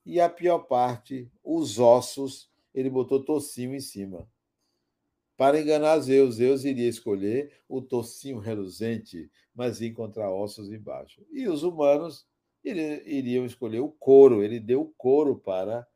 E 0.05 0.19
a 0.19 0.29
pior 0.29 0.59
parte, 0.59 1.29
os 1.43 1.77
ossos, 1.77 2.49
ele 2.73 2.89
botou 2.89 3.23
tocinho 3.23 3.75
em 3.75 3.81
cima. 3.81 4.27
Para 5.35 5.59
enganar 5.59 5.99
Zeus, 5.99 6.35
Zeus 6.35 6.63
iria 6.63 6.87
escolher 6.89 7.61
o 7.67 7.81
tocinho 7.81 8.39
reluzente, 8.39 9.29
mas 9.53 9.81
ia 9.81 9.89
encontrar 9.89 10.31
ossos 10.31 10.71
embaixo. 10.71 11.25
E 11.31 11.47
os 11.47 11.63
humanos 11.63 12.25
iriam 12.63 13.45
escolher 13.45 13.79
o 13.79 13.89
couro, 13.89 14.43
ele 14.43 14.59
deu 14.59 14.81
o 14.81 14.93
couro 14.97 15.37
para 15.37 15.87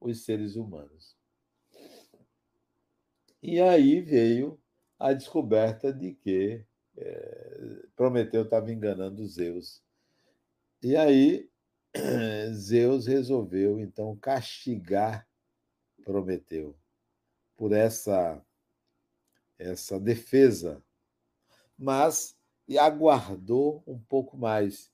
os 0.00 0.24
seres 0.24 0.56
humanos. 0.56 1.15
E 3.48 3.60
aí 3.60 4.00
veio 4.00 4.60
a 4.98 5.12
descoberta 5.12 5.92
de 5.92 6.12
que 6.14 6.66
é, 6.96 7.86
Prometeu 7.94 8.42
estava 8.42 8.72
enganando 8.72 9.24
Zeus. 9.24 9.80
E 10.82 10.96
aí 10.96 11.48
Zeus 12.52 13.06
resolveu 13.06 13.78
então 13.78 14.16
castigar 14.16 15.28
Prometeu 16.04 16.76
por 17.56 17.72
essa 17.72 18.44
essa 19.56 20.00
defesa, 20.00 20.82
mas 21.78 22.36
aguardou 22.76 23.84
um 23.86 23.96
pouco 23.98 24.36
mais 24.36 24.90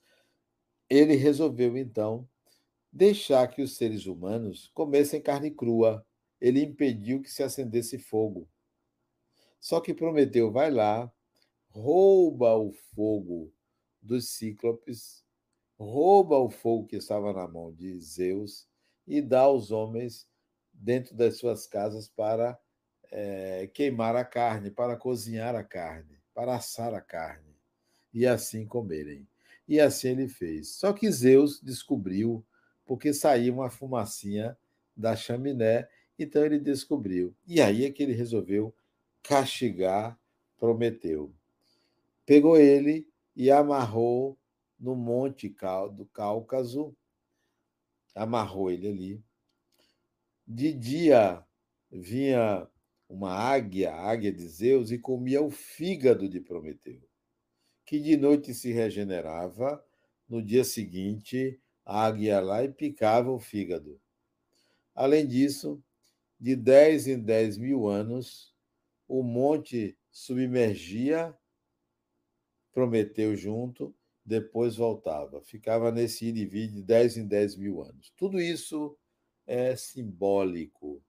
ele 0.90 1.14
resolveu, 1.14 1.78
então, 1.78 2.28
deixar 2.92 3.48
que 3.48 3.62
os 3.62 3.78
seres 3.78 4.04
humanos 4.04 4.70
comessem 4.74 5.22
carne 5.22 5.50
crua. 5.50 6.06
Ele 6.42 6.60
impediu 6.60 7.22
que 7.22 7.30
se 7.30 7.40
acendesse 7.40 8.00
fogo. 8.00 8.48
Só 9.60 9.80
que 9.80 9.94
Prometeu 9.94 10.50
vai 10.50 10.72
lá, 10.72 11.08
rouba 11.68 12.56
o 12.56 12.72
fogo 12.72 13.54
dos 14.00 14.30
cíclopes, 14.30 15.24
rouba 15.78 16.36
o 16.36 16.50
fogo 16.50 16.88
que 16.88 16.96
estava 16.96 17.32
na 17.32 17.46
mão 17.46 17.72
de 17.72 17.96
Zeus 18.00 18.66
e 19.06 19.22
dá 19.22 19.42
aos 19.42 19.70
homens 19.70 20.26
dentro 20.72 21.14
das 21.14 21.36
suas 21.36 21.64
casas 21.64 22.08
para 22.08 22.58
é, 23.12 23.70
queimar 23.72 24.16
a 24.16 24.24
carne, 24.24 24.68
para 24.68 24.96
cozinhar 24.96 25.54
a 25.54 25.62
carne, 25.62 26.18
para 26.34 26.56
assar 26.56 26.92
a 26.92 27.00
carne 27.00 27.54
e 28.12 28.26
assim 28.26 28.66
comerem. 28.66 29.28
E 29.68 29.78
assim 29.78 30.08
ele 30.08 30.26
fez. 30.26 30.70
Só 30.74 30.92
que 30.92 31.08
Zeus 31.08 31.60
descobriu, 31.62 32.44
porque 32.84 33.14
saía 33.14 33.52
uma 33.52 33.70
fumacinha 33.70 34.58
da 34.96 35.14
chaminé, 35.14 35.88
então 36.22 36.44
ele 36.44 36.58
descobriu. 36.58 37.34
E 37.46 37.60
aí 37.60 37.84
é 37.84 37.90
que 37.90 38.02
ele 38.02 38.12
resolveu 38.12 38.74
castigar 39.22 40.18
Prometeu. 40.58 41.32
Pegou 42.24 42.56
ele 42.56 43.06
e 43.34 43.50
amarrou 43.50 44.38
no 44.78 44.94
Monte 44.94 45.54
do 45.96 46.04
Cáucaso, 46.06 46.94
amarrou 48.14 48.70
ele 48.70 48.88
ali. 48.88 49.24
De 50.46 50.72
dia 50.72 51.44
vinha 51.90 52.68
uma 53.08 53.32
águia, 53.32 53.92
a 53.92 54.10
águia 54.10 54.32
de 54.32 54.46
Zeus, 54.46 54.90
e 54.90 54.98
comia 54.98 55.42
o 55.42 55.50
fígado 55.50 56.28
de 56.28 56.40
Prometeu 56.40 57.02
que 57.92 58.00
de 58.00 58.16
noite 58.16 58.54
se 58.54 58.72
regenerava, 58.72 59.84
no 60.26 60.42
dia 60.42 60.64
seguinte 60.64 61.60
a 61.84 62.06
águia 62.06 62.28
ia 62.28 62.40
lá 62.40 62.64
e 62.64 62.72
picava 62.72 63.30
o 63.30 63.38
fígado. 63.38 64.00
Além 64.94 65.26
disso, 65.26 65.82
de 66.42 66.56
dez 66.56 67.06
em 67.06 67.20
dez 67.20 67.56
mil 67.56 67.86
anos, 67.86 68.52
o 69.06 69.22
monte 69.22 69.96
submergia, 70.10 71.32
Prometeu 72.72 73.36
junto, 73.36 73.94
depois 74.24 74.74
voltava. 74.74 75.40
Ficava 75.42 75.92
nesse 75.92 76.32
vir 76.32 76.72
de 76.72 76.82
dez 76.82 77.16
em 77.16 77.28
dez 77.28 77.54
mil 77.54 77.80
anos. 77.80 78.12
Tudo 78.16 78.40
isso 78.40 78.98
é 79.46 79.76
simbólico. 79.76 81.00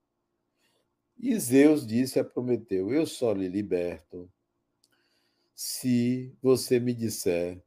E 1.18 1.40
Zeus 1.40 1.88
disse 1.88 2.20
a 2.20 2.24
Prometeu: 2.24 2.94
Eu 2.94 3.08
só 3.08 3.34
lhe 3.34 3.48
liberto 3.48 4.32
se 5.56 6.32
você 6.44 6.80
me 6.80 6.94
disser 6.94 7.60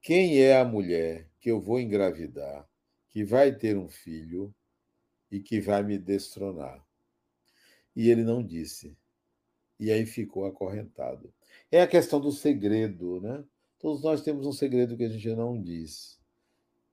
quem 0.00 0.40
é 0.40 0.56
a 0.56 0.64
mulher 0.64 1.28
que 1.38 1.50
eu 1.50 1.60
vou 1.60 1.78
engravidar, 1.78 2.66
que 3.10 3.24
vai 3.24 3.54
ter 3.54 3.76
um 3.76 3.88
filho 3.88 4.54
e 5.32 5.40
que 5.40 5.58
vai 5.58 5.82
me 5.82 5.98
destronar. 5.98 6.86
E 7.96 8.10
ele 8.10 8.22
não 8.22 8.44
disse. 8.44 8.94
E 9.80 9.90
aí 9.90 10.04
ficou 10.04 10.44
acorrentado. 10.44 11.32
é 11.70 11.80
a 11.80 11.86
questão 11.86 12.20
do 12.20 12.30
segredo, 12.30 13.18
né? 13.22 13.42
Todos 13.78 14.02
nós 14.02 14.22
temos 14.22 14.46
um 14.46 14.52
segredo 14.52 14.96
que 14.96 15.04
a 15.04 15.08
gente 15.08 15.34
não 15.34 15.60
diz. 15.60 16.20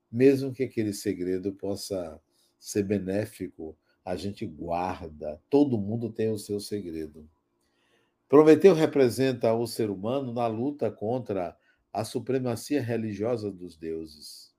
Mesmo 0.10 0.54
que 0.54 0.64
aquele 0.64 0.94
segredo 0.94 1.54
possa 1.54 2.20
ser 2.58 2.84
benéfico, 2.84 3.78
a 4.04 4.16
gente 4.16 4.46
guarda. 4.46 5.40
Todo 5.50 5.78
mundo 5.78 6.12
tem 6.12 6.32
o 6.32 6.40
seu 6.40 6.60
segredo. 6.60 7.30
Prometeu 8.28 8.74
representa 8.74 9.54
o 9.54 9.68
ser 9.68 9.90
humano 9.90 10.34
na 10.34 10.48
luta 10.48 10.90
contra 10.90 11.58
a 11.92 12.06
supremacia 12.06 12.82
religiosa 12.82 13.52
dos 13.52 13.78
deuses. 13.78 14.56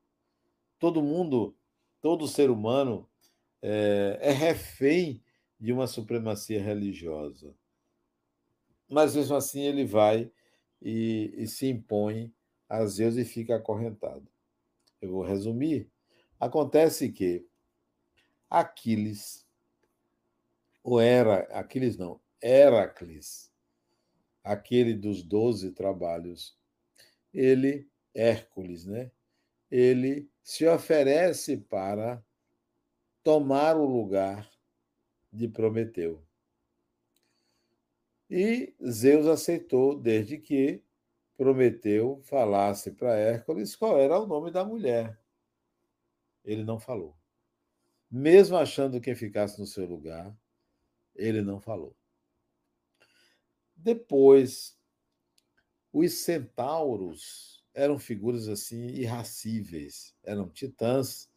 Todo 0.78 1.02
mundo, 1.02 1.56
todo 2.00 2.28
ser 2.28 2.50
humano 2.50 3.09
é, 3.62 4.18
é 4.20 4.30
refém 4.30 5.22
de 5.58 5.72
uma 5.72 5.86
supremacia 5.86 6.60
religiosa. 6.62 7.54
Mas 8.88 9.14
mesmo 9.14 9.36
assim 9.36 9.62
ele 9.62 9.84
vai 9.84 10.30
e, 10.80 11.32
e 11.36 11.46
se 11.46 11.66
impõe 11.66 12.32
a 12.68 12.84
Zeus 12.86 13.16
e 13.16 13.24
fica 13.24 13.56
acorrentado. 13.56 14.26
Eu 15.00 15.10
vou 15.10 15.22
resumir. 15.22 15.90
Acontece 16.38 17.10
que 17.10 17.46
Aquiles, 18.48 19.46
ou 20.82 21.00
era, 21.00 21.40
Aquiles 21.58 21.96
não, 21.96 22.20
Heracles, 22.42 23.52
aquele 24.42 24.94
dos 24.94 25.22
doze 25.22 25.70
trabalhos, 25.72 26.58
ele, 27.32 27.88
Hércules, 28.14 28.86
né? 28.86 29.10
Ele 29.70 30.28
se 30.42 30.66
oferece 30.66 31.56
para 31.56 32.24
tomar 33.22 33.76
o 33.76 33.84
lugar 33.84 34.50
de 35.32 35.48
Prometeu. 35.48 36.22
E 38.28 38.74
Zeus 38.88 39.26
aceitou, 39.26 39.98
desde 39.98 40.38
que 40.38 40.82
Prometeu 41.36 42.20
falasse 42.24 42.90
para 42.90 43.16
Hércules 43.16 43.74
qual 43.74 43.98
era 43.98 44.18
o 44.18 44.26
nome 44.26 44.50
da 44.50 44.64
mulher. 44.64 45.18
Ele 46.44 46.62
não 46.62 46.78
falou. 46.78 47.16
Mesmo 48.10 48.56
achando 48.56 49.00
que 49.00 49.14
ficasse 49.14 49.58
no 49.58 49.66
seu 49.66 49.86
lugar, 49.86 50.36
ele 51.14 51.42
não 51.42 51.60
falou. 51.60 51.96
Depois, 53.76 54.76
os 55.92 56.12
centauros 56.12 57.64
eram 57.72 57.98
figuras 57.98 58.48
assim 58.48 58.88
irracíveis, 58.88 60.14
eram 60.22 60.48
titãs. 60.48 61.29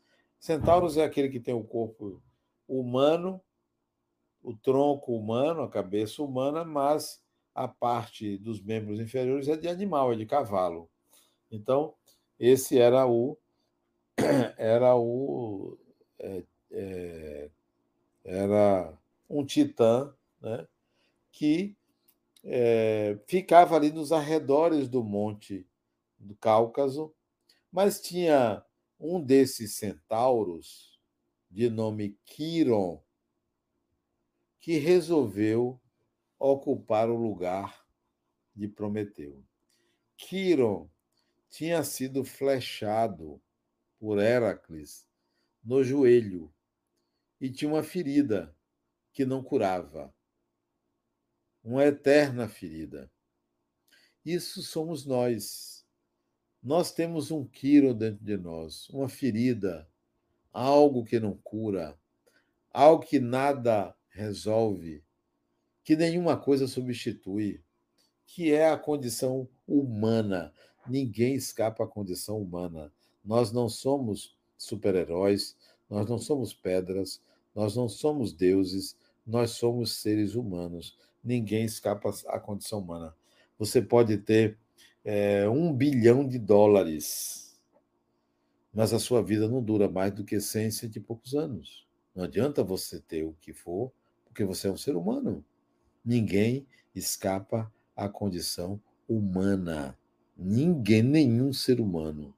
Centauros 0.43 0.97
é 0.97 1.05
aquele 1.05 1.29
que 1.29 1.39
tem 1.39 1.53
o 1.53 1.63
corpo 1.63 2.21
humano, 2.67 3.39
o 4.43 4.53
tronco 4.53 5.15
humano, 5.15 5.61
a 5.61 5.69
cabeça 5.69 6.21
humana, 6.21 6.65
mas 6.65 7.23
a 7.55 7.65
parte 7.65 8.37
dos 8.39 8.61
membros 8.61 8.99
inferiores 8.99 9.47
é 9.47 9.55
de 9.55 9.69
animal, 9.69 10.11
é 10.11 10.17
de 10.17 10.25
cavalo. 10.25 10.89
Então, 11.49 11.93
esse 12.37 12.77
era 12.77 13.07
o 13.07 13.37
era 14.59 14.93
o 14.97 15.77
é, 16.19 16.43
é, 16.71 17.49
era 18.25 18.97
um 19.29 19.45
titã, 19.45 20.13
né, 20.41 20.67
que 21.31 21.73
é, 22.43 23.17
ficava 23.27 23.77
ali 23.77 23.93
nos 23.93 24.11
arredores 24.11 24.89
do 24.89 25.05
monte 25.05 25.65
do 26.19 26.35
Cáucaso, 26.35 27.13
mas 27.71 28.01
tinha 28.01 28.61
um 28.99 29.21
desses 29.21 29.75
centauros, 29.75 30.99
de 31.49 31.69
nome 31.69 32.17
Quiron, 32.25 33.03
que 34.59 34.77
resolveu 34.77 35.79
ocupar 36.39 37.09
o 37.09 37.15
lugar 37.15 37.85
de 38.55 38.67
Prometeu. 38.67 39.43
Quiron 40.17 40.89
tinha 41.49 41.83
sido 41.83 42.23
flechado 42.23 43.41
por 43.99 44.19
Heracles 44.19 45.05
no 45.63 45.83
joelho 45.83 46.53
e 47.39 47.49
tinha 47.49 47.71
uma 47.71 47.83
ferida 47.83 48.55
que 49.11 49.25
não 49.25 49.43
curava 49.43 50.13
uma 51.63 51.85
eterna 51.85 52.49
ferida. 52.49 53.09
Isso 54.25 54.61
somos 54.61 55.05
nós. 55.05 55.72
Nós 56.63 56.91
temos 56.91 57.31
um 57.31 57.43
quiro 57.45 57.93
dentro 57.93 58.23
de 58.23 58.37
nós, 58.37 58.89
uma 58.89 59.09
ferida, 59.09 59.87
algo 60.51 61.03
que 61.03 61.19
não 61.19 61.37
cura, 61.43 61.97
algo 62.71 63.05
que 63.05 63.19
nada 63.19 63.93
resolve, 64.09 65.03
que 65.83 65.95
nenhuma 65.95 66.37
coisa 66.37 66.67
substitui, 66.67 67.61
que 68.25 68.53
é 68.53 68.69
a 68.69 68.77
condição 68.77 69.47
humana. 69.67 70.53
Ninguém 70.87 71.35
escapa 71.35 71.83
à 71.83 71.87
condição 71.87 72.41
humana. 72.41 72.91
Nós 73.23 73.51
não 73.51 73.67
somos 73.67 74.35
super-heróis, 74.57 75.57
nós 75.89 76.07
não 76.07 76.17
somos 76.17 76.53
pedras, 76.53 77.21
nós 77.53 77.75
não 77.75 77.89
somos 77.89 78.31
deuses, 78.31 78.97
nós 79.25 79.51
somos 79.51 79.93
seres 79.97 80.35
humanos 80.35 80.97
ninguém 81.23 81.63
escapa 81.63 82.11
à 82.27 82.39
condição 82.39 82.79
humana. 82.79 83.15
Você 83.57 83.81
pode 83.81 84.17
ter 84.17 84.57
é, 85.03 85.47
um 85.49 85.73
bilhão 85.73 86.27
de 86.27 86.39
dólares, 86.39 87.59
mas 88.73 88.93
a 88.93 88.99
sua 88.99 89.21
vida 89.21 89.47
não 89.47 89.61
dura 89.61 89.89
mais 89.89 90.13
do 90.13 90.23
que 90.23 90.39
100, 90.39 90.71
cento 90.71 90.95
e 90.95 90.99
poucos 90.99 91.35
anos. 91.35 91.85
Não 92.15 92.23
adianta 92.23 92.63
você 92.63 92.99
ter 92.99 93.23
o 93.23 93.35
que 93.39 93.53
for, 93.53 93.91
porque 94.25 94.43
você 94.43 94.67
é 94.67 94.71
um 94.71 94.77
ser 94.77 94.95
humano. 94.95 95.43
Ninguém 96.03 96.65
escapa 96.95 97.71
à 97.95 98.09
condição 98.09 98.79
humana. 99.07 99.97
Ninguém, 100.35 101.03
nenhum 101.03 101.53
ser 101.53 101.79
humano. 101.79 102.33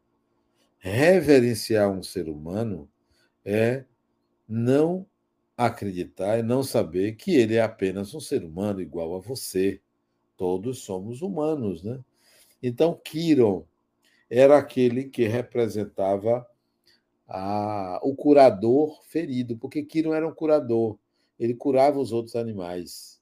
Reverenciar 0.80 1.90
um 1.90 2.04
ser 2.04 2.30
humano 2.30 2.90
é 3.44 3.86
não 4.48 5.06
acreditar 5.58 6.38
e 6.38 6.44
não 6.44 6.62
saber 6.64 7.16
que 7.16 7.34
ele 7.34 7.56
é 7.56 7.62
apenas 7.62 8.14
um 8.14 8.20
ser 8.20 8.44
humano 8.44 8.82
igual 8.82 9.16
a 9.16 9.20
você. 9.20 9.82
Todos 10.38 10.80
somos 10.80 11.22
humanos, 11.22 11.82
né? 11.82 12.04
Então, 12.68 12.96
Kiron 12.96 13.64
era 14.28 14.58
aquele 14.58 15.04
que 15.04 15.28
representava 15.28 16.50
a, 17.28 18.00
o 18.02 18.16
curador 18.16 19.04
ferido, 19.04 19.56
porque 19.56 19.86
Kiron 19.86 20.16
era 20.16 20.28
um 20.28 20.34
curador. 20.34 20.98
Ele 21.38 21.54
curava 21.54 22.00
os 22.00 22.12
outros 22.12 22.36
animais, 22.36 23.22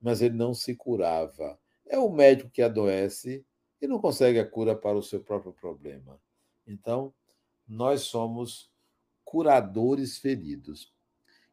mas 0.00 0.22
ele 0.22 0.36
não 0.36 0.54
se 0.54 0.76
curava. 0.76 1.58
É 1.84 1.98
o 1.98 2.08
médico 2.08 2.50
que 2.50 2.62
adoece 2.62 3.44
e 3.80 3.88
não 3.88 3.98
consegue 3.98 4.38
a 4.38 4.48
cura 4.48 4.76
para 4.76 4.96
o 4.96 5.02
seu 5.02 5.18
próprio 5.18 5.52
problema. 5.52 6.20
Então, 6.64 7.12
nós 7.66 8.02
somos 8.02 8.70
curadores 9.24 10.18
feridos. 10.18 10.94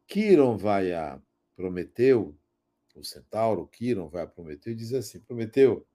Quiron 0.05 0.57
vai 0.57 0.93
a 0.93 1.19
Prometeu, 1.55 2.37
o 2.95 3.03
centauro, 3.03 3.65
Quiron 3.65 4.09
vai 4.09 4.21
a 4.21 4.27
Prometeu 4.27 4.73
e 4.73 4.75
diz 4.75 4.93
assim: 4.93 5.19
Prometeu, 5.21 5.87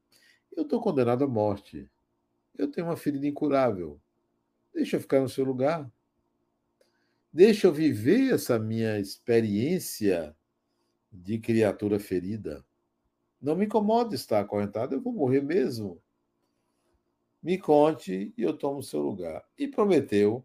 eu 0.56 0.62
estou 0.62 0.80
condenado 0.80 1.24
à 1.24 1.28
morte. 1.28 1.88
Eu 2.56 2.70
tenho 2.70 2.86
uma 2.86 2.96
ferida 2.96 3.26
incurável. 3.26 4.00
Deixa 4.72 4.96
eu 4.96 5.00
ficar 5.00 5.20
no 5.20 5.28
seu 5.28 5.44
lugar. 5.44 5.90
Deixa 7.32 7.66
eu 7.66 7.72
viver 7.72 8.32
essa 8.32 8.58
minha 8.58 8.98
experiência 8.98 10.36
de 11.12 11.38
criatura 11.38 11.98
ferida. 11.98 12.64
Não 13.40 13.56
me 13.56 13.66
incomoda 13.66 14.14
estar 14.14 14.40
acorrentado, 14.40 14.94
eu 14.94 15.00
vou 15.00 15.12
morrer 15.12 15.42
mesmo. 15.42 16.00
Me 17.42 17.58
conte 17.58 18.32
e 18.36 18.42
eu 18.42 18.56
tomo 18.56 18.78
o 18.78 18.82
seu 18.82 19.00
lugar. 19.00 19.44
E 19.58 19.68
Prometeu 19.68 20.44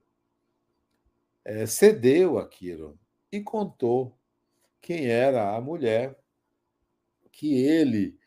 é, 1.46 1.66
cedeu 1.66 2.38
a 2.38 2.48
Quiron 2.48 2.96
e 3.32 3.42
contou 3.42 4.18
quem 4.82 5.08
era 5.08 5.56
a 5.56 5.62
mulher 5.62 6.20
que 7.32 7.54
ele 7.54 8.19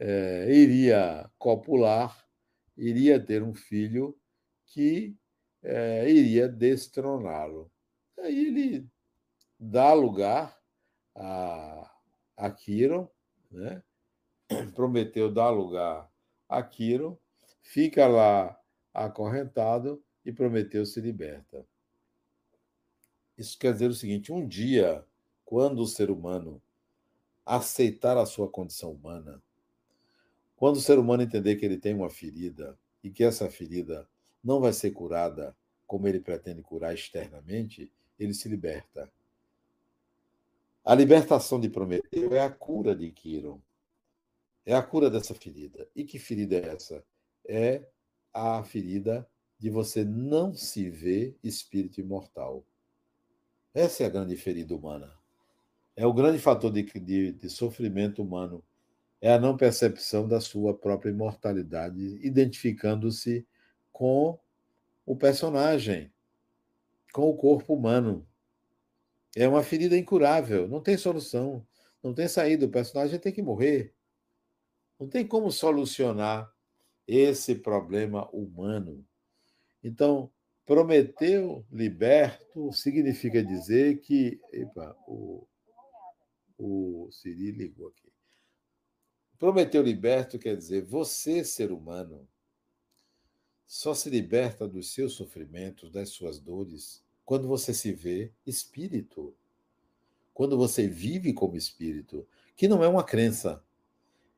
é, 0.00 0.50
iria 0.50 1.30
copular, 1.38 2.26
iria 2.74 3.20
ter 3.20 3.42
um 3.42 3.52
filho 3.52 4.18
que 4.64 5.14
é, 5.62 6.10
iria 6.10 6.48
destroná-lo. 6.48 7.70
Aí 8.18 8.46
ele 8.46 8.88
dá 9.58 9.92
lugar 9.92 10.58
a, 11.14 11.94
a 12.34 12.50
Quiron, 12.50 13.06
né? 13.50 13.82
prometeu 14.74 15.30
dar 15.30 15.50
lugar 15.50 16.10
a 16.48 16.62
Quiron, 16.62 17.18
fica 17.62 18.08
lá 18.08 18.58
acorrentado 18.94 20.02
e 20.24 20.32
Prometeu 20.32 20.86
se 20.86 21.00
liberta. 21.00 21.66
Isso 23.36 23.58
quer 23.58 23.74
dizer 23.74 23.90
o 23.90 23.94
seguinte: 23.94 24.32
um 24.32 24.46
dia, 24.46 25.04
quando 25.44 25.80
o 25.80 25.86
ser 25.86 26.10
humano 26.10 26.62
aceitar 27.44 28.16
a 28.16 28.26
sua 28.26 28.48
condição 28.48 28.92
humana, 28.92 29.42
quando 30.60 30.76
o 30.76 30.80
ser 30.80 30.98
humano 30.98 31.22
entender 31.22 31.56
que 31.56 31.64
ele 31.64 31.78
tem 31.78 31.94
uma 31.94 32.10
ferida 32.10 32.78
e 33.02 33.08
que 33.08 33.24
essa 33.24 33.48
ferida 33.48 34.06
não 34.44 34.60
vai 34.60 34.74
ser 34.74 34.90
curada 34.90 35.56
como 35.86 36.06
ele 36.06 36.20
pretende 36.20 36.60
curar 36.60 36.92
externamente, 36.92 37.90
ele 38.18 38.34
se 38.34 38.46
liberta. 38.46 39.10
A 40.84 40.94
libertação 40.94 41.58
de 41.58 41.70
Prometeu 41.70 42.34
é 42.34 42.40
a 42.40 42.50
cura 42.50 42.94
de 42.94 43.10
Quiron. 43.10 43.58
É 44.66 44.74
a 44.74 44.82
cura 44.82 45.08
dessa 45.08 45.34
ferida. 45.34 45.88
E 45.96 46.04
que 46.04 46.18
ferida 46.18 46.56
é 46.56 46.74
essa? 46.74 47.02
É 47.48 47.82
a 48.30 48.62
ferida 48.62 49.26
de 49.58 49.70
você 49.70 50.04
não 50.04 50.52
se 50.54 50.90
ver 50.90 51.38
espírito 51.42 52.02
imortal. 52.02 52.62
Essa 53.72 54.02
é 54.02 54.06
a 54.06 54.10
grande 54.10 54.36
ferida 54.36 54.76
humana. 54.76 55.10
É 55.96 56.06
o 56.06 56.12
grande 56.12 56.38
fator 56.38 56.70
de, 56.70 56.82
de, 56.82 57.32
de 57.32 57.48
sofrimento 57.48 58.22
humano. 58.22 58.62
É 59.20 59.32
a 59.32 59.38
não 59.38 59.56
percepção 59.56 60.26
da 60.26 60.40
sua 60.40 60.74
própria 60.74 61.10
imortalidade, 61.10 62.18
identificando-se 62.22 63.46
com 63.92 64.38
o 65.04 65.14
personagem, 65.14 66.12
com 67.12 67.28
o 67.28 67.36
corpo 67.36 67.74
humano. 67.74 68.26
É 69.36 69.46
uma 69.46 69.62
ferida 69.62 69.96
incurável, 69.96 70.66
não 70.66 70.80
tem 70.80 70.96
solução, 70.96 71.66
não 72.02 72.14
tem 72.14 72.28
saída. 72.28 72.66
O 72.66 72.70
personagem 72.70 73.18
tem 73.18 73.32
que 73.32 73.42
morrer. 73.42 73.94
Não 74.98 75.08
tem 75.08 75.26
como 75.26 75.50
solucionar 75.52 76.50
esse 77.06 77.54
problema 77.54 78.28
humano. 78.30 79.04
Então, 79.82 80.30
Prometeu 80.70 81.66
liberto 81.72 82.72
significa 82.72 83.42
dizer 83.42 84.00
que. 84.02 84.40
Epa, 84.52 84.96
o, 85.08 85.44
o 86.56 87.08
Siri 87.10 87.50
ligou 87.50 87.88
aqui. 87.88 88.09
Prometeu 89.40 89.82
liberto 89.82 90.38
quer 90.38 90.54
dizer 90.54 90.84
você, 90.84 91.42
ser 91.42 91.72
humano, 91.72 92.28
só 93.66 93.94
se 93.94 94.10
liberta 94.10 94.68
dos 94.68 94.92
seus 94.92 95.14
sofrimentos, 95.14 95.90
das 95.90 96.10
suas 96.10 96.38
dores, 96.38 97.02
quando 97.24 97.48
você 97.48 97.72
se 97.72 97.90
vê 97.90 98.30
espírito. 98.46 99.34
Quando 100.34 100.58
você 100.58 100.86
vive 100.86 101.32
como 101.32 101.56
espírito, 101.56 102.28
que 102.54 102.68
não 102.68 102.84
é 102.84 102.88
uma 102.88 103.02
crença, 103.02 103.64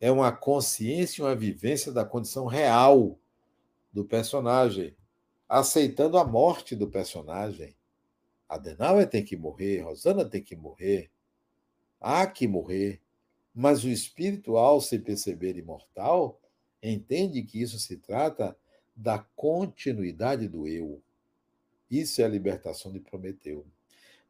é 0.00 0.10
uma 0.10 0.30
consciência 0.30 1.24
uma 1.24 1.34
vivência 1.34 1.90
da 1.90 2.04
condição 2.04 2.46
real 2.46 3.18
do 3.92 4.04
personagem 4.04 4.96
aceitando 5.48 6.16
a 6.16 6.24
morte 6.24 6.76
do 6.76 6.88
personagem. 6.88 7.76
Adenauer 8.48 9.06
tem 9.06 9.24
que 9.24 9.36
morrer, 9.36 9.80
Rosana 9.80 10.24
tem 10.24 10.42
que 10.42 10.56
morrer, 10.56 11.10
há 12.00 12.24
que 12.26 12.46
morrer. 12.46 13.01
Mas 13.54 13.84
o 13.84 13.88
espírito, 13.88 14.56
ao 14.56 14.80
se 14.80 14.98
perceber 14.98 15.56
imortal, 15.56 16.40
entende 16.82 17.42
que 17.42 17.60
isso 17.60 17.78
se 17.78 17.96
trata 17.96 18.56
da 18.96 19.18
continuidade 19.36 20.48
do 20.48 20.66
eu. 20.66 21.02
Isso 21.90 22.22
é 22.22 22.24
a 22.24 22.28
libertação 22.28 22.90
de 22.90 23.00
Prometeu. 23.00 23.66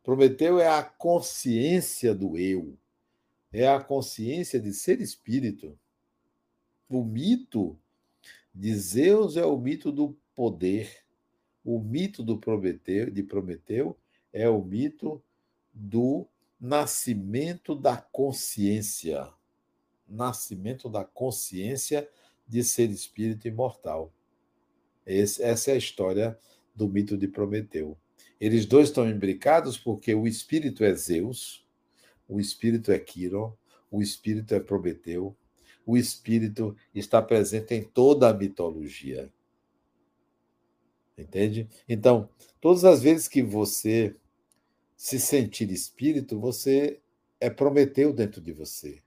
Prometeu 0.03 0.59
é 0.59 0.68
a 0.68 0.83
consciência 0.83 2.12
do 2.12 2.37
eu, 2.37 2.77
é 3.53 3.68
a 3.68 3.81
consciência 3.81 4.59
de 4.59 4.73
ser 4.73 5.01
espírito. 5.01 5.79
O 6.89 7.05
mito 7.05 7.79
de 8.53 8.75
Zeus 8.75 9.37
é 9.37 9.47
o 9.47 9.57
mito 9.57 9.93
do 9.93 10.16
poder, 10.35 11.05
o 11.64 11.79
mito 11.79 12.23
do 12.25 12.39
Prometeu, 12.39 13.11
de 13.11 13.23
Prometeu 13.23 13.97
é 14.33 14.49
o 14.49 14.62
mito 14.62 15.23
do 15.73 16.27
nascimento 16.63 17.75
da 17.75 17.97
consciência. 17.97 19.29
Nascimento 20.09 20.89
da 20.89 21.05
consciência 21.05 22.09
de 22.47 22.63
ser 22.63 22.89
espírito 22.89 23.49
imortal. 23.49 24.13
Esse, 25.05 25.43
essa 25.43 25.73
é 25.73 25.75
a 25.75 25.79
história 25.79 26.39
do 26.73 26.89
mito 26.89 27.19
de 27.19 27.27
Prometeu. 27.27 27.99
Eles 28.41 28.65
dois 28.65 28.89
estão 28.89 29.09
imbricados 29.11 29.77
porque 29.77 30.15
o 30.15 30.25
espírito 30.25 30.85
é 30.85 30.95
Zeus, 30.95 31.67
o 32.29 32.39
espírito 32.39 32.93
é 32.93 32.99
Quiron, 32.99 33.57
o 33.91 34.01
espírito 34.01 34.55
é 34.55 34.61
Prometeu, 34.61 35.37
o 35.85 35.97
espírito 35.97 36.77
está 36.95 37.21
presente 37.21 37.75
em 37.75 37.83
toda 37.83 38.29
a 38.29 38.35
mitologia. 38.35 39.33
Entende? 41.19 41.69
Então, 41.89 42.29
todas 42.61 42.85
as 42.85 43.03
vezes 43.03 43.27
que 43.27 43.43
você 43.43 44.15
se 45.03 45.18
sentir 45.18 45.68
espírito, 45.72 46.38
você 46.38 47.00
é 47.40 47.50
Prometeu 47.50 48.12
dentro 48.12 48.40
de 48.40 48.53
você. 48.53 49.03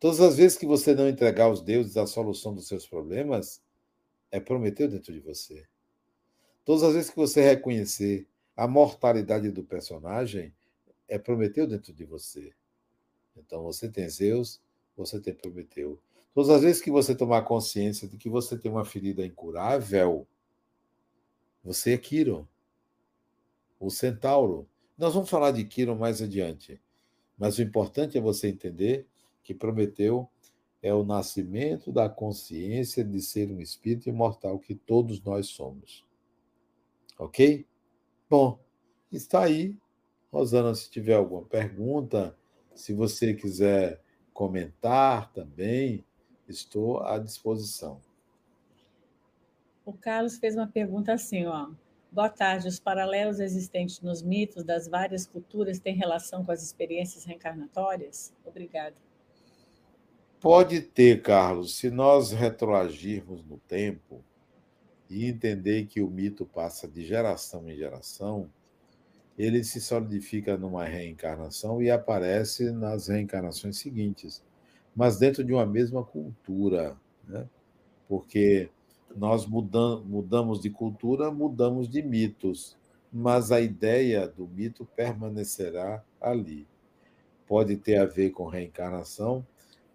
Todas 0.00 0.20
as 0.20 0.36
vezes 0.36 0.58
que 0.58 0.66
você 0.66 0.96
não 0.96 1.08
entregar 1.08 1.44
aos 1.44 1.62
deuses 1.62 1.96
a 1.96 2.08
solução 2.08 2.52
dos 2.52 2.66
seus 2.66 2.88
problemas, 2.88 3.62
é 4.32 4.40
Prometeu 4.40 4.88
dentro 4.88 5.12
de 5.12 5.20
você. 5.20 5.64
Todas 6.64 6.82
as 6.82 6.94
vezes 6.94 7.08
que 7.08 7.16
você 7.16 7.40
reconhecer 7.40 8.26
a 8.56 8.66
mortalidade 8.66 9.52
do 9.52 9.62
personagem, 9.62 10.52
é 11.06 11.20
Prometeu 11.20 11.68
dentro 11.68 11.92
de 11.92 12.04
você. 12.04 12.52
Então 13.36 13.62
você 13.62 13.88
tem 13.88 14.08
Zeus, 14.08 14.60
você 14.96 15.20
tem 15.20 15.32
Prometeu. 15.32 16.00
Todas 16.34 16.50
as 16.50 16.62
vezes 16.62 16.82
que 16.82 16.90
você 16.90 17.14
tomar 17.14 17.42
consciência 17.42 18.08
de 18.08 18.16
que 18.16 18.28
você 18.28 18.58
tem 18.58 18.68
uma 18.68 18.84
ferida 18.84 19.24
incurável, 19.24 20.26
você 21.62 21.92
é 21.92 21.96
Quiron, 21.96 22.44
o 23.78 23.88
centauro. 23.88 24.68
Nós 25.00 25.14
vamos 25.14 25.30
falar 25.30 25.52
de 25.52 25.64
Quiron 25.64 25.96
mais 25.96 26.20
adiante, 26.20 26.78
mas 27.38 27.56
o 27.56 27.62
importante 27.62 28.18
é 28.18 28.20
você 28.20 28.48
entender 28.48 29.08
que 29.42 29.54
Prometeu 29.54 30.28
é 30.82 30.92
o 30.92 31.02
nascimento 31.02 31.90
da 31.90 32.06
consciência 32.06 33.02
de 33.02 33.18
ser 33.22 33.50
um 33.50 33.62
espírito 33.62 34.10
imortal 34.10 34.58
que 34.58 34.74
todos 34.74 35.22
nós 35.22 35.46
somos. 35.46 36.04
Ok? 37.18 37.66
Bom, 38.28 38.60
está 39.10 39.44
aí. 39.44 39.74
Rosana, 40.30 40.74
se 40.74 40.90
tiver 40.90 41.14
alguma 41.14 41.46
pergunta, 41.46 42.36
se 42.74 42.92
você 42.92 43.32
quiser 43.32 44.02
comentar 44.34 45.32
também, 45.32 46.04
estou 46.46 47.00
à 47.00 47.16
disposição. 47.16 48.02
O 49.82 49.94
Carlos 49.94 50.36
fez 50.36 50.54
uma 50.54 50.66
pergunta 50.66 51.14
assim, 51.14 51.46
ó. 51.46 51.70
Boa 52.12 52.28
tarde. 52.28 52.66
Os 52.66 52.80
paralelos 52.80 53.38
existentes 53.38 54.00
nos 54.00 54.20
mitos 54.20 54.64
das 54.64 54.88
várias 54.88 55.26
culturas 55.26 55.78
têm 55.78 55.94
relação 55.94 56.44
com 56.44 56.50
as 56.50 56.60
experiências 56.60 57.24
reencarnatórias? 57.24 58.32
Obrigada. 58.44 58.96
Pode 60.40 60.80
ter, 60.80 61.22
Carlos, 61.22 61.76
se 61.76 61.88
nós 61.88 62.32
retroagirmos 62.32 63.44
no 63.44 63.58
tempo 63.58 64.24
e 65.08 65.26
entender 65.26 65.86
que 65.86 66.02
o 66.02 66.10
mito 66.10 66.44
passa 66.44 66.88
de 66.88 67.04
geração 67.04 67.68
em 67.68 67.76
geração, 67.76 68.50
ele 69.38 69.62
se 69.62 69.80
solidifica 69.80 70.56
numa 70.56 70.84
reencarnação 70.84 71.80
e 71.80 71.90
aparece 71.90 72.72
nas 72.72 73.06
reencarnações 73.06 73.78
seguintes, 73.78 74.42
mas 74.96 75.16
dentro 75.18 75.44
de 75.44 75.52
uma 75.52 75.64
mesma 75.64 76.02
cultura, 76.02 76.96
né? 77.26 77.46
Porque 78.08 78.68
nós 79.16 79.46
mudam, 79.46 80.02
mudamos 80.04 80.60
de 80.60 80.70
cultura, 80.70 81.30
mudamos 81.30 81.88
de 81.88 82.02
mitos, 82.02 82.76
mas 83.12 83.50
a 83.50 83.60
ideia 83.60 84.26
do 84.28 84.46
mito 84.46 84.86
permanecerá 84.96 86.02
ali. 86.20 86.66
Pode 87.46 87.76
ter 87.76 87.96
a 87.96 88.04
ver 88.04 88.30
com 88.30 88.46
reencarnação, 88.46 89.44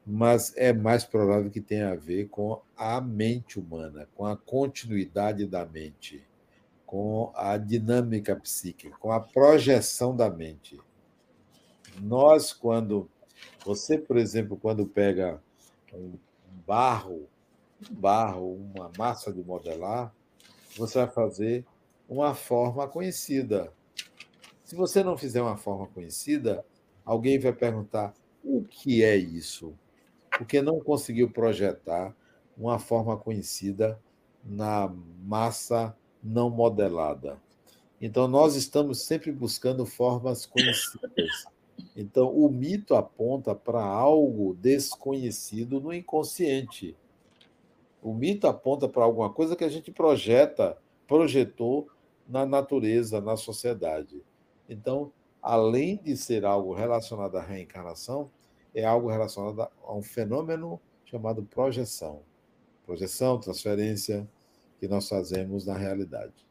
mas 0.05 0.53
é 0.57 0.73
mais 0.73 1.05
provável 1.05 1.49
que 1.49 1.61
tenha 1.61 1.91
a 1.91 1.95
ver 1.95 2.27
com 2.27 2.61
a 2.75 2.99
mente 2.99 3.59
humana, 3.59 4.07
com 4.15 4.25
a 4.25 4.35
continuidade 4.35 5.45
da 5.47 5.65
mente, 5.65 6.23
com 6.85 7.31
a 7.33 7.57
dinâmica 7.57 8.35
psíquica, 8.35 8.95
com 8.99 9.11
a 9.11 9.19
projeção 9.19 10.15
da 10.15 10.29
mente. 10.29 10.79
Nós, 12.01 12.53
quando. 12.53 13.09
Você, 13.65 13.97
por 13.97 14.17
exemplo, 14.17 14.57
quando 14.57 14.85
pega 14.85 15.41
um 15.93 16.13
barro 16.65 17.27
barro, 17.91 18.55
uma 18.55 18.91
massa 18.97 19.31
de 19.31 19.43
modelar, 19.43 20.13
você 20.77 20.99
vai 20.99 21.07
fazer 21.07 21.65
uma 22.07 22.33
forma 22.33 22.87
conhecida. 22.87 23.73
Se 24.63 24.75
você 24.75 25.03
não 25.03 25.17
fizer 25.17 25.41
uma 25.41 25.57
forma 25.57 25.87
conhecida, 25.87 26.65
alguém 27.03 27.39
vai 27.39 27.53
perguntar 27.53 28.13
o 28.43 28.63
que 28.63 29.03
é 29.03 29.15
isso? 29.15 29.73
Porque 30.37 30.61
não 30.61 30.79
conseguiu 30.79 31.29
projetar 31.29 32.15
uma 32.57 32.79
forma 32.79 33.17
conhecida 33.17 33.99
na 34.43 34.93
massa 35.23 35.95
não 36.23 36.49
modelada. 36.49 37.41
Então, 38.01 38.27
nós 38.27 38.55
estamos 38.55 39.01
sempre 39.03 39.31
buscando 39.31 39.85
formas 39.85 40.45
conhecidas. 40.45 41.45
Então, 41.95 42.29
o 42.29 42.49
mito 42.49 42.93
aponta 42.95 43.55
para 43.55 43.83
algo 43.83 44.53
desconhecido 44.55 45.79
no 45.79 45.93
inconsciente. 45.93 46.95
O 48.05 48.13
mito 48.13 48.45
aponta 48.45 48.87
para 48.87 49.03
alguma 49.03 49.33
coisa 49.33 49.55
que 49.55 49.63
a 49.63 49.67
gente 49.67 49.91
projeta, 49.91 50.77
projetou 51.07 51.89
na 52.29 52.45
natureza, 52.45 53.19
na 53.19 53.35
sociedade. 53.35 54.21
Então, 54.69 55.11
além 55.41 55.97
de 55.97 56.15
ser 56.15 56.45
algo 56.45 56.71
relacionado 56.71 57.35
à 57.35 57.41
reencarnação, 57.41 58.29
é 58.75 58.85
algo 58.85 59.09
relacionado 59.09 59.59
a 59.59 59.95
um 59.95 60.03
fenômeno 60.03 60.79
chamado 61.03 61.41
projeção. 61.41 62.21
Projeção, 62.85 63.39
transferência 63.39 64.29
que 64.79 64.87
nós 64.87 65.09
fazemos 65.09 65.65
na 65.65 65.75
realidade. 65.75 66.45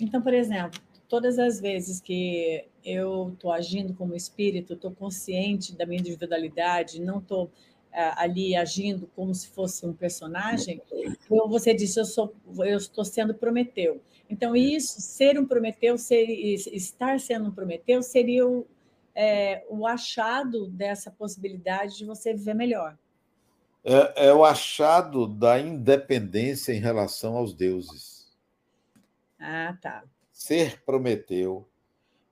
Então, 0.00 0.20
por 0.20 0.34
exemplo, 0.34 0.80
todas 1.08 1.38
as 1.38 1.60
vezes 1.60 2.00
que 2.00 2.66
eu 2.84 3.28
estou 3.28 3.52
agindo 3.52 3.94
como 3.94 4.16
espírito, 4.16 4.72
estou 4.72 4.90
consciente 4.90 5.76
da 5.76 5.86
minha 5.86 6.00
individualidade, 6.00 7.00
não 7.00 7.20
estou 7.20 7.44
é, 7.44 7.54
ali 7.94 8.56
agindo 8.56 9.08
como 9.14 9.34
se 9.34 9.48
fosse 9.48 9.86
um 9.86 9.92
personagem, 9.92 10.82
você 11.28 11.72
disse, 11.72 12.00
eu, 12.00 12.04
sou, 12.04 12.34
eu 12.58 12.76
estou 12.76 13.04
sendo 13.04 13.34
Prometeu. 13.34 14.00
Então, 14.28 14.56
isso, 14.56 15.00
ser 15.00 15.38
um 15.38 15.46
Prometeu, 15.46 15.96
ser, 15.96 16.24
estar 16.24 17.20
sendo 17.20 17.48
um 17.48 17.52
Prometeu, 17.52 18.02
seria 18.02 18.46
o, 18.46 18.66
é, 19.14 19.64
o 19.68 19.86
achado 19.86 20.66
dessa 20.68 21.10
possibilidade 21.10 21.98
de 21.98 22.04
você 22.04 22.34
viver 22.34 22.54
melhor. 22.54 22.96
É, 23.84 24.28
é, 24.28 24.32
o 24.32 24.44
achado 24.44 25.26
da 25.28 25.60
independência 25.60 26.72
em 26.72 26.80
relação 26.80 27.36
aos 27.36 27.54
deuses. 27.54 28.32
Ah, 29.38 29.76
tá. 29.80 30.04
Ser 30.32 30.82
Prometeu, 30.84 31.68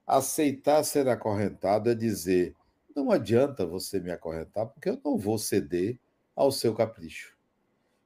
aceitar 0.07 0.83
ser 0.83 1.07
acorrentado 1.09 1.91
é 1.91 1.95
dizer: 1.95 2.57
não 2.95 3.11
adianta 3.11 3.67
você 3.67 4.01
me 4.01 4.11
acorrentar, 4.11 4.67
porque 4.67 4.89
eu 4.89 5.01
não 5.05 5.17
vou 5.17 5.39
ceder 5.39 5.99
ao 6.35 6.51
seu 6.51 6.75
capricho. 6.75 7.37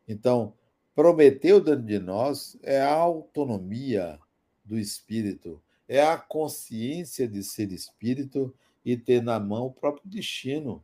Então, 0.09 0.55
Prometeu 0.97 1.61
dentro 1.61 1.83
de 1.83 1.99
nós 1.99 2.57
é 2.63 2.81
a 2.81 2.91
autonomia 2.91 4.19
do 4.65 4.79
espírito, 4.79 5.63
é 5.87 6.03
a 6.03 6.17
consciência 6.17 7.29
de 7.29 7.43
ser 7.43 7.71
espírito 7.71 8.55
e 8.83 8.97
ter 8.97 9.23
na 9.23 9.39
mão 9.39 9.67
o 9.67 9.73
próprio 9.73 10.09
destino, 10.09 10.83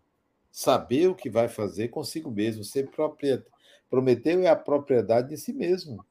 saber 0.50 1.08
o 1.08 1.14
que 1.14 1.30
vai 1.30 1.48
fazer 1.48 1.88
consigo 1.88 2.30
mesmo, 2.30 2.62
ser 2.62 2.90
propriedade. 2.90 3.48
Prometeu 3.88 4.42
é 4.42 4.48
a 4.48 4.54
propriedade 4.54 5.30
de 5.30 5.38
si 5.38 5.54
mesmo. 5.54 6.04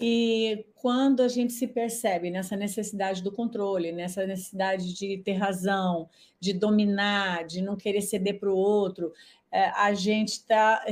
E 0.00 0.66
quando 0.74 1.22
a 1.22 1.28
gente 1.28 1.52
se 1.52 1.68
percebe 1.68 2.30
nessa 2.30 2.56
necessidade 2.56 3.22
do 3.22 3.30
controle, 3.30 3.92
nessa 3.92 4.26
necessidade 4.26 4.92
de 4.92 5.18
ter 5.18 5.34
razão, 5.34 6.08
de 6.40 6.52
dominar, 6.52 7.46
de 7.46 7.62
não 7.62 7.76
querer 7.76 8.02
ceder 8.02 8.40
para 8.40 8.50
o 8.50 8.56
outro, 8.56 9.12
é, 9.52 9.66
a 9.70 9.94
gente 9.94 10.30
está 10.30 10.84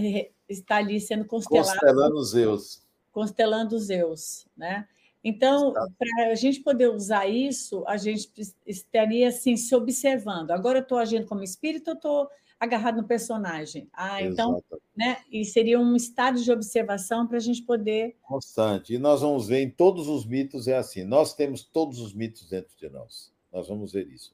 está 0.48 0.76
ali 0.76 1.00
sendo 1.00 1.24
constelado. 1.24 1.68
Constelando 1.68 2.16
os 2.16 2.30
Zeus. 2.30 2.82
Constelando 3.10 3.76
os 3.76 3.84
Zeus, 3.84 4.46
né? 4.56 4.86
Então, 5.24 5.72
para 5.72 6.32
a 6.32 6.34
gente 6.34 6.60
poder 6.60 6.90
usar 6.90 7.28
isso, 7.28 7.84
a 7.86 7.96
gente 7.96 8.28
estaria 8.66 9.28
assim, 9.28 9.56
se 9.56 9.74
observando. 9.74 10.50
Agora 10.50 10.78
eu 10.78 10.82
estou 10.82 10.98
agindo 10.98 11.26
como 11.26 11.44
espírito, 11.44 11.90
eu 11.90 11.94
estou 11.94 12.28
agarrado 12.62 13.02
no 13.02 13.08
personagem. 13.08 13.88
Ah, 13.92 14.22
então, 14.22 14.62
né? 14.96 15.18
E 15.28 15.44
seria 15.44 15.80
um 15.80 15.96
estado 15.96 16.40
de 16.40 16.52
observação 16.52 17.26
para 17.26 17.38
a 17.38 17.40
gente 17.40 17.60
poder. 17.62 18.16
Constante. 18.22 18.94
E 18.94 18.98
nós 18.98 19.20
vamos 19.20 19.48
ver 19.48 19.62
em 19.62 19.68
todos 19.68 20.06
os 20.06 20.24
mitos 20.24 20.68
é 20.68 20.76
assim. 20.76 21.02
Nós 21.02 21.34
temos 21.34 21.64
todos 21.64 21.98
os 21.98 22.14
mitos 22.14 22.48
dentro 22.48 22.70
de 22.78 22.88
nós. 22.88 23.32
Nós 23.52 23.66
vamos 23.66 23.92
ver 23.92 24.06
isso. 24.06 24.32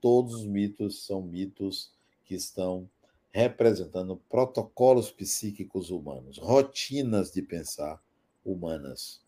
Todos 0.00 0.34
os 0.34 0.46
mitos 0.46 1.04
são 1.04 1.20
mitos 1.20 1.90
que 2.24 2.36
estão 2.36 2.88
representando 3.32 4.16
protocolos 4.30 5.10
psíquicos 5.10 5.90
humanos, 5.90 6.38
rotinas 6.38 7.32
de 7.32 7.42
pensar 7.42 8.00
humanas. 8.44 9.20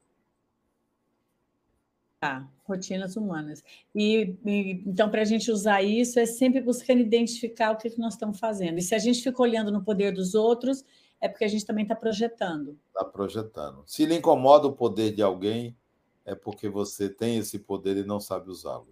Tá, 2.25 2.49
rotinas 2.64 3.16
humanas. 3.18 3.62
E, 3.95 4.35
e 4.47 4.83
então, 4.87 5.11
para 5.11 5.20
a 5.20 5.27
gente 5.27 5.51
usar 5.51 5.83
isso, 5.83 6.18
é 6.18 6.25
sempre 6.25 6.59
buscando 6.62 7.03
identificar 7.03 7.72
o 7.72 7.77
que, 7.77 7.91
que 7.91 7.99
nós 7.99 8.14
estamos 8.14 8.41
fazendo. 8.41 8.79
E 8.79 8.83
se 8.83 8.95
a 8.95 8.99
gente 8.99 9.22
fica 9.22 9.43
olhando 9.43 9.70
no 9.70 9.85
poder 9.85 10.11
dos 10.11 10.35
outros, 10.35 10.83
é 11.20 11.29
porque 11.29 11.45
a 11.45 11.49
gente 11.49 11.66
também 11.66 11.83
está 11.83 11.95
projetando. 11.95 12.79
Está 12.89 13.05
projetando. 13.05 13.83
Se 13.85 14.07
lhe 14.07 14.14
incomoda 14.16 14.66
o 14.66 14.72
poder 14.72 15.14
de 15.14 15.20
alguém, 15.20 15.77
é 16.25 16.35
porque 16.35 16.66
você 16.66 17.11
tem 17.11 17.37
esse 17.37 17.59
poder 17.59 17.99
e 17.99 18.07
não 18.07 18.18
sabe 18.18 18.49
usá-lo. 18.49 18.89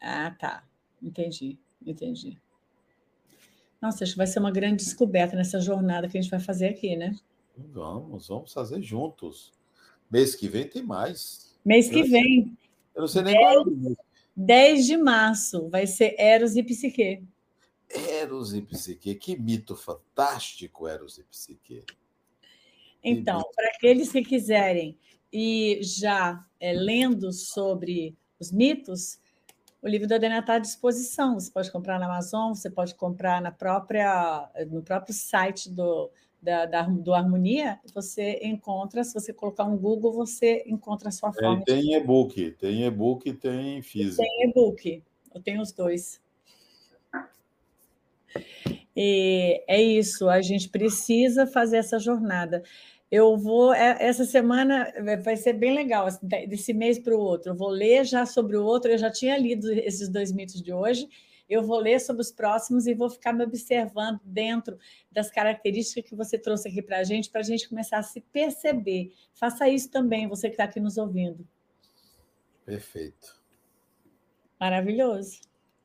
Ah, 0.00 0.30
tá. 0.30 0.62
Entendi, 1.02 1.58
entendi. 1.84 2.40
Nossa, 3.82 4.04
acho 4.04 4.12
que 4.12 4.18
vai 4.18 4.28
ser 4.28 4.38
uma 4.38 4.52
grande 4.52 4.84
descoberta 4.84 5.34
nessa 5.34 5.58
jornada 5.58 6.06
que 6.06 6.16
a 6.16 6.22
gente 6.22 6.30
vai 6.30 6.38
fazer 6.38 6.68
aqui, 6.68 6.94
né? 6.94 7.16
Vamos, 7.56 8.28
vamos 8.28 8.52
fazer 8.52 8.80
juntos. 8.80 9.52
Mês 10.08 10.36
que 10.36 10.46
vem 10.46 10.68
tem 10.68 10.84
mais. 10.84 11.55
Mês 11.66 11.88
que 11.88 12.04
vem. 12.04 12.56
Eu 12.94 13.00
não 13.00 13.08
sei 13.08 13.22
nem 13.22 13.34
10, 13.34 13.44
qual 13.44 13.66
é 13.66 13.96
10 14.36 14.86
de 14.86 14.96
março 14.96 15.68
vai 15.68 15.84
ser 15.84 16.14
Eros 16.16 16.54
e 16.54 16.62
Psique. 16.62 17.24
Eros 17.90 18.54
e 18.54 18.62
Psique, 18.62 19.16
que 19.16 19.36
mito 19.36 19.74
fantástico, 19.74 20.86
Eros 20.86 21.18
e 21.18 21.24
Psique. 21.24 21.82
Então, 23.02 23.42
para 23.54 23.68
aqueles 23.70 24.12
que 24.12 24.22
quiserem 24.22 24.96
e 25.32 25.80
já 25.82 26.44
é, 26.60 26.72
lendo 26.72 27.32
sobre 27.32 28.16
os 28.38 28.52
mitos, 28.52 29.18
o 29.82 29.88
livro 29.88 30.06
da 30.06 30.16
Adena 30.16 30.38
está 30.38 30.54
à 30.54 30.58
disposição. 30.60 31.34
Você 31.34 31.50
pode 31.50 31.72
comprar 31.72 31.98
na 31.98 32.06
Amazon, 32.06 32.54
você 32.54 32.70
pode 32.70 32.94
comprar 32.94 33.42
na 33.42 33.50
própria, 33.50 34.48
no 34.70 34.82
próprio 34.82 35.14
site 35.14 35.68
do, 35.68 36.10
da, 36.46 36.64
da, 36.64 36.82
do 36.82 37.12
Harmonia, 37.12 37.80
você 37.92 38.38
encontra, 38.40 39.02
se 39.02 39.12
você 39.12 39.32
colocar 39.32 39.64
um 39.64 39.76
Google, 39.76 40.12
você 40.12 40.62
encontra 40.64 41.08
a 41.08 41.12
sua 41.12 41.30
é, 41.30 41.32
forma. 41.32 41.62
É, 41.62 41.64
tem 41.64 41.94
e-book, 41.94 42.52
tem 42.52 42.84
e-book 42.84 43.28
e 43.28 43.32
tem 43.32 43.82
físico. 43.82 44.22
Tem 44.22 44.48
e-book, 44.48 45.02
eu 45.34 45.42
tenho 45.42 45.60
os 45.60 45.72
dois. 45.72 46.22
E 48.96 49.60
é 49.66 49.82
isso, 49.82 50.28
a 50.28 50.40
gente 50.40 50.68
precisa 50.68 51.48
fazer 51.48 51.78
essa 51.78 51.98
jornada. 51.98 52.62
Eu 53.10 53.36
vou, 53.36 53.74
é, 53.74 53.96
essa 54.00 54.24
semana 54.24 54.92
vai 55.22 55.36
ser 55.36 55.52
bem 55.52 55.74
legal, 55.74 56.06
assim, 56.06 56.26
desse 56.26 56.72
mês 56.72 56.98
para 56.98 57.14
o 57.14 57.20
outro. 57.20 57.50
Eu 57.50 57.56
vou 57.56 57.68
ler 57.68 58.04
já 58.04 58.24
sobre 58.24 58.56
o 58.56 58.64
outro, 58.64 58.92
eu 58.92 58.98
já 58.98 59.10
tinha 59.10 59.36
lido 59.36 59.72
esses 59.72 60.08
dois 60.08 60.30
mitos 60.30 60.62
de 60.62 60.72
hoje, 60.72 61.08
eu 61.48 61.62
vou 61.62 61.78
ler 61.78 62.00
sobre 62.00 62.22
os 62.22 62.30
próximos 62.30 62.86
e 62.86 62.94
vou 62.94 63.08
ficar 63.08 63.32
me 63.32 63.44
observando 63.44 64.20
dentro 64.24 64.78
das 65.10 65.30
características 65.30 66.08
que 66.08 66.16
você 66.16 66.38
trouxe 66.38 66.68
aqui 66.68 66.82
para 66.82 66.98
a 66.98 67.04
gente, 67.04 67.30
para 67.30 67.40
a 67.40 67.44
gente 67.44 67.68
começar 67.68 67.98
a 67.98 68.02
se 68.02 68.20
perceber. 68.20 69.12
Faça 69.34 69.68
isso 69.68 69.90
também, 69.90 70.28
você 70.28 70.48
que 70.48 70.54
está 70.54 70.64
aqui 70.64 70.80
nos 70.80 70.98
ouvindo. 70.98 71.46
Perfeito. 72.64 73.40
Maravilhoso. 74.58 75.40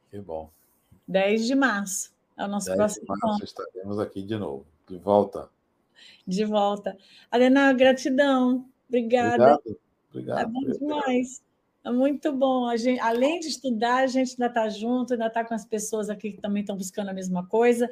Que 0.10 0.20
bom. 0.20 0.50
10 1.08 1.46
de 1.46 1.56
março 1.56 2.14
é 2.38 2.46
o 2.46 2.48
nosso 2.48 2.68
10 2.68 2.78
próximo 2.78 3.06
de 3.06 3.22
março 3.22 3.44
estaremos 3.44 4.00
aqui 4.00 4.24
de 4.24 4.38
novo, 4.38 4.66
de 4.88 4.98
volta. 4.98 5.50
De 6.26 6.46
volta. 6.46 6.98
Adena, 7.30 7.72
gratidão. 7.74 8.66
Obrigada. 8.88 9.56
Obrigado. 9.56 9.80
Obrigado. 10.10 10.38
Tá 10.38 10.48
bom 10.48 10.62
demais. 10.62 11.42
É 11.84 11.92
muito 11.92 12.32
bom. 12.32 12.68
A 12.68 12.78
gente, 12.78 13.00
além 13.00 13.40
de 13.40 13.48
estudar, 13.48 14.04
a 14.04 14.08
gente 14.08 14.34
ainda 14.34 14.48
está 14.48 14.70
junto, 14.70 15.14
ainda 15.14 15.28
está 15.28 15.44
com 15.44 15.54
as 15.54 15.66
pessoas 15.66 16.10
aqui 16.10 16.34
que 16.34 16.42
também 16.42 16.62
estão 16.62 16.78
buscando 16.78 17.10
a 17.10 17.14
mesma 17.14 17.46
coisa. 17.46 17.90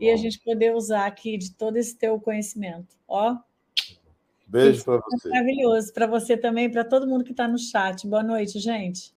E 0.00 0.10
a 0.10 0.16
gente 0.16 0.40
poder 0.40 0.74
usar 0.74 1.06
aqui 1.06 1.38
de 1.38 1.52
todo 1.52 1.76
esse 1.76 1.96
teu 1.96 2.20
conhecimento. 2.20 2.96
Ó. 3.06 3.36
Beijo 4.46 4.84
para 4.84 4.98
você. 4.98 5.28
Maravilhoso. 5.28 5.92
Para 5.92 6.06
você 6.06 6.36
também, 6.36 6.70
para 6.70 6.84
todo 6.84 7.06
mundo 7.06 7.24
que 7.24 7.30
está 7.30 7.46
no 7.48 7.58
chat. 7.58 8.06
Boa 8.06 8.22
noite, 8.22 8.58
gente. 8.58 9.15